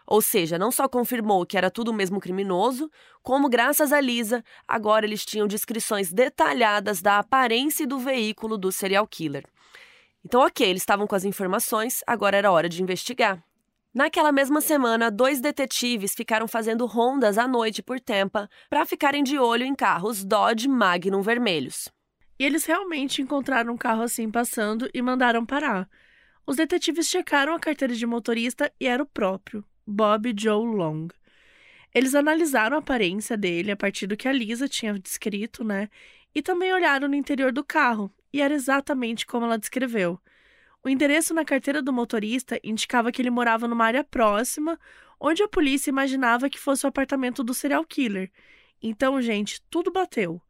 Ou 0.08 0.20
seja, 0.20 0.58
não 0.58 0.72
só 0.72 0.88
confirmou 0.88 1.46
que 1.46 1.56
era 1.56 1.70
tudo 1.70 1.92
o 1.92 1.94
mesmo 1.94 2.18
criminoso, 2.18 2.90
como, 3.22 3.48
graças 3.48 3.92
a 3.92 4.00
Lisa, 4.00 4.42
agora 4.66 5.06
eles 5.06 5.24
tinham 5.24 5.46
descrições 5.46 6.12
detalhadas 6.12 7.00
da 7.00 7.20
aparência 7.20 7.86
do 7.86 8.00
veículo 8.00 8.58
do 8.58 8.72
serial 8.72 9.06
killer. 9.06 9.44
Então, 10.24 10.42
ok, 10.42 10.68
eles 10.68 10.82
estavam 10.82 11.06
com 11.06 11.14
as 11.14 11.24
informações, 11.24 12.02
agora 12.06 12.36
era 12.36 12.52
hora 12.52 12.68
de 12.68 12.82
investigar. 12.82 13.42
Naquela 13.92 14.30
mesma 14.30 14.60
semana, 14.60 15.10
dois 15.10 15.40
detetives 15.40 16.14
ficaram 16.14 16.46
fazendo 16.46 16.86
rondas 16.86 17.36
à 17.36 17.48
noite 17.48 17.82
por 17.82 17.98
Tampa 17.98 18.48
para 18.68 18.86
ficarem 18.86 19.24
de 19.24 19.36
olho 19.36 19.64
em 19.64 19.74
carros 19.74 20.24
Dodge 20.24 20.68
Magnum 20.68 21.22
vermelhos. 21.22 21.88
E 22.38 22.44
eles 22.44 22.64
realmente 22.64 23.20
encontraram 23.20 23.74
um 23.74 23.76
carro 23.76 24.02
assim 24.02 24.30
passando 24.30 24.88
e 24.94 25.02
mandaram 25.02 25.44
parar. 25.44 25.88
Os 26.46 26.56
detetives 26.56 27.08
checaram 27.08 27.52
a 27.52 27.58
carteira 27.58 27.94
de 27.94 28.06
motorista 28.06 28.72
e 28.78 28.86
era 28.86 29.02
o 29.02 29.06
próprio, 29.06 29.64
Bob 29.84 30.32
Joe 30.38 30.64
Long. 30.64 31.08
Eles 31.92 32.14
analisaram 32.14 32.76
a 32.76 32.80
aparência 32.80 33.36
dele 33.36 33.72
a 33.72 33.76
partir 33.76 34.06
do 34.06 34.16
que 34.16 34.28
a 34.28 34.32
Lisa 34.32 34.68
tinha 34.68 34.96
descrito, 34.98 35.64
né? 35.64 35.88
E 36.32 36.40
também 36.40 36.72
olharam 36.72 37.08
no 37.08 37.16
interior 37.16 37.50
do 37.52 37.64
carro 37.64 38.12
e 38.32 38.40
era 38.40 38.54
exatamente 38.54 39.26
como 39.26 39.46
ela 39.46 39.58
descreveu. 39.58 40.20
O 40.82 40.88
endereço 40.88 41.34
na 41.34 41.44
carteira 41.44 41.82
do 41.82 41.92
motorista 41.92 42.58
indicava 42.64 43.12
que 43.12 43.20
ele 43.20 43.30
morava 43.30 43.68
numa 43.68 43.84
área 43.84 44.02
próxima, 44.02 44.78
onde 45.20 45.42
a 45.42 45.48
polícia 45.48 45.90
imaginava 45.90 46.48
que 46.48 46.58
fosse 46.58 46.86
o 46.86 46.88
apartamento 46.88 47.44
do 47.44 47.52
serial 47.52 47.84
killer. 47.84 48.30
Então, 48.82 49.20
gente, 49.20 49.60
tudo 49.68 49.92
bateu. 49.92 50.40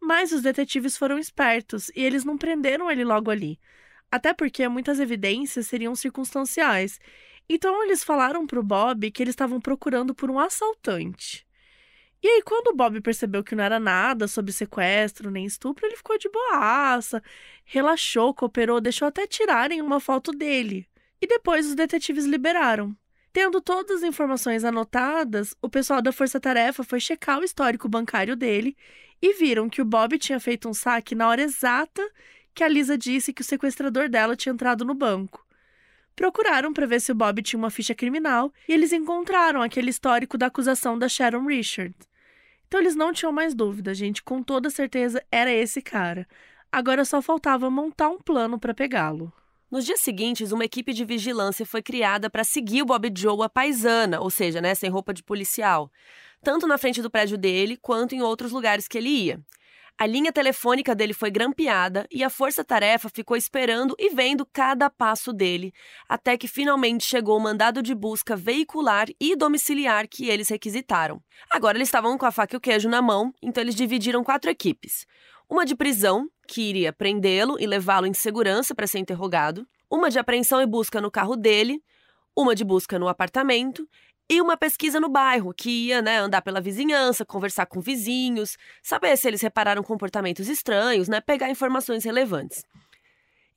Mas 0.00 0.32
os 0.32 0.42
detetives 0.42 0.96
foram 0.96 1.18
espertos 1.18 1.90
e 1.90 2.02
eles 2.02 2.24
não 2.24 2.38
prenderam 2.38 2.90
ele 2.90 3.04
logo 3.04 3.30
ali. 3.30 3.58
Até 4.10 4.32
porque 4.32 4.66
muitas 4.68 5.00
evidências 5.00 5.66
seriam 5.66 5.94
circunstanciais. 5.94 6.98
Então 7.48 7.82
eles 7.82 8.04
falaram 8.04 8.46
para 8.46 8.60
o 8.60 8.62
Bob 8.62 9.10
que 9.10 9.22
eles 9.22 9.32
estavam 9.32 9.60
procurando 9.60 10.14
por 10.14 10.30
um 10.30 10.38
assaltante. 10.38 11.47
E 12.22 12.26
aí, 12.26 12.42
quando 12.42 12.68
o 12.68 12.74
Bob 12.74 13.00
percebeu 13.00 13.44
que 13.44 13.54
não 13.54 13.62
era 13.62 13.78
nada 13.78 14.26
sobre 14.26 14.52
sequestro 14.52 15.30
nem 15.30 15.44
estupro, 15.44 15.86
ele 15.86 15.96
ficou 15.96 16.18
de 16.18 16.28
boaça, 16.28 17.22
relaxou, 17.64 18.34
cooperou, 18.34 18.80
deixou 18.80 19.06
até 19.06 19.26
tirarem 19.26 19.80
uma 19.80 20.00
foto 20.00 20.32
dele. 20.32 20.88
E 21.20 21.26
depois 21.26 21.66
os 21.66 21.74
detetives 21.74 22.24
liberaram. 22.24 22.96
Tendo 23.32 23.60
todas 23.60 23.98
as 23.98 24.02
informações 24.02 24.64
anotadas, 24.64 25.54
o 25.62 25.68
pessoal 25.68 26.02
da 26.02 26.10
Força 26.10 26.40
Tarefa 26.40 26.82
foi 26.82 26.98
checar 26.98 27.38
o 27.38 27.44
histórico 27.44 27.88
bancário 27.88 28.34
dele 28.34 28.76
e 29.22 29.34
viram 29.34 29.68
que 29.68 29.82
o 29.82 29.84
Bob 29.84 30.18
tinha 30.18 30.40
feito 30.40 30.68
um 30.68 30.74
saque 30.74 31.14
na 31.14 31.28
hora 31.28 31.42
exata 31.42 32.02
que 32.54 32.64
a 32.64 32.68
Lisa 32.68 32.98
disse 32.98 33.32
que 33.32 33.42
o 33.42 33.44
sequestrador 33.44 34.08
dela 34.08 34.34
tinha 34.34 34.52
entrado 34.52 34.84
no 34.84 34.94
banco. 34.94 35.46
Procuraram 36.18 36.72
para 36.72 36.84
ver 36.84 37.00
se 37.00 37.12
o 37.12 37.14
Bob 37.14 37.40
tinha 37.42 37.56
uma 37.56 37.70
ficha 37.70 37.94
criminal 37.94 38.52
e 38.68 38.72
eles 38.72 38.92
encontraram 38.92 39.62
aquele 39.62 39.88
histórico 39.88 40.36
da 40.36 40.46
acusação 40.46 40.98
da 40.98 41.08
Sharon 41.08 41.46
Richard. 41.46 41.94
Então 42.66 42.80
eles 42.80 42.96
não 42.96 43.12
tinham 43.12 43.30
mais 43.30 43.54
dúvida, 43.54 43.94
gente, 43.94 44.20
com 44.20 44.42
toda 44.42 44.68
certeza 44.68 45.22
era 45.30 45.52
esse 45.52 45.80
cara. 45.80 46.26
Agora 46.72 47.04
só 47.04 47.22
faltava 47.22 47.70
montar 47.70 48.08
um 48.08 48.18
plano 48.18 48.58
para 48.58 48.74
pegá-lo. 48.74 49.32
Nos 49.70 49.84
dias 49.86 50.00
seguintes, 50.00 50.50
uma 50.50 50.64
equipe 50.64 50.92
de 50.92 51.04
vigilância 51.04 51.64
foi 51.64 51.82
criada 51.82 52.28
para 52.28 52.42
seguir 52.42 52.82
o 52.82 52.86
Bob 52.86 53.12
Joe 53.16 53.44
a 53.44 53.48
paisana, 53.48 54.20
ou 54.20 54.28
seja, 54.28 54.60
né, 54.60 54.74
sem 54.74 54.90
roupa 54.90 55.14
de 55.14 55.22
policial, 55.22 55.88
tanto 56.42 56.66
na 56.66 56.76
frente 56.76 57.00
do 57.00 57.08
prédio 57.08 57.38
dele 57.38 57.76
quanto 57.76 58.16
em 58.16 58.22
outros 58.22 58.50
lugares 58.50 58.88
que 58.88 58.98
ele 58.98 59.08
ia. 59.08 59.40
A 60.00 60.06
linha 60.06 60.32
telefônica 60.32 60.94
dele 60.94 61.12
foi 61.12 61.28
grampeada 61.28 62.06
e 62.08 62.22
a 62.22 62.30
força-tarefa 62.30 63.08
ficou 63.08 63.36
esperando 63.36 63.96
e 63.98 64.10
vendo 64.10 64.46
cada 64.46 64.88
passo 64.88 65.32
dele, 65.32 65.72
até 66.08 66.38
que 66.38 66.46
finalmente 66.46 67.04
chegou 67.04 67.36
o 67.36 67.40
mandado 67.40 67.82
de 67.82 67.96
busca 67.96 68.36
veicular 68.36 69.08
e 69.20 69.34
domiciliar 69.34 70.06
que 70.06 70.28
eles 70.28 70.48
requisitaram. 70.50 71.20
Agora 71.50 71.76
eles 71.76 71.88
estavam 71.88 72.16
com 72.16 72.24
a 72.24 72.30
faca 72.30 72.54
e 72.54 72.58
o 72.58 72.60
queijo 72.60 72.88
na 72.88 73.02
mão, 73.02 73.34
então 73.42 73.60
eles 73.60 73.74
dividiram 73.74 74.22
quatro 74.22 74.48
equipes: 74.48 75.04
uma 75.50 75.66
de 75.66 75.74
prisão, 75.74 76.28
que 76.46 76.62
iria 76.62 76.92
prendê-lo 76.92 77.56
e 77.58 77.66
levá-lo 77.66 78.06
em 78.06 78.14
segurança 78.14 78.76
para 78.76 78.86
ser 78.86 79.00
interrogado, 79.00 79.66
uma 79.90 80.10
de 80.10 80.18
apreensão 80.20 80.62
e 80.62 80.66
busca 80.66 81.00
no 81.00 81.10
carro 81.10 81.34
dele, 81.34 81.82
uma 82.36 82.54
de 82.54 82.62
busca 82.62 83.00
no 83.00 83.08
apartamento 83.08 83.84
e 84.28 84.40
uma 84.42 84.56
pesquisa 84.56 85.00
no 85.00 85.08
bairro, 85.08 85.54
que 85.54 85.70
ia 85.86 86.02
né, 86.02 86.18
andar 86.18 86.42
pela 86.42 86.60
vizinhança, 86.60 87.24
conversar 87.24 87.66
com 87.66 87.80
vizinhos, 87.80 88.58
saber 88.82 89.16
se 89.16 89.26
eles 89.26 89.40
repararam 89.40 89.82
comportamentos 89.82 90.48
estranhos, 90.48 91.08
né, 91.08 91.20
pegar 91.20 91.50
informações 91.50 92.04
relevantes. 92.04 92.64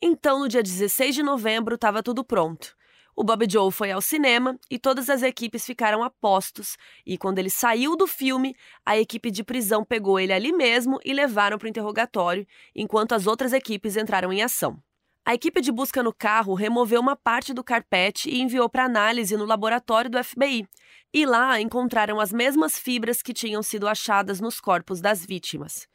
Então, 0.02 0.40
no 0.40 0.48
dia 0.48 0.64
16 0.64 1.14
de 1.14 1.24
novembro, 1.24 1.76
estava 1.76 2.02
tudo 2.02 2.24
pronto. 2.24 2.76
O 3.14 3.24
Bob 3.24 3.46
Joe 3.50 3.72
foi 3.72 3.92
ao 3.92 4.02
cinema 4.02 4.58
e 4.70 4.80
todas 4.80 5.10
as 5.10 5.22
equipes 5.22 5.66
ficaram 5.66 6.02
a 6.02 6.10
postos. 6.10 6.78
E 7.06 7.18
quando 7.18 7.40
ele 7.40 7.50
saiu 7.50 7.98
do 7.98 8.08
filme, 8.08 8.56
a 8.86 8.98
equipe 8.98 9.30
de 9.30 9.44
prisão 9.44 9.84
pegou 9.84 10.20
ele 10.20 10.32
ali 10.32 10.54
mesmo 10.54 11.00
e 11.04 11.14
levaram 11.14 11.58
para 11.58 11.66
o 11.66 11.70
interrogatório, 11.70 12.48
enquanto 12.74 13.12
as 13.12 13.28
outras 13.28 13.52
equipes 13.52 13.98
entraram 13.98 14.32
em 14.32 14.42
ação. 14.42 14.82
A 15.24 15.36
equipe 15.36 15.62
de 15.62 15.72
busca 15.72 16.02
no 16.02 16.12
carro 16.12 16.56
removeu 16.56 17.00
uma 17.00 17.16
parte 17.16 17.54
do 17.54 17.64
carpete 17.64 18.28
e 18.28 18.42
enviou 18.42 18.68
para 18.68 18.86
análise 18.86 19.38
no 19.38 19.46
laboratório 19.46 20.10
do 20.10 20.22
FBI. 20.22 20.68
E 21.14 21.26
lá 21.28 21.62
encontraram 21.62 22.20
as 22.20 22.34
mesmas 22.34 22.80
fibras 22.80 23.22
que 23.22 23.32
tinham 23.32 23.62
sido 23.62 23.88
achadas 23.88 24.42
nos 24.42 24.60
corpos 24.60 25.00
das 25.00 25.24
vítimas. 25.24 25.88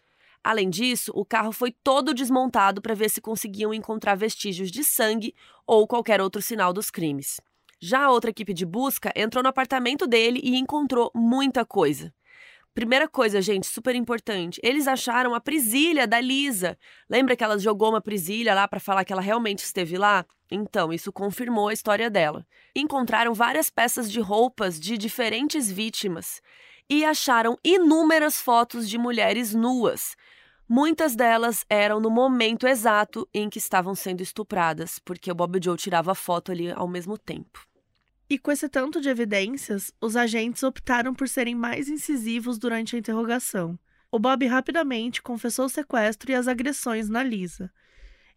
Além 0.44 0.70
disso, 0.70 1.10
o 1.12 1.24
carro 1.24 1.50
foi 1.50 1.74
todo 1.82 2.14
desmontado 2.14 2.80
para 2.80 2.94
ver 2.94 3.10
se 3.10 3.20
conseguiam 3.20 3.74
encontrar 3.74 4.14
vestígios 4.14 4.70
de 4.70 4.84
sangue 4.84 5.34
ou 5.66 5.88
qualquer 5.88 6.20
outro 6.20 6.40
sinal 6.40 6.72
dos 6.72 6.88
crimes. 6.88 7.40
Já 7.80 8.04
a 8.04 8.10
outra 8.12 8.30
equipe 8.30 8.54
de 8.54 8.64
busca 8.64 9.12
entrou 9.16 9.42
no 9.42 9.48
apartamento 9.48 10.06
dele 10.06 10.40
e 10.42 10.56
encontrou 10.56 11.10
muita 11.12 11.64
coisa 11.64 12.14
Primeira 12.76 13.08
coisa, 13.08 13.40
gente, 13.40 13.66
super 13.66 13.94
importante. 13.94 14.60
Eles 14.62 14.86
acharam 14.86 15.34
a 15.34 15.40
prisilha 15.40 16.06
da 16.06 16.20
Lisa. 16.20 16.76
Lembra 17.08 17.34
que 17.34 17.42
ela 17.42 17.58
jogou 17.58 17.88
uma 17.88 18.02
prisilha 18.02 18.54
lá 18.54 18.68
para 18.68 18.78
falar 18.78 19.02
que 19.02 19.14
ela 19.14 19.22
realmente 19.22 19.60
esteve 19.60 19.96
lá? 19.96 20.26
Então, 20.50 20.92
isso 20.92 21.10
confirmou 21.10 21.68
a 21.68 21.72
história 21.72 22.10
dela. 22.10 22.46
Encontraram 22.76 23.32
várias 23.32 23.70
peças 23.70 24.12
de 24.12 24.20
roupas 24.20 24.78
de 24.78 24.98
diferentes 24.98 25.72
vítimas 25.72 26.42
e 26.86 27.02
acharam 27.02 27.58
inúmeras 27.64 28.42
fotos 28.42 28.90
de 28.90 28.98
mulheres 28.98 29.54
nuas. 29.54 30.14
Muitas 30.68 31.16
delas 31.16 31.64
eram 31.70 31.98
no 31.98 32.10
momento 32.10 32.66
exato 32.66 33.26
em 33.32 33.48
que 33.48 33.56
estavam 33.56 33.94
sendo 33.94 34.20
estupradas, 34.20 34.98
porque 34.98 35.32
o 35.32 35.34
Bob 35.34 35.58
Joe 35.64 35.78
tirava 35.78 36.14
foto 36.14 36.52
ali 36.52 36.70
ao 36.70 36.86
mesmo 36.86 37.16
tempo. 37.16 37.66
E 38.28 38.38
com 38.38 38.50
esse 38.50 38.68
tanto 38.68 39.00
de 39.00 39.08
evidências, 39.08 39.92
os 40.00 40.16
agentes 40.16 40.62
optaram 40.62 41.14
por 41.14 41.28
serem 41.28 41.54
mais 41.54 41.88
incisivos 41.88 42.58
durante 42.58 42.96
a 42.96 42.98
interrogação. 42.98 43.78
O 44.10 44.18
Bob 44.18 44.44
rapidamente 44.46 45.22
confessou 45.22 45.66
o 45.66 45.68
sequestro 45.68 46.30
e 46.30 46.34
as 46.34 46.48
agressões 46.48 47.08
na 47.08 47.22
Lisa. 47.22 47.70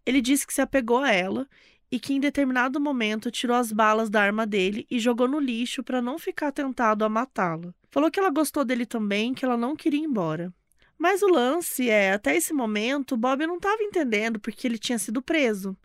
Ele 0.05 0.21
disse 0.21 0.45
que 0.45 0.53
se 0.53 0.61
apegou 0.61 0.99
a 0.99 1.11
ela 1.11 1.47
e 1.91 1.99
que 1.99 2.13
em 2.13 2.19
determinado 2.19 2.79
momento 2.79 3.31
tirou 3.31 3.55
as 3.55 3.71
balas 3.71 4.09
da 4.09 4.21
arma 4.21 4.45
dele 4.45 4.85
e 4.91 4.99
jogou 4.99 5.27
no 5.27 5.39
lixo 5.39 5.83
para 5.83 6.01
não 6.01 6.19
ficar 6.19 6.51
tentado 6.51 7.03
a 7.03 7.09
matá-la. 7.09 7.73
Falou 7.89 8.11
que 8.11 8.19
ela 8.19 8.29
gostou 8.29 8.63
dele 8.63 8.85
também, 8.85 9.33
que 9.33 9.43
ela 9.43 9.57
não 9.57 9.75
queria 9.75 9.99
ir 9.99 10.03
embora. 10.03 10.53
Mas 10.97 11.21
o 11.21 11.27
lance 11.27 11.89
é, 11.89 12.13
até 12.13 12.35
esse 12.35 12.53
momento, 12.53 13.17
Bob 13.17 13.45
não 13.47 13.55
estava 13.55 13.81
entendendo 13.81 14.39
porque 14.39 14.67
ele 14.67 14.77
tinha 14.77 14.99
sido 14.99 15.21
preso. 15.21 15.75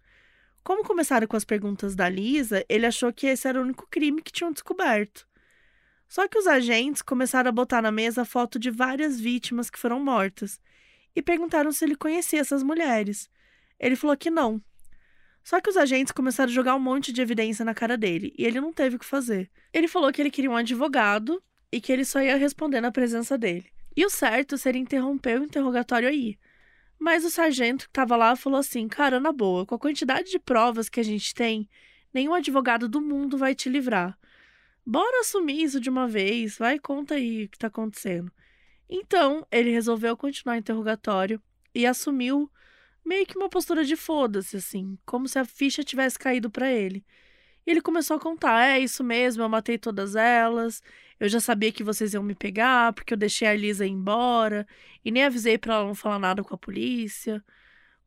Como 0.65 0.83
começaram 0.83 1.27
com 1.27 1.37
as 1.37 1.45
perguntas 1.45 1.95
da 1.95 2.09
Lisa, 2.09 2.65
ele 2.71 2.87
achou 2.87 3.13
que 3.13 3.27
esse 3.27 3.47
era 3.47 3.61
o 3.61 3.63
único 3.63 3.87
crime 3.87 4.23
que 4.23 4.33
tinham 4.33 4.51
descoberto. 4.51 5.29
Só 6.09 6.27
que 6.27 6.39
os 6.39 6.47
agentes 6.47 7.03
começaram 7.03 7.51
a 7.51 7.53
botar 7.53 7.83
na 7.83 7.93
mesa 7.93 8.23
a 8.23 8.25
foto 8.25 8.59
de 8.59 8.71
várias 8.71 9.21
vítimas 9.21 9.69
que 9.69 9.79
foram 9.79 10.03
mortas 10.03 10.59
e 11.15 11.21
perguntaram 11.21 11.71
se 11.71 11.85
ele 11.85 11.95
conhecia 11.95 12.41
essas 12.41 12.63
mulheres. 12.63 13.29
Ele 13.79 13.95
falou 13.95 14.17
que 14.17 14.31
não. 14.31 14.59
Só 15.43 15.61
que 15.61 15.69
os 15.69 15.77
agentes 15.77 16.13
começaram 16.13 16.51
a 16.51 16.55
jogar 16.55 16.75
um 16.75 16.81
monte 16.81 17.13
de 17.13 17.21
evidência 17.21 17.63
na 17.63 17.75
cara 17.75 17.99
dele 17.99 18.33
e 18.39 18.47
ele 18.47 18.59
não 18.59 18.73
teve 18.73 18.97
o 18.97 18.99
que 18.99 19.05
fazer. 19.05 19.51
Ele 19.71 19.87
falou 19.87 20.11
que 20.11 20.23
ele 20.23 20.31
queria 20.31 20.51
um 20.51 20.57
advogado 20.57 21.43
e 21.71 21.79
que 21.79 21.93
ele 21.93 22.07
só 22.07 22.23
ia 22.23 22.39
responder 22.39 22.81
na 22.81 22.91
presença 22.91 23.37
dele. 23.37 23.67
E 23.95 24.07
o 24.07 24.09
certo 24.09 24.57
seria 24.57 24.81
interromper 24.81 25.39
o 25.39 25.45
interrogatório 25.45 26.09
aí. 26.09 26.39
Mas 26.99 27.25
o 27.25 27.31
sargento 27.31 27.85
que 27.85 27.91
estava 27.91 28.17
lá 28.17 28.37
falou 28.37 28.59
assim: 28.59 28.89
Cara, 28.89 29.21
na 29.21 29.33
boa, 29.33 29.67
com 29.67 29.75
a 29.75 29.79
quantidade 29.79 30.31
de 30.31 30.39
provas 30.39 30.89
que 30.89 31.01
a 31.01 31.03
gente 31.03 31.35
tem, 31.35 31.69
nenhum 32.13 32.35
advogado 32.35 32.89
do 32.89 33.01
mundo 33.01 33.37
vai 33.37 33.55
te 33.55 33.69
livrar. 33.69 34.19
Bora 34.87 35.21
assumir 35.21 35.63
isso 35.63 35.81
de 35.81 35.89
uma 35.89 36.07
vez, 36.07 36.59
vai, 36.59 36.79
conta 36.79 37.15
aí 37.15 37.45
o 37.45 37.49
que 37.49 37.57
está 37.57 37.69
acontecendo. 37.69 38.31
Então, 38.89 39.47
ele 39.51 39.71
resolveu 39.71 40.17
continuar 40.17 40.55
o 40.55 40.59
interrogatório 40.59 41.43
e 41.75 41.87
assumiu 41.87 42.51
meio 43.05 43.27
que 43.27 43.37
uma 43.37 43.49
postura 43.49 43.85
de 43.85 43.97
foda-se, 43.97 44.57
assim, 44.57 44.99
como 45.05 45.27
se 45.27 45.39
a 45.39 45.45
ficha 45.45 45.83
tivesse 45.83 46.19
caído 46.19 46.51
para 46.51 46.71
ele. 46.71 47.05
E 47.67 47.71
ele 47.71 47.81
começou 47.81 48.17
a 48.17 48.21
contar: 48.21 48.65
é 48.67 48.79
isso 48.81 49.03
mesmo, 49.05 49.43
eu 49.43 49.49
matei 49.49 49.79
todas 49.79 50.17
elas. 50.17 50.83
Eu 51.19 51.29
já 51.29 51.41
sabia 51.41 51.73
que 51.73 51.85
vocês 51.85 52.13
iam 52.15 52.23
me 52.23 52.35
pegar, 52.35 52.93
porque 52.93 53.15
eu 53.15 53.19
deixei 53.19 53.49
a 53.49 53.55
Lisa 53.55 53.87
ir 53.87 53.91
embora 53.91 54.67
e 55.05 55.11
nem 55.11 55.25
avisei 55.25 55.57
para 55.59 55.75
ela 55.75 55.87
não 55.87 55.95
falar 55.95 56.19
nada 56.19 56.43
com 56.43 56.55
a 56.55 56.59
polícia. 56.59 57.43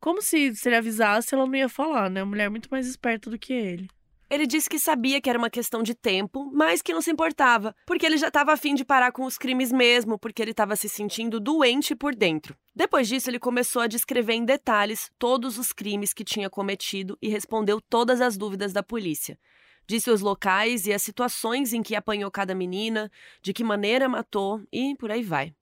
Como 0.00 0.22
se, 0.22 0.54
se 0.56 0.68
ele 0.68 0.76
avisasse, 0.76 1.34
ela 1.34 1.46
não 1.46 1.54
ia 1.56 1.68
falar, 1.68 2.10
né? 2.10 2.22
Uma 2.22 2.30
mulher 2.30 2.50
muito 2.50 2.68
mais 2.70 2.86
esperta 2.86 3.30
do 3.30 3.38
que 3.38 3.52
ele. 3.52 3.88
Ele 4.30 4.46
disse 4.46 4.68
que 4.68 4.78
sabia 4.78 5.20
que 5.22 5.30
era 5.30 5.38
uma 5.38 5.48
questão 5.48 5.82
de 5.82 5.94
tempo, 5.94 6.50
mas 6.52 6.82
que 6.82 6.92
não 6.92 7.00
se 7.00 7.10
importava, 7.10 7.74
porque 7.86 8.04
ele 8.04 8.18
já 8.18 8.28
estava 8.28 8.52
afim 8.52 8.74
de 8.74 8.84
parar 8.84 9.10
com 9.10 9.24
os 9.24 9.38
crimes 9.38 9.72
mesmo, 9.72 10.18
porque 10.18 10.42
ele 10.42 10.50
estava 10.50 10.76
se 10.76 10.88
sentindo 10.88 11.40
doente 11.40 11.96
por 11.96 12.14
dentro. 12.14 12.54
Depois 12.74 13.08
disso, 13.08 13.30
ele 13.30 13.38
começou 13.38 13.80
a 13.80 13.86
descrever 13.86 14.34
em 14.34 14.44
detalhes 14.44 15.10
todos 15.18 15.56
os 15.56 15.72
crimes 15.72 16.12
que 16.12 16.24
tinha 16.24 16.50
cometido 16.50 17.16
e 17.22 17.28
respondeu 17.28 17.80
todas 17.80 18.20
as 18.20 18.36
dúvidas 18.36 18.72
da 18.72 18.82
polícia. 18.82 19.38
Disse 19.86 20.10
os 20.10 20.20
locais 20.20 20.86
e 20.86 20.92
as 20.92 21.00
situações 21.00 21.72
em 21.72 21.82
que 21.82 21.96
apanhou 21.96 22.30
cada 22.30 22.54
menina, 22.54 23.10
de 23.40 23.54
que 23.54 23.64
maneira 23.64 24.06
matou 24.06 24.62
e 24.70 24.94
por 24.96 25.10
aí 25.10 25.22
vai. 25.22 25.54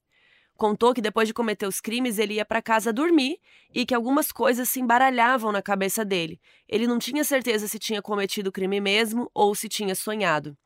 Contou 0.57 0.95
que 0.95 1.03
depois 1.03 1.29
de 1.29 1.35
cometer 1.35 1.67
os 1.67 1.81
crimes 1.81 2.19
ele 2.19 2.35
ia 2.35 2.45
para 2.45 2.63
casa 2.63 2.93
dormir 2.93 3.39
e 3.75 3.85
que 3.85 3.95
algumas 3.95 4.33
coisas 4.33 4.69
se 4.69 4.81
embaralhavam 4.81 5.53
na 5.53 5.61
cabeça 5.61 6.03
dele. 6.03 6.41
Ele 6.67 6.87
não 6.87 6.99
tinha 6.99 7.23
certeza 7.25 7.69
se 7.69 7.79
tinha 7.79 8.01
cometido 8.01 8.49
o 8.49 8.53
crime 8.53 8.81
mesmo 8.81 9.31
ou 9.35 9.55
se 9.55 9.69
tinha 9.69 9.95
sonhado. 9.95 10.57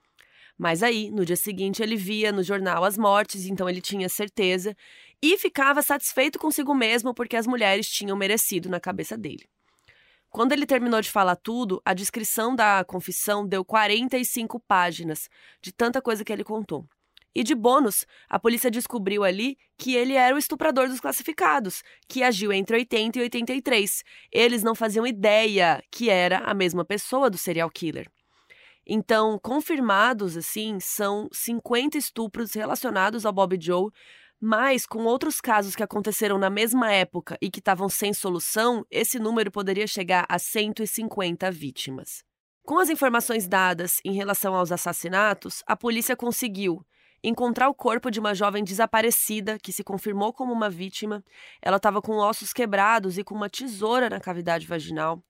Mas 0.56 0.82
aí, 0.82 1.10
no 1.10 1.24
dia 1.24 1.36
seguinte, 1.36 1.82
ele 1.82 1.96
via 1.96 2.30
no 2.30 2.42
jornal 2.42 2.84
as 2.84 2.96
mortes, 2.96 3.46
então 3.46 3.68
ele 3.68 3.80
tinha 3.80 4.08
certeza 4.08 4.76
e 5.20 5.36
ficava 5.36 5.82
satisfeito 5.82 6.38
consigo 6.38 6.74
mesmo 6.74 7.12
porque 7.12 7.36
as 7.36 7.46
mulheres 7.46 7.88
tinham 7.88 8.16
merecido 8.16 8.68
na 8.68 8.78
cabeça 8.78 9.16
dele. 9.16 9.48
Quando 10.28 10.52
ele 10.52 10.66
terminou 10.66 11.00
de 11.00 11.10
falar 11.10 11.34
tudo, 11.34 11.82
a 11.84 11.92
descrição 11.92 12.54
da 12.54 12.84
confissão 12.84 13.44
deu 13.44 13.64
45 13.64 14.60
páginas, 14.60 15.28
de 15.60 15.72
tanta 15.72 16.00
coisa 16.00 16.24
que 16.24 16.32
ele 16.32 16.44
contou. 16.44 16.86
E 17.34 17.44
de 17.44 17.54
bônus, 17.54 18.04
a 18.28 18.38
polícia 18.38 18.70
descobriu 18.70 19.22
ali 19.22 19.56
que 19.78 19.94
ele 19.94 20.14
era 20.14 20.34
o 20.34 20.38
estuprador 20.38 20.88
dos 20.88 21.00
classificados, 21.00 21.82
que 22.08 22.22
agiu 22.22 22.52
entre 22.52 22.76
80 22.76 23.18
e 23.18 23.22
83. 23.22 24.02
Eles 24.32 24.62
não 24.62 24.74
faziam 24.74 25.06
ideia 25.06 25.82
que 25.90 26.10
era 26.10 26.38
a 26.38 26.52
mesma 26.52 26.84
pessoa 26.84 27.30
do 27.30 27.38
serial 27.38 27.70
killer. 27.70 28.10
Então, 28.84 29.38
confirmados 29.38 30.36
assim, 30.36 30.80
são 30.80 31.28
50 31.32 31.96
estupros 31.96 32.52
relacionados 32.54 33.24
ao 33.24 33.32
Bob 33.32 33.56
Joe, 33.60 33.90
mas 34.40 34.86
com 34.86 35.04
outros 35.04 35.40
casos 35.40 35.76
que 35.76 35.82
aconteceram 35.82 36.38
na 36.38 36.50
mesma 36.50 36.90
época 36.90 37.36
e 37.40 37.50
que 37.50 37.60
estavam 37.60 37.88
sem 37.88 38.12
solução, 38.12 38.84
esse 38.90 39.18
número 39.18 39.50
poderia 39.50 39.86
chegar 39.86 40.26
a 40.28 40.38
150 40.38 41.50
vítimas. 41.52 42.24
Com 42.64 42.78
as 42.78 42.88
informações 42.88 43.46
dadas 43.46 44.00
em 44.04 44.12
relação 44.12 44.54
aos 44.54 44.72
assassinatos, 44.72 45.62
a 45.66 45.76
polícia 45.76 46.16
conseguiu 46.16 46.84
encontrar 47.22 47.68
o 47.68 47.74
corpo 47.74 48.10
de 48.10 48.18
uma 48.20 48.34
jovem 48.34 48.64
desaparecida 48.64 49.58
que 49.58 49.72
se 49.72 49.84
confirmou 49.84 50.32
como 50.32 50.52
uma 50.52 50.70
vítima. 50.70 51.24
Ela 51.60 51.76
estava 51.76 52.00
com 52.00 52.16
ossos 52.16 52.52
quebrados 52.52 53.18
e 53.18 53.24
com 53.24 53.34
uma 53.34 53.50
tesoura 53.50 54.08
na 54.08 54.20
cavidade 54.20 54.66
vaginal. 54.66 55.22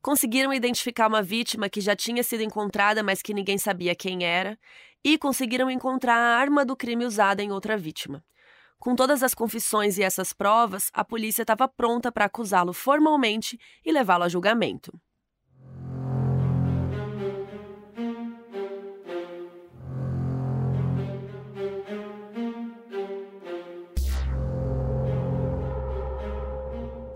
Conseguiram 0.00 0.52
identificar 0.52 1.08
uma 1.08 1.22
vítima 1.22 1.68
que 1.68 1.80
já 1.80 1.96
tinha 1.96 2.22
sido 2.22 2.42
encontrada, 2.42 3.02
mas 3.02 3.20
que 3.20 3.34
ninguém 3.34 3.58
sabia 3.58 3.94
quem 3.94 4.24
era. 4.24 4.58
E 5.04 5.18
conseguiram 5.18 5.70
encontrar 5.70 6.16
a 6.16 6.36
arma 6.38 6.64
do 6.64 6.76
crime 6.76 7.04
usada 7.04 7.42
em 7.42 7.52
outra 7.52 7.76
vítima. 7.76 8.24
Com 8.78 8.94
todas 8.94 9.24
as 9.24 9.34
confissões 9.34 9.98
e 9.98 10.02
essas 10.02 10.32
provas, 10.32 10.88
a 10.92 11.04
polícia 11.04 11.42
estava 11.42 11.66
pronta 11.66 12.12
para 12.12 12.26
acusá-lo 12.26 12.72
formalmente 12.72 13.58
e 13.84 13.90
levá-lo 13.90 14.24
a 14.24 14.28
julgamento. 14.28 14.92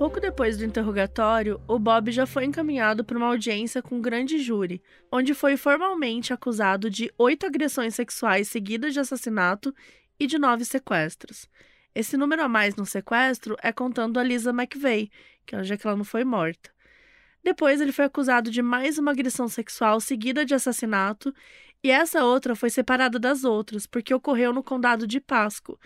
Pouco 0.03 0.19
depois 0.19 0.59
do 0.59 0.65
interrogatório, 0.65 1.61
o 1.69 1.79
Bob 1.79 2.11
já 2.11 2.27
foi 2.27 2.45
encaminhado 2.45 3.05
para 3.05 3.17
uma 3.17 3.29
audiência 3.29 3.81
com 3.81 3.99
um 3.99 4.01
grande 4.01 4.37
júri, 4.37 4.83
onde 5.13 5.33
foi 5.33 5.57
formalmente 5.57 6.33
acusado 6.33 6.91
de 6.91 7.09
oito 7.17 7.47
agressões 7.47 7.95
sexuais 7.95 8.49
seguidas 8.49 8.93
de 8.93 8.99
assassinato 8.99 9.73
e 10.19 10.27
de 10.27 10.41
nove 10.41 10.65
sequestros. 10.65 11.49
Esse 11.95 12.17
número 12.17 12.43
a 12.43 12.49
mais 12.49 12.75
no 12.75 12.85
sequestro 12.85 13.57
é 13.63 13.71
contando 13.71 14.19
a 14.19 14.25
Lisa 14.25 14.51
McVeigh, 14.51 15.09
que 15.47 15.63
já 15.63 15.77
que 15.77 15.87
ela 15.87 15.97
não 15.97 16.05
foi 16.05 16.25
morta. 16.25 16.73
Depois 17.45 17.81
ele 17.81 17.93
foi 17.93 18.07
acusado 18.07 18.51
de 18.51 18.61
mais 18.61 18.99
uma 18.99 19.13
agressão 19.13 19.47
sexual 19.47 20.01
seguida 20.01 20.45
de 20.45 20.53
assassinato, 20.53 21.33
e 21.81 21.93
essa 21.93 22.25
outra 22.25 22.57
foi 22.57 22.71
separada 22.71 23.21
das 23.21 23.45
outras, 23.45 23.87
porque 23.87 24.13
ocorreu 24.13 24.53
no 24.53 24.65
condado 24.65 25.07
de 25.07 25.21
Pasco. 25.21 25.79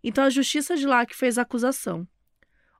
Então 0.00 0.22
a 0.22 0.30
justiça 0.30 0.76
de 0.76 0.86
lá 0.86 1.04
que 1.04 1.16
fez 1.16 1.38
a 1.38 1.42
acusação. 1.42 2.06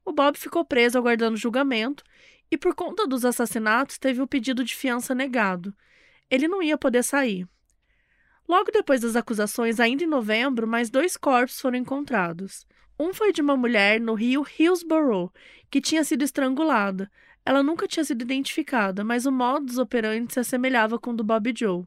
O 0.04 0.12
Bob 0.12 0.36
ficou 0.36 0.64
preso 0.64 0.98
aguardando 0.98 1.36
julgamento 1.36 2.04
e, 2.50 2.58
por 2.58 2.74
conta 2.74 3.06
dos 3.06 3.24
assassinatos, 3.24 3.98
teve 3.98 4.20
o 4.20 4.26
pedido 4.26 4.62
de 4.62 4.74
fiança 4.74 5.14
negado. 5.14 5.74
Ele 6.30 6.46
não 6.46 6.62
ia 6.62 6.76
poder 6.76 7.02
sair. 7.02 7.48
Logo 8.46 8.70
depois 8.70 9.00
das 9.00 9.16
acusações, 9.16 9.80
ainda 9.80 10.04
em 10.04 10.06
novembro, 10.06 10.66
mais 10.66 10.90
dois 10.90 11.16
corpos 11.16 11.60
foram 11.60 11.78
encontrados. 11.78 12.66
Um 12.98 13.12
foi 13.14 13.32
de 13.32 13.40
uma 13.40 13.56
mulher 13.56 14.00
no 14.00 14.14
rio 14.14 14.44
Hillsborough, 14.58 15.32
que 15.70 15.80
tinha 15.80 16.04
sido 16.04 16.22
estrangulada. 16.22 17.10
Ela 17.44 17.62
nunca 17.62 17.88
tinha 17.88 18.04
sido 18.04 18.22
identificada, 18.22 19.02
mas 19.02 19.26
o 19.26 19.32
modus 19.32 19.78
operandi 19.78 20.32
se 20.32 20.40
assemelhava 20.40 20.98
com 20.98 21.10
o 21.10 21.16
do 21.16 21.24
Bob 21.24 21.52
Joe. 21.56 21.84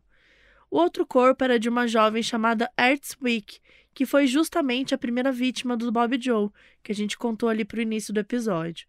O 0.69 0.77
outro 0.77 1.05
corpo 1.05 1.43
era 1.43 1.57
de 1.57 1.69
uma 1.69 1.87
jovem 1.87 2.21
chamada 2.21 2.69
Ertz 2.77 3.15
Wick, 3.21 3.59
que 3.97 4.05
foi 4.05 4.27
justamente 4.27 4.93
a 4.93 4.97
primeira 4.97 5.31
vítima 5.31 5.75
do 5.75 5.91
Bob 5.91 6.21
Joe, 6.21 6.51
que 6.83 6.91
a 6.91 6.95
gente 6.95 7.17
contou 7.17 7.49
ali 7.49 7.65
para 7.65 7.79
o 7.79 7.81
início 7.81 8.13
do 8.13 8.19
episódio. 8.19 8.85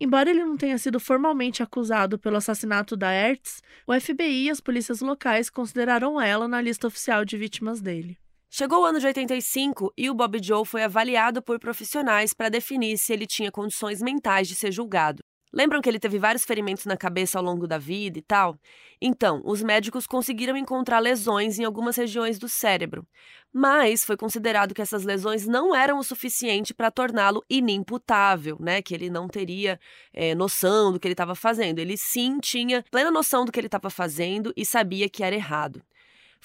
Embora 0.00 0.28
ele 0.28 0.44
não 0.44 0.56
tenha 0.56 0.76
sido 0.76 0.98
formalmente 0.98 1.62
acusado 1.62 2.18
pelo 2.18 2.38
assassinato 2.38 2.96
da 2.96 3.12
Ertz, 3.12 3.62
o 3.86 3.94
FBI 3.94 4.46
e 4.46 4.50
as 4.50 4.60
polícias 4.60 5.00
locais 5.00 5.48
consideraram 5.48 6.20
ela 6.20 6.48
na 6.48 6.60
lista 6.60 6.88
oficial 6.88 7.24
de 7.24 7.36
vítimas 7.36 7.80
dele. 7.80 8.18
Chegou 8.50 8.82
o 8.82 8.84
ano 8.84 8.98
de 8.98 9.06
85 9.06 9.94
e 9.96 10.10
o 10.10 10.14
Bob 10.14 10.40
Joe 10.42 10.66
foi 10.66 10.82
avaliado 10.82 11.40
por 11.40 11.60
profissionais 11.60 12.34
para 12.34 12.48
definir 12.48 12.98
se 12.98 13.12
ele 13.12 13.28
tinha 13.28 13.52
condições 13.52 14.02
mentais 14.02 14.48
de 14.48 14.56
ser 14.56 14.72
julgado. 14.72 15.22
Lembram 15.54 15.80
que 15.80 15.88
ele 15.88 16.00
teve 16.00 16.18
vários 16.18 16.44
ferimentos 16.44 16.84
na 16.84 16.96
cabeça 16.96 17.38
ao 17.38 17.44
longo 17.44 17.68
da 17.68 17.78
vida 17.78 18.18
e 18.18 18.22
tal? 18.22 18.58
Então, 19.00 19.40
os 19.44 19.62
médicos 19.62 20.04
conseguiram 20.04 20.56
encontrar 20.56 20.98
lesões 20.98 21.60
em 21.60 21.64
algumas 21.64 21.94
regiões 21.94 22.40
do 22.40 22.48
cérebro, 22.48 23.06
mas 23.52 24.04
foi 24.04 24.16
considerado 24.16 24.74
que 24.74 24.82
essas 24.82 25.04
lesões 25.04 25.46
não 25.46 25.72
eram 25.72 25.98
o 25.98 26.02
suficiente 26.02 26.74
para 26.74 26.90
torná-lo 26.90 27.44
inimputável, 27.48 28.56
né? 28.58 28.82
Que 28.82 28.94
ele 28.94 29.08
não 29.08 29.28
teria 29.28 29.78
é, 30.12 30.34
noção 30.34 30.92
do 30.92 30.98
que 30.98 31.06
ele 31.06 31.14
estava 31.14 31.36
fazendo. 31.36 31.78
Ele 31.78 31.96
sim 31.96 32.40
tinha 32.40 32.84
plena 32.90 33.12
noção 33.12 33.44
do 33.44 33.52
que 33.52 33.60
ele 33.60 33.68
estava 33.68 33.90
fazendo 33.90 34.52
e 34.56 34.66
sabia 34.66 35.08
que 35.08 35.22
era 35.22 35.36
errado 35.36 35.80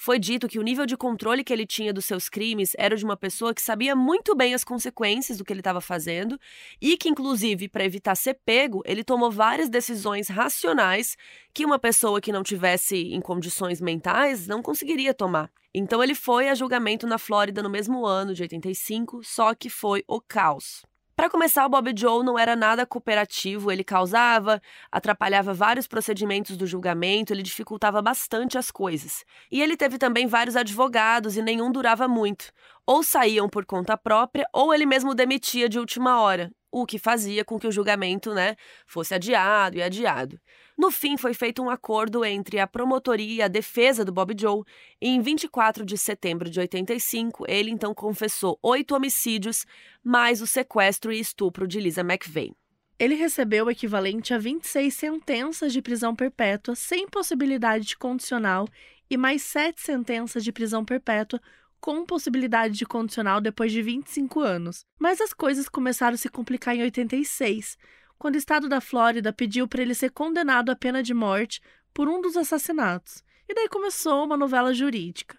foi 0.02 0.18
dito 0.18 0.48
que 0.48 0.58
o 0.58 0.62
nível 0.62 0.86
de 0.86 0.96
controle 0.96 1.44
que 1.44 1.52
ele 1.52 1.66
tinha 1.66 1.92
dos 1.92 2.06
seus 2.06 2.26
crimes 2.26 2.72
era 2.78 2.96
de 2.96 3.04
uma 3.04 3.18
pessoa 3.18 3.52
que 3.52 3.60
sabia 3.60 3.94
muito 3.94 4.34
bem 4.34 4.54
as 4.54 4.64
consequências 4.64 5.36
do 5.36 5.44
que 5.44 5.52
ele 5.52 5.60
estava 5.60 5.78
fazendo 5.78 6.40
e 6.80 6.96
que, 6.96 7.10
inclusive, 7.10 7.68
para 7.68 7.84
evitar 7.84 8.14
ser 8.14 8.38
pego, 8.42 8.82
ele 8.86 9.04
tomou 9.04 9.30
várias 9.30 9.68
decisões 9.68 10.28
racionais 10.28 11.18
que 11.52 11.66
uma 11.66 11.78
pessoa 11.78 12.18
que 12.18 12.32
não 12.32 12.42
tivesse 12.42 12.96
em 12.96 13.20
condições 13.20 13.78
mentais 13.78 14.46
não 14.46 14.62
conseguiria 14.62 15.12
tomar. 15.12 15.50
Então 15.74 16.02
ele 16.02 16.14
foi 16.14 16.48
a 16.48 16.54
julgamento 16.54 17.06
na 17.06 17.18
Flórida 17.18 17.62
no 17.62 17.68
mesmo 17.68 18.06
ano 18.06 18.32
de 18.32 18.40
85, 18.40 19.20
só 19.22 19.54
que 19.54 19.68
foi 19.68 20.02
o 20.08 20.18
caos. 20.18 20.82
Para 21.20 21.28
começar, 21.28 21.66
o 21.66 21.68
Bob 21.68 21.92
Joe 21.94 22.24
não 22.24 22.38
era 22.38 22.56
nada 22.56 22.86
cooperativo, 22.86 23.70
ele 23.70 23.84
causava, 23.84 24.58
atrapalhava 24.90 25.52
vários 25.52 25.86
procedimentos 25.86 26.56
do 26.56 26.66
julgamento, 26.66 27.30
ele 27.30 27.42
dificultava 27.42 28.00
bastante 28.00 28.56
as 28.56 28.70
coisas. 28.70 29.22
E 29.52 29.60
ele 29.60 29.76
teve 29.76 29.98
também 29.98 30.26
vários 30.26 30.56
advogados 30.56 31.36
e 31.36 31.42
nenhum 31.42 31.70
durava 31.70 32.08
muito. 32.08 32.50
Ou 32.86 33.02
saíam 33.02 33.50
por 33.50 33.66
conta 33.66 33.98
própria, 33.98 34.48
ou 34.50 34.72
ele 34.72 34.86
mesmo 34.86 35.14
demitia 35.14 35.68
de 35.68 35.78
última 35.78 36.22
hora 36.22 36.50
o 36.70 36.86
que 36.86 36.98
fazia 36.98 37.44
com 37.44 37.58
que 37.58 37.66
o 37.66 37.72
julgamento 37.72 38.32
né, 38.32 38.56
fosse 38.86 39.14
adiado 39.14 39.76
e 39.76 39.82
adiado. 39.82 40.40
No 40.78 40.90
fim, 40.90 41.16
foi 41.16 41.34
feito 41.34 41.62
um 41.62 41.68
acordo 41.68 42.24
entre 42.24 42.58
a 42.58 42.66
promotoria 42.66 43.34
e 43.34 43.42
a 43.42 43.48
defesa 43.48 44.04
do 44.04 44.12
Bob 44.12 44.34
Joe, 44.38 44.62
e 45.00 45.08
em 45.08 45.20
24 45.20 45.84
de 45.84 45.98
setembro 45.98 46.48
de 46.48 46.58
85, 46.58 47.44
ele 47.48 47.70
então 47.70 47.94
confessou 47.94 48.58
oito 48.62 48.94
homicídios, 48.94 49.66
mais 50.02 50.40
o 50.40 50.46
sequestro 50.46 51.12
e 51.12 51.20
estupro 51.20 51.68
de 51.68 51.80
Lisa 51.80 52.00
McVeigh. 52.00 52.54
Ele 52.98 53.14
recebeu 53.14 53.66
o 53.66 53.70
equivalente 53.70 54.34
a 54.34 54.38
26 54.38 54.92
sentenças 54.92 55.72
de 55.72 55.80
prisão 55.80 56.14
perpétua 56.14 56.74
sem 56.74 57.08
possibilidade 57.08 57.86
de 57.86 57.96
condicional 57.96 58.68
e 59.10 59.16
mais 59.16 59.42
sete 59.42 59.80
sentenças 59.80 60.44
de 60.44 60.52
prisão 60.52 60.84
perpétua 60.84 61.40
com 61.80 62.04
possibilidade 62.04 62.76
de 62.76 62.84
condicional 62.84 63.40
depois 63.40 63.72
de 63.72 63.82
25 63.82 64.40
anos. 64.40 64.84
Mas 64.98 65.20
as 65.20 65.32
coisas 65.32 65.68
começaram 65.68 66.14
a 66.14 66.18
se 66.18 66.28
complicar 66.28 66.76
em 66.76 66.82
86, 66.82 67.76
quando 68.18 68.34
o 68.34 68.38
estado 68.38 68.68
da 68.68 68.80
Flórida 68.80 69.32
pediu 69.32 69.66
para 69.66 69.82
ele 69.82 69.94
ser 69.94 70.10
condenado 70.10 70.70
à 70.70 70.76
pena 70.76 71.02
de 71.02 71.14
morte 71.14 71.60
por 71.94 72.08
um 72.08 72.20
dos 72.20 72.36
assassinatos. 72.36 73.24
E 73.48 73.54
daí 73.54 73.68
começou 73.68 74.24
uma 74.24 74.36
novela 74.36 74.72
jurídica. 74.74 75.38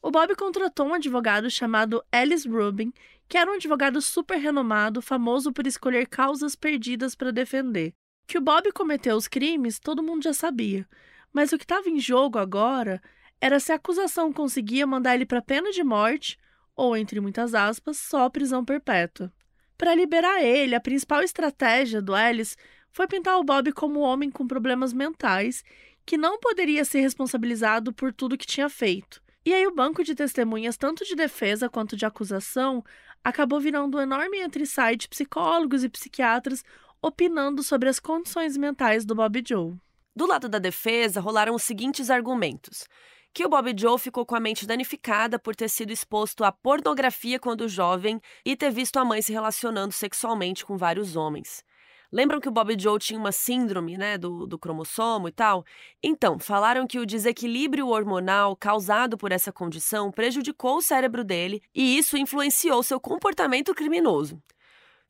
O 0.00 0.10
Bob 0.10 0.34
contratou 0.34 0.86
um 0.86 0.94
advogado 0.94 1.50
chamado 1.50 2.02
Ellis 2.12 2.44
Rubin, 2.44 2.92
que 3.28 3.38
era 3.38 3.50
um 3.50 3.54
advogado 3.54 4.00
super 4.00 4.36
renomado, 4.36 5.00
famoso 5.00 5.52
por 5.52 5.66
escolher 5.66 6.06
causas 6.06 6.56
perdidas 6.56 7.14
para 7.14 7.30
defender. 7.30 7.94
Que 8.26 8.38
o 8.38 8.40
Bob 8.40 8.72
cometeu 8.72 9.16
os 9.16 9.28
crimes, 9.28 9.78
todo 9.78 10.02
mundo 10.02 10.24
já 10.24 10.32
sabia. 10.32 10.88
Mas 11.32 11.52
o 11.52 11.58
que 11.58 11.64
estava 11.64 11.88
em 11.88 11.98
jogo 11.98 12.38
agora 12.38 13.00
era 13.42 13.58
se 13.58 13.72
a 13.72 13.74
acusação 13.74 14.32
conseguia 14.32 14.86
mandar 14.86 15.16
ele 15.16 15.26
para 15.26 15.42
pena 15.42 15.72
de 15.72 15.82
morte 15.82 16.38
ou, 16.76 16.96
entre 16.96 17.20
muitas 17.20 17.54
aspas, 17.54 17.98
só 17.98 18.30
prisão 18.30 18.64
perpétua. 18.64 19.32
Para 19.76 19.96
liberar 19.96 20.40
ele, 20.40 20.76
a 20.76 20.80
principal 20.80 21.24
estratégia 21.24 22.00
do 22.00 22.16
Ellis 22.16 22.56
foi 22.92 23.08
pintar 23.08 23.36
o 23.40 23.42
Bob 23.42 23.72
como 23.72 23.98
um 23.98 24.02
homem 24.02 24.30
com 24.30 24.46
problemas 24.46 24.92
mentais 24.92 25.64
que 26.06 26.16
não 26.16 26.38
poderia 26.38 26.84
ser 26.84 27.00
responsabilizado 27.00 27.92
por 27.92 28.12
tudo 28.12 28.38
que 28.38 28.46
tinha 28.46 28.68
feito. 28.68 29.20
E 29.44 29.52
aí 29.52 29.66
o 29.66 29.74
banco 29.74 30.04
de 30.04 30.14
testemunhas, 30.14 30.76
tanto 30.76 31.04
de 31.04 31.16
defesa 31.16 31.68
quanto 31.68 31.96
de 31.96 32.06
acusação, 32.06 32.84
acabou 33.24 33.58
virando 33.58 33.98
um 33.98 34.00
enorme 34.00 34.38
entre-site 34.38 35.02
de 35.02 35.08
psicólogos 35.08 35.82
e 35.82 35.88
psiquiatras 35.88 36.62
opinando 37.02 37.64
sobre 37.64 37.88
as 37.88 37.98
condições 37.98 38.56
mentais 38.56 39.04
do 39.04 39.16
Bob 39.16 39.42
Joe. 39.44 39.74
Do 40.14 40.26
lado 40.26 40.48
da 40.48 40.60
defesa, 40.60 41.20
rolaram 41.20 41.56
os 41.56 41.64
seguintes 41.64 42.08
argumentos 42.08 42.86
que 43.34 43.44
o 43.44 43.48
Bob 43.48 43.74
Joe 43.76 43.98
ficou 43.98 44.26
com 44.26 44.34
a 44.34 44.40
mente 44.40 44.66
danificada 44.66 45.38
por 45.38 45.56
ter 45.56 45.68
sido 45.68 45.92
exposto 45.92 46.44
à 46.44 46.52
pornografia 46.52 47.38
quando 47.38 47.68
jovem 47.68 48.20
e 48.44 48.54
ter 48.56 48.70
visto 48.70 48.98
a 48.98 49.04
mãe 49.04 49.22
se 49.22 49.32
relacionando 49.32 49.92
sexualmente 49.92 50.64
com 50.64 50.76
vários 50.76 51.16
homens. 51.16 51.64
Lembram 52.12 52.40
que 52.40 52.48
o 52.48 52.52
Bob 52.52 52.76
Joe 52.78 52.98
tinha 52.98 53.18
uma 53.18 53.32
síndrome, 53.32 53.96
né, 53.96 54.18
do, 54.18 54.46
do 54.46 54.58
cromossomo 54.58 55.28
e 55.28 55.32
tal? 55.32 55.64
Então, 56.02 56.38
falaram 56.38 56.86
que 56.86 56.98
o 56.98 57.06
desequilíbrio 57.06 57.88
hormonal 57.88 58.54
causado 58.54 59.16
por 59.16 59.32
essa 59.32 59.50
condição 59.50 60.12
prejudicou 60.12 60.76
o 60.76 60.82
cérebro 60.82 61.24
dele 61.24 61.62
e 61.74 61.96
isso 61.96 62.18
influenciou 62.18 62.82
seu 62.82 63.00
comportamento 63.00 63.74
criminoso. 63.74 64.38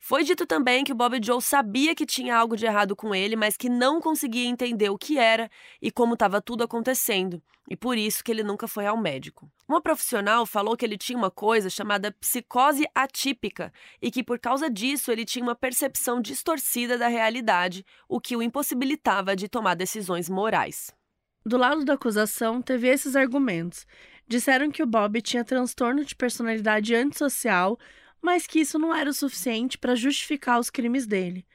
Foi 0.05 0.25
dito 0.25 0.45
também 0.45 0.83
que 0.83 0.91
o 0.91 0.95
Bob 0.95 1.17
Joe 1.23 1.41
sabia 1.41 1.95
que 1.95 2.05
tinha 2.05 2.35
algo 2.35 2.57
de 2.57 2.65
errado 2.65 2.93
com 2.93 3.15
ele, 3.15 3.37
mas 3.37 3.55
que 3.55 3.69
não 3.69 4.01
conseguia 4.01 4.49
entender 4.49 4.89
o 4.89 4.97
que 4.97 5.17
era 5.17 5.49
e 5.81 5.89
como 5.89 6.15
estava 6.15 6.41
tudo 6.41 6.61
acontecendo, 6.61 7.41
e 7.69 7.77
por 7.77 7.97
isso 7.97 8.21
que 8.21 8.29
ele 8.29 8.43
nunca 8.43 8.67
foi 8.67 8.85
ao 8.85 8.97
médico. 8.97 9.49
Uma 9.65 9.81
profissional 9.81 10.45
falou 10.45 10.75
que 10.75 10.83
ele 10.83 10.97
tinha 10.97 11.17
uma 11.17 11.31
coisa 11.31 11.69
chamada 11.69 12.11
psicose 12.11 12.85
atípica 12.93 13.71
e 14.01 14.11
que 14.11 14.21
por 14.21 14.37
causa 14.39 14.69
disso 14.69 15.09
ele 15.09 15.23
tinha 15.23 15.41
uma 15.41 15.55
percepção 15.55 16.19
distorcida 16.19 16.97
da 16.97 17.07
realidade, 17.07 17.85
o 18.09 18.19
que 18.19 18.35
o 18.35 18.43
impossibilitava 18.43 19.37
de 19.37 19.47
tomar 19.47 19.73
decisões 19.73 20.27
morais. 20.27 20.93
Do 21.45 21.55
lado 21.55 21.85
da 21.85 21.93
acusação, 21.93 22.61
teve 22.61 22.89
esses 22.89 23.15
argumentos. 23.15 23.87
Disseram 24.27 24.69
que 24.69 24.83
o 24.83 24.85
Bob 24.85 25.21
tinha 25.21 25.45
transtorno 25.45 26.03
de 26.03 26.13
personalidade 26.13 26.93
antissocial, 26.93 27.79
mas 28.23 28.47
que 28.47 28.61
isso 28.61 28.79
não 28.79 28.95
era 28.95 29.09
o 29.09 29.13
suficiente 29.13 29.77
para 29.77 29.95
justificar 29.95 30.57
os 30.57 30.69
crimes 30.69 31.05
dele. 31.05 31.45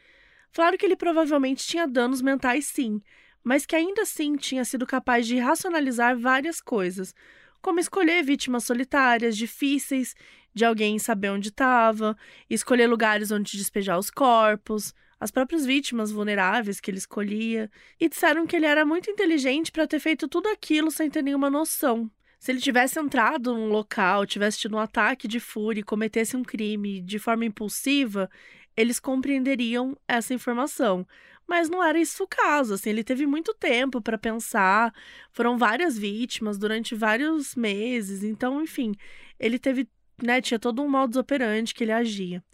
Falaram 0.52 0.76
que 0.76 0.84
ele 0.84 0.96
provavelmente 0.96 1.66
tinha 1.66 1.88
danos 1.88 2.20
mentais, 2.20 2.66
sim, 2.66 3.00
mas 3.42 3.64
que 3.64 3.74
ainda 3.74 4.02
assim 4.02 4.36
tinha 4.36 4.64
sido 4.66 4.86
capaz 4.86 5.26
de 5.26 5.38
racionalizar 5.38 6.18
várias 6.18 6.60
coisas, 6.60 7.14
como 7.62 7.80
escolher 7.80 8.22
vítimas 8.22 8.64
solitárias, 8.64 9.34
difíceis, 9.34 10.14
de 10.52 10.64
alguém 10.64 10.98
saber 10.98 11.30
onde 11.30 11.48
estava, 11.48 12.14
escolher 12.50 12.86
lugares 12.86 13.30
onde 13.30 13.56
despejar 13.56 13.98
os 13.98 14.10
corpos, 14.10 14.94
as 15.18 15.30
próprias 15.30 15.64
vítimas 15.64 16.12
vulneráveis 16.12 16.80
que 16.80 16.90
ele 16.90 16.98
escolhia, 16.98 17.70
e 17.98 18.10
disseram 18.10 18.46
que 18.46 18.54
ele 18.54 18.66
era 18.66 18.84
muito 18.84 19.10
inteligente 19.10 19.72
para 19.72 19.86
ter 19.86 20.00
feito 20.00 20.28
tudo 20.28 20.48
aquilo 20.48 20.90
sem 20.90 21.08
ter 21.08 21.22
nenhuma 21.22 21.48
noção. 21.48 22.10
Se 22.38 22.52
ele 22.52 22.60
tivesse 22.60 23.00
entrado 23.00 23.52
num 23.52 23.68
local, 23.68 24.24
tivesse 24.24 24.58
tido 24.60 24.76
um 24.76 24.78
ataque 24.78 25.26
de 25.26 25.40
fúria 25.40 25.80
e 25.80 25.84
cometesse 25.84 26.36
um 26.36 26.42
crime 26.42 27.00
de 27.00 27.18
forma 27.18 27.44
impulsiva, 27.44 28.30
eles 28.76 29.00
compreenderiam 29.00 29.96
essa 30.06 30.32
informação. 30.32 31.06
Mas 31.46 31.68
não 31.68 31.82
era 31.82 31.98
isso 31.98 32.22
o 32.24 32.28
caso, 32.28 32.74
assim, 32.74 32.90
ele 32.90 33.02
teve 33.02 33.26
muito 33.26 33.54
tempo 33.54 34.00
para 34.02 34.18
pensar, 34.18 34.92
foram 35.32 35.56
várias 35.56 35.98
vítimas 35.98 36.58
durante 36.58 36.94
vários 36.94 37.54
meses, 37.56 38.22
então, 38.22 38.62
enfim, 38.62 38.94
ele 39.40 39.58
teve, 39.58 39.88
né, 40.22 40.40
tinha 40.42 40.58
todo 40.58 40.82
um 40.82 40.88
modus 40.88 41.16
operandi 41.16 41.74
que 41.74 41.82
ele 41.82 41.92
agia. 41.92 42.44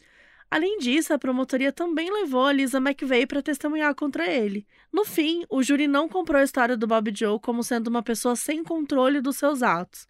Além 0.51 0.79
disso, 0.79 1.13
a 1.13 1.19
promotoria 1.19 1.73
também 1.73 2.11
levou 2.13 2.47
a 2.47 2.53
Lisa 2.53 2.79
McVeigh 2.79 3.27
para 3.27 3.43
testemunhar 3.43 3.95
contra 3.95 4.27
ele. 4.27 4.67
No 4.93 5.05
fim, 5.05 5.45
o 5.49 5.63
júri 5.63 5.89
não 5.89 6.09
comprou 6.09 6.41
a 6.41 6.45
história 6.45 6.77
do 6.77 6.87
Bob 6.87 7.13
Joe 7.15 7.41
como 7.41 7.63
sendo 7.65 7.89
uma 7.89 8.03
pessoa 8.03 8.37
sem 8.37 8.63
controle 8.63 9.21
dos 9.21 9.37
seus 9.37 9.63
atos. 9.63 10.07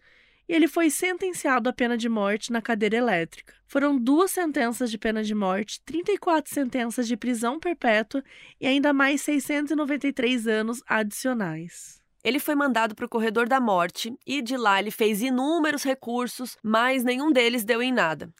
E 0.47 0.53
ele 0.53 0.67
foi 0.67 0.91
sentenciado 0.91 1.67
à 1.67 1.73
pena 1.73 1.97
de 1.97 2.07
morte 2.07 2.51
na 2.51 2.61
cadeira 2.61 2.95
elétrica. 2.95 3.55
Foram 3.65 3.97
duas 3.97 4.29
sentenças 4.29 4.91
de 4.91 4.97
pena 4.97 5.23
de 5.23 5.33
morte, 5.33 5.81
34 5.83 6.53
sentenças 6.53 7.07
de 7.07 7.17
prisão 7.17 7.59
perpétua 7.59 8.23
e 8.61 8.67
ainda 8.67 8.93
mais 8.93 9.21
693 9.21 10.47
anos 10.47 10.83
adicionais. 10.85 11.99
Ele 12.23 12.39
foi 12.39 12.55
mandado 12.55 12.95
para 12.95 13.05
o 13.05 13.09
corredor 13.09 13.47
da 13.47 13.59
morte 13.59 14.15
e 14.25 14.41
de 14.41 14.57
lá 14.57 14.79
ele 14.79 14.91
fez 14.91 15.21
inúmeros 15.21 15.83
recursos, 15.83 16.57
mas 16.63 17.03
nenhum 17.03 17.31
deles 17.31 17.63
deu 17.63 17.81
em 17.81 17.91
nada. 17.91 18.31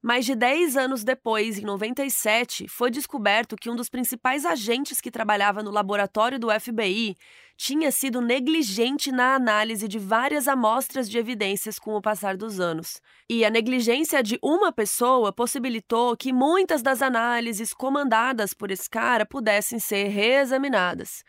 Mais 0.00 0.24
de 0.24 0.36
10 0.36 0.76
anos 0.76 1.02
depois, 1.02 1.58
em 1.58 1.62
97, 1.62 2.68
foi 2.68 2.88
descoberto 2.88 3.56
que 3.56 3.68
um 3.68 3.74
dos 3.74 3.88
principais 3.88 4.44
agentes 4.46 5.00
que 5.00 5.10
trabalhava 5.10 5.60
no 5.60 5.72
laboratório 5.72 6.38
do 6.38 6.48
FBI 6.48 7.16
tinha 7.56 7.90
sido 7.90 8.20
negligente 8.20 9.10
na 9.10 9.34
análise 9.34 9.88
de 9.88 9.98
várias 9.98 10.46
amostras 10.46 11.10
de 11.10 11.18
evidências 11.18 11.80
com 11.80 11.96
o 11.96 12.00
passar 12.00 12.36
dos 12.36 12.60
anos. 12.60 13.00
E 13.28 13.44
a 13.44 13.50
negligência 13.50 14.22
de 14.22 14.38
uma 14.40 14.70
pessoa 14.70 15.32
possibilitou 15.32 16.16
que 16.16 16.32
muitas 16.32 16.80
das 16.80 17.02
análises 17.02 17.74
comandadas 17.74 18.54
por 18.54 18.70
esse 18.70 18.88
cara 18.88 19.26
pudessem 19.26 19.80
ser 19.80 20.06
reexaminadas. 20.06 21.24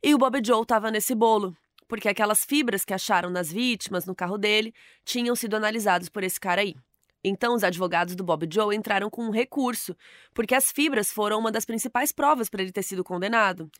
E 0.00 0.14
o 0.14 0.18
Bob 0.18 0.40
Joe 0.44 0.62
estava 0.62 0.92
nesse 0.92 1.14
bolo 1.14 1.56
porque 1.88 2.08
aquelas 2.08 2.42
fibras 2.42 2.86
que 2.86 2.94
acharam 2.94 3.28
nas 3.28 3.52
vítimas 3.52 4.06
no 4.06 4.14
carro 4.14 4.38
dele 4.38 4.72
tinham 5.04 5.36
sido 5.36 5.56
analisadas 5.56 6.08
por 6.08 6.24
esse 6.24 6.40
cara 6.40 6.62
aí. 6.62 6.74
Então, 7.24 7.54
os 7.54 7.62
advogados 7.62 8.16
do 8.16 8.24
Bob 8.24 8.48
Joe 8.52 8.74
entraram 8.74 9.08
com 9.08 9.24
um 9.24 9.30
recurso, 9.30 9.96
porque 10.34 10.54
as 10.54 10.72
fibras 10.72 11.12
foram 11.12 11.38
uma 11.38 11.52
das 11.52 11.64
principais 11.64 12.10
provas 12.10 12.48
para 12.48 12.62
ele 12.62 12.72
ter 12.72 12.82
sido 12.82 13.04
condenado. 13.04 13.70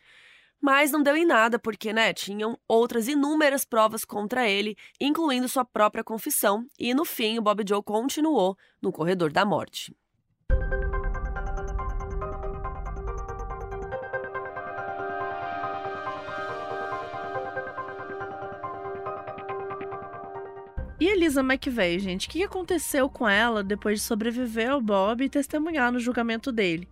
Mas 0.61 0.93
não 0.93 1.03
deu 1.03 1.17
em 1.17 1.25
nada, 1.25 1.59
porque, 1.59 1.93
né, 1.93 2.13
tinham 2.13 2.57
outras 2.69 3.09
inúmeras 3.09 3.65
provas 3.65 4.05
contra 4.05 4.49
ele, 4.49 4.77
incluindo 5.01 5.49
sua 5.49 5.65
própria 5.65 6.05
confissão, 6.05 6.65
e 6.79 6.95
no 6.95 7.05
fim 7.05 7.37
o 7.37 7.43
Bob 7.43 7.65
Joe 7.69 7.83
continuou 7.83 8.57
no 8.81 8.93
corredor 8.93 9.33
da 9.33 9.45
morte. 9.45 9.93
Elisa 21.13 21.43
McVeigh, 21.43 21.99
gente, 21.99 22.27
o 22.27 22.31
que 22.31 22.43
aconteceu 22.43 23.07
com 23.07 23.29
ela 23.29 23.63
depois 23.63 24.01
de 24.01 24.07
sobreviver 24.07 24.71
ao 24.71 24.81
Bob 24.81 25.23
e 25.23 25.29
testemunhar 25.29 25.93
no 25.93 26.01
julgamento 26.01 26.51
dele? 26.51 26.89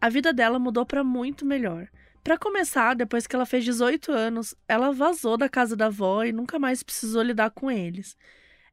A 0.00 0.08
vida 0.08 0.32
dela 0.32 0.56
mudou 0.56 0.86
para 0.86 1.02
muito 1.02 1.44
melhor. 1.44 1.88
Para 2.22 2.38
começar, 2.38 2.94
depois 2.94 3.26
que 3.26 3.34
ela 3.34 3.44
fez 3.44 3.64
18 3.64 4.12
anos, 4.12 4.54
ela 4.68 4.92
vazou 4.92 5.36
da 5.36 5.48
casa 5.48 5.74
da 5.74 5.86
avó 5.86 6.22
e 6.22 6.30
nunca 6.30 6.60
mais 6.60 6.84
precisou 6.84 7.22
lidar 7.22 7.50
com 7.50 7.68
eles. 7.68 8.16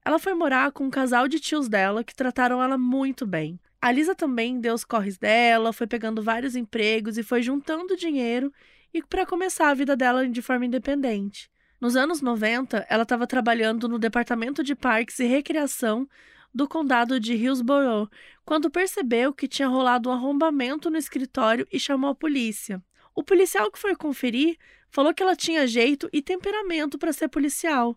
Ela 0.05 0.19
foi 0.19 0.35
morar 0.35 0.71
com 0.71 0.83
um 0.83 0.91
casal 0.91 1.27
de 1.27 1.39
tios 1.39 1.67
dela 1.67 2.03
que 2.03 2.15
trataram 2.15 2.61
ela 2.61 2.77
muito 2.77 3.25
bem. 3.25 3.59
A 3.81 3.91
Lisa 3.91 4.13
também 4.13 4.59
deu 4.59 4.75
os 4.75 4.85
corres 4.85 5.17
dela, 5.17 5.73
foi 5.73 5.87
pegando 5.87 6.21
vários 6.21 6.55
empregos 6.55 7.17
e 7.17 7.23
foi 7.23 7.41
juntando 7.41 7.97
dinheiro 7.97 8.53
e 8.93 9.01
para 9.01 9.25
começar 9.25 9.69
a 9.69 9.73
vida 9.73 9.95
dela 9.97 10.27
de 10.27 10.41
forma 10.41 10.67
independente. 10.67 11.49
Nos 11.79 11.95
anos 11.95 12.21
90, 12.21 12.87
ela 12.89 13.03
estava 13.03 13.27
trabalhando 13.27 13.87
no 13.87 13.99
Departamento 13.99 14.63
de 14.63 14.73
Parques 14.73 15.19
e 15.19 15.27
Recreação 15.27 16.09
do 16.51 16.67
condado 16.67 17.19
de 17.19 17.35
Hillsborough, 17.35 18.09
quando 18.43 18.71
percebeu 18.71 19.31
que 19.31 19.47
tinha 19.47 19.67
rolado 19.67 20.09
um 20.09 20.11
arrombamento 20.11 20.89
no 20.89 20.97
escritório 20.97 21.67
e 21.71 21.79
chamou 21.79 22.09
a 22.09 22.15
polícia. 22.15 22.83
O 23.13 23.23
policial 23.23 23.71
que 23.71 23.77
foi 23.77 23.95
conferir 23.95 24.57
falou 24.89 25.13
que 25.13 25.21
ela 25.21 25.35
tinha 25.35 25.67
jeito 25.67 26.09
e 26.11 26.19
temperamento 26.19 26.97
para 26.97 27.13
ser 27.13 27.27
policial. 27.27 27.95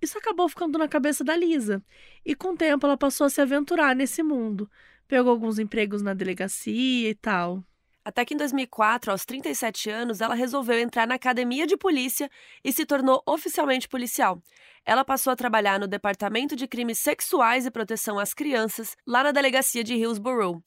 Isso 0.00 0.16
acabou 0.16 0.48
ficando 0.48 0.78
na 0.78 0.88
cabeça 0.88 1.22
da 1.22 1.36
Lisa, 1.36 1.84
e 2.24 2.34
com 2.34 2.52
o 2.52 2.56
tempo 2.56 2.86
ela 2.86 2.96
passou 2.96 3.26
a 3.26 3.30
se 3.30 3.42
aventurar 3.42 3.94
nesse 3.94 4.22
mundo. 4.22 4.70
Pegou 5.06 5.30
alguns 5.30 5.58
empregos 5.58 6.00
na 6.00 6.14
delegacia 6.14 7.10
e 7.10 7.14
tal. 7.14 7.62
Até 8.08 8.24
que 8.24 8.32
em 8.32 8.38
2004, 8.38 9.10
aos 9.10 9.26
37 9.26 9.90
anos, 9.90 10.22
ela 10.22 10.34
resolveu 10.34 10.78
entrar 10.78 11.06
na 11.06 11.16
academia 11.16 11.66
de 11.66 11.76
polícia 11.76 12.30
e 12.64 12.72
se 12.72 12.86
tornou 12.86 13.22
oficialmente 13.26 13.86
policial. 13.86 14.42
Ela 14.82 15.04
passou 15.04 15.30
a 15.30 15.36
trabalhar 15.36 15.78
no 15.78 15.86
Departamento 15.86 16.56
de 16.56 16.66
Crimes 16.66 16.98
Sexuais 17.00 17.66
e 17.66 17.70
Proteção 17.70 18.18
às 18.18 18.32
Crianças, 18.32 18.96
lá 19.06 19.22
na 19.22 19.30
delegacia 19.30 19.84
de 19.84 19.92
Hillsborough. 19.92 20.62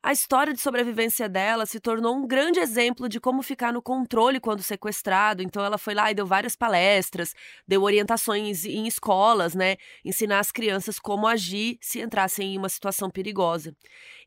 A 0.00 0.12
história 0.12 0.54
de 0.54 0.60
sobrevivência 0.60 1.28
dela 1.28 1.66
se 1.66 1.80
tornou 1.80 2.16
um 2.16 2.26
grande 2.26 2.60
exemplo 2.60 3.08
de 3.08 3.18
como 3.18 3.42
ficar 3.42 3.72
no 3.72 3.82
controle 3.82 4.38
quando 4.38 4.62
sequestrado. 4.62 5.42
Então 5.42 5.64
ela 5.64 5.76
foi 5.76 5.92
lá 5.92 6.08
e 6.10 6.14
deu 6.14 6.24
várias 6.24 6.54
palestras, 6.54 7.34
deu 7.66 7.82
orientações 7.82 8.64
em 8.64 8.86
escolas, 8.86 9.54
né, 9.54 9.76
ensinar 10.04 10.38
as 10.38 10.52
crianças 10.52 11.00
como 11.00 11.26
agir 11.26 11.78
se 11.80 12.00
entrassem 12.00 12.54
em 12.54 12.58
uma 12.58 12.68
situação 12.68 13.10
perigosa. 13.10 13.74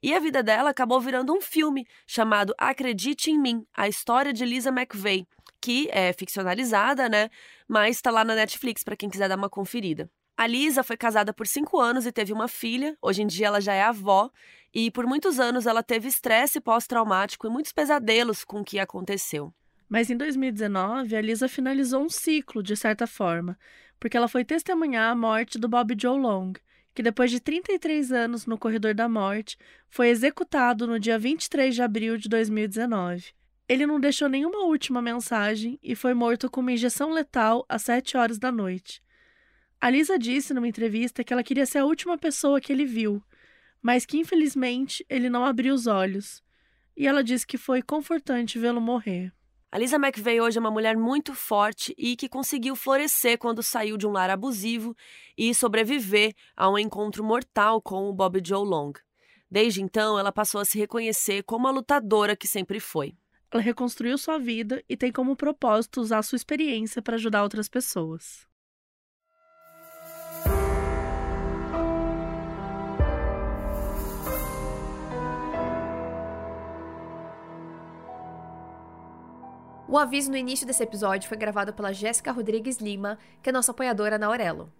E 0.03 0.13
a 0.13 0.19
vida 0.19 0.43
dela 0.43 0.71
acabou 0.71 0.99
virando 0.99 1.33
um 1.33 1.39
filme 1.39 1.85
chamado 2.05 2.53
Acredite 2.57 3.31
em 3.31 3.39
Mim, 3.39 3.65
a 3.73 3.87
história 3.87 4.33
de 4.33 4.45
Lisa 4.45 4.69
McVeigh, 4.69 5.25
que 5.61 5.87
é 5.91 6.11
ficcionalizada, 6.11 7.07
né, 7.07 7.29
mas 7.67 7.95
está 7.95 8.11
lá 8.11 8.25
na 8.25 8.35
Netflix 8.35 8.83
para 8.83 8.97
quem 8.97 9.09
quiser 9.09 9.29
dar 9.29 9.37
uma 9.37 9.49
conferida. 9.49 10.09
A 10.41 10.47
Lisa 10.47 10.81
foi 10.81 10.97
casada 10.97 11.31
por 11.31 11.45
cinco 11.45 11.79
anos 11.79 12.07
e 12.07 12.11
teve 12.11 12.33
uma 12.33 12.47
filha. 12.47 12.97
Hoje 12.99 13.21
em 13.21 13.27
dia 13.27 13.45
ela 13.45 13.61
já 13.61 13.75
é 13.75 13.83
avó. 13.83 14.31
E 14.73 14.89
por 14.89 15.05
muitos 15.05 15.39
anos 15.39 15.67
ela 15.67 15.83
teve 15.83 16.07
estresse 16.07 16.59
pós-traumático 16.59 17.45
e 17.45 17.49
muitos 17.51 17.71
pesadelos 17.71 18.43
com 18.43 18.61
o 18.61 18.63
que 18.63 18.79
aconteceu. 18.79 19.53
Mas 19.87 20.09
em 20.09 20.17
2019, 20.17 21.15
a 21.15 21.21
Lisa 21.21 21.47
finalizou 21.47 22.01
um 22.01 22.09
ciclo, 22.09 22.63
de 22.63 22.75
certa 22.75 23.05
forma, 23.05 23.55
porque 23.99 24.17
ela 24.17 24.27
foi 24.27 24.43
testemunhar 24.43 25.11
a 25.11 25.15
morte 25.15 25.59
do 25.59 25.69
Bob 25.69 25.95
Joe 25.95 26.19
Long, 26.19 26.53
que 26.95 27.03
depois 27.03 27.29
de 27.29 27.39
33 27.39 28.11
anos 28.11 28.47
no 28.47 28.57
corredor 28.57 28.95
da 28.95 29.07
morte, 29.07 29.59
foi 29.91 30.09
executado 30.09 30.87
no 30.87 30.99
dia 30.99 31.19
23 31.19 31.75
de 31.75 31.83
abril 31.83 32.17
de 32.17 32.27
2019. 32.27 33.25
Ele 33.69 33.85
não 33.85 33.99
deixou 33.99 34.27
nenhuma 34.27 34.65
última 34.65 35.03
mensagem 35.03 35.77
e 35.83 35.95
foi 35.95 36.15
morto 36.15 36.49
com 36.49 36.61
uma 36.61 36.71
injeção 36.71 37.11
letal 37.11 37.63
às 37.69 37.83
7 37.83 38.17
horas 38.17 38.39
da 38.39 38.51
noite. 38.51 39.03
A 39.81 39.89
Lisa 39.89 40.19
disse 40.19 40.53
numa 40.53 40.67
entrevista 40.67 41.23
que 41.23 41.33
ela 41.33 41.43
queria 41.43 41.65
ser 41.65 41.79
a 41.79 41.85
última 41.85 42.15
pessoa 42.15 42.61
que 42.61 42.71
ele 42.71 42.85
viu, 42.85 43.19
mas 43.81 44.05
que 44.05 44.19
infelizmente 44.19 45.03
ele 45.09 45.27
não 45.27 45.43
abriu 45.43 45.73
os 45.73 45.87
olhos. 45.87 46.43
E 46.95 47.07
ela 47.07 47.23
disse 47.23 47.47
que 47.47 47.57
foi 47.57 47.81
confortante 47.81 48.59
vê-lo 48.59 48.79
morrer. 48.79 49.33
A 49.71 49.79
Lisa 49.79 49.95
McVeigh 49.95 50.39
hoje 50.39 50.59
é 50.59 50.61
uma 50.61 50.69
mulher 50.69 50.95
muito 50.95 51.33
forte 51.33 51.95
e 51.97 52.15
que 52.15 52.29
conseguiu 52.29 52.75
florescer 52.75 53.39
quando 53.39 53.63
saiu 53.63 53.97
de 53.97 54.05
um 54.05 54.11
lar 54.11 54.29
abusivo 54.29 54.95
e 55.35 55.51
sobreviver 55.55 56.35
a 56.55 56.69
um 56.69 56.77
encontro 56.77 57.23
mortal 57.23 57.81
com 57.81 58.07
o 58.07 58.13
Bob 58.13 58.39
Joe 58.45 58.63
Long. 58.63 58.93
Desde 59.49 59.81
então, 59.81 60.19
ela 60.19 60.31
passou 60.31 60.61
a 60.61 60.65
se 60.65 60.77
reconhecer 60.77 61.41
como 61.41 61.67
a 61.67 61.71
lutadora 61.71 62.35
que 62.35 62.47
sempre 62.47 62.79
foi. 62.79 63.15
Ela 63.51 63.63
reconstruiu 63.63 64.15
sua 64.19 64.37
vida 64.37 64.83
e 64.87 64.95
tem 64.95 65.11
como 65.11 65.35
propósito 65.35 66.01
usar 66.01 66.21
sua 66.21 66.35
experiência 66.35 67.01
para 67.01 67.15
ajudar 67.15 67.41
outras 67.41 67.67
pessoas. 67.67 68.50
O 79.91 79.97
aviso 79.97 80.31
no 80.31 80.37
início 80.37 80.65
desse 80.65 80.81
episódio 80.81 81.27
foi 81.27 81.35
gravado 81.35 81.73
pela 81.73 81.91
Jéssica 81.91 82.31
Rodrigues 82.31 82.77
Lima, 82.77 83.17
que 83.43 83.49
é 83.49 83.51
nossa 83.51 83.71
apoiadora 83.71 84.17
na 84.17 84.27
Aurelo. 84.27 84.71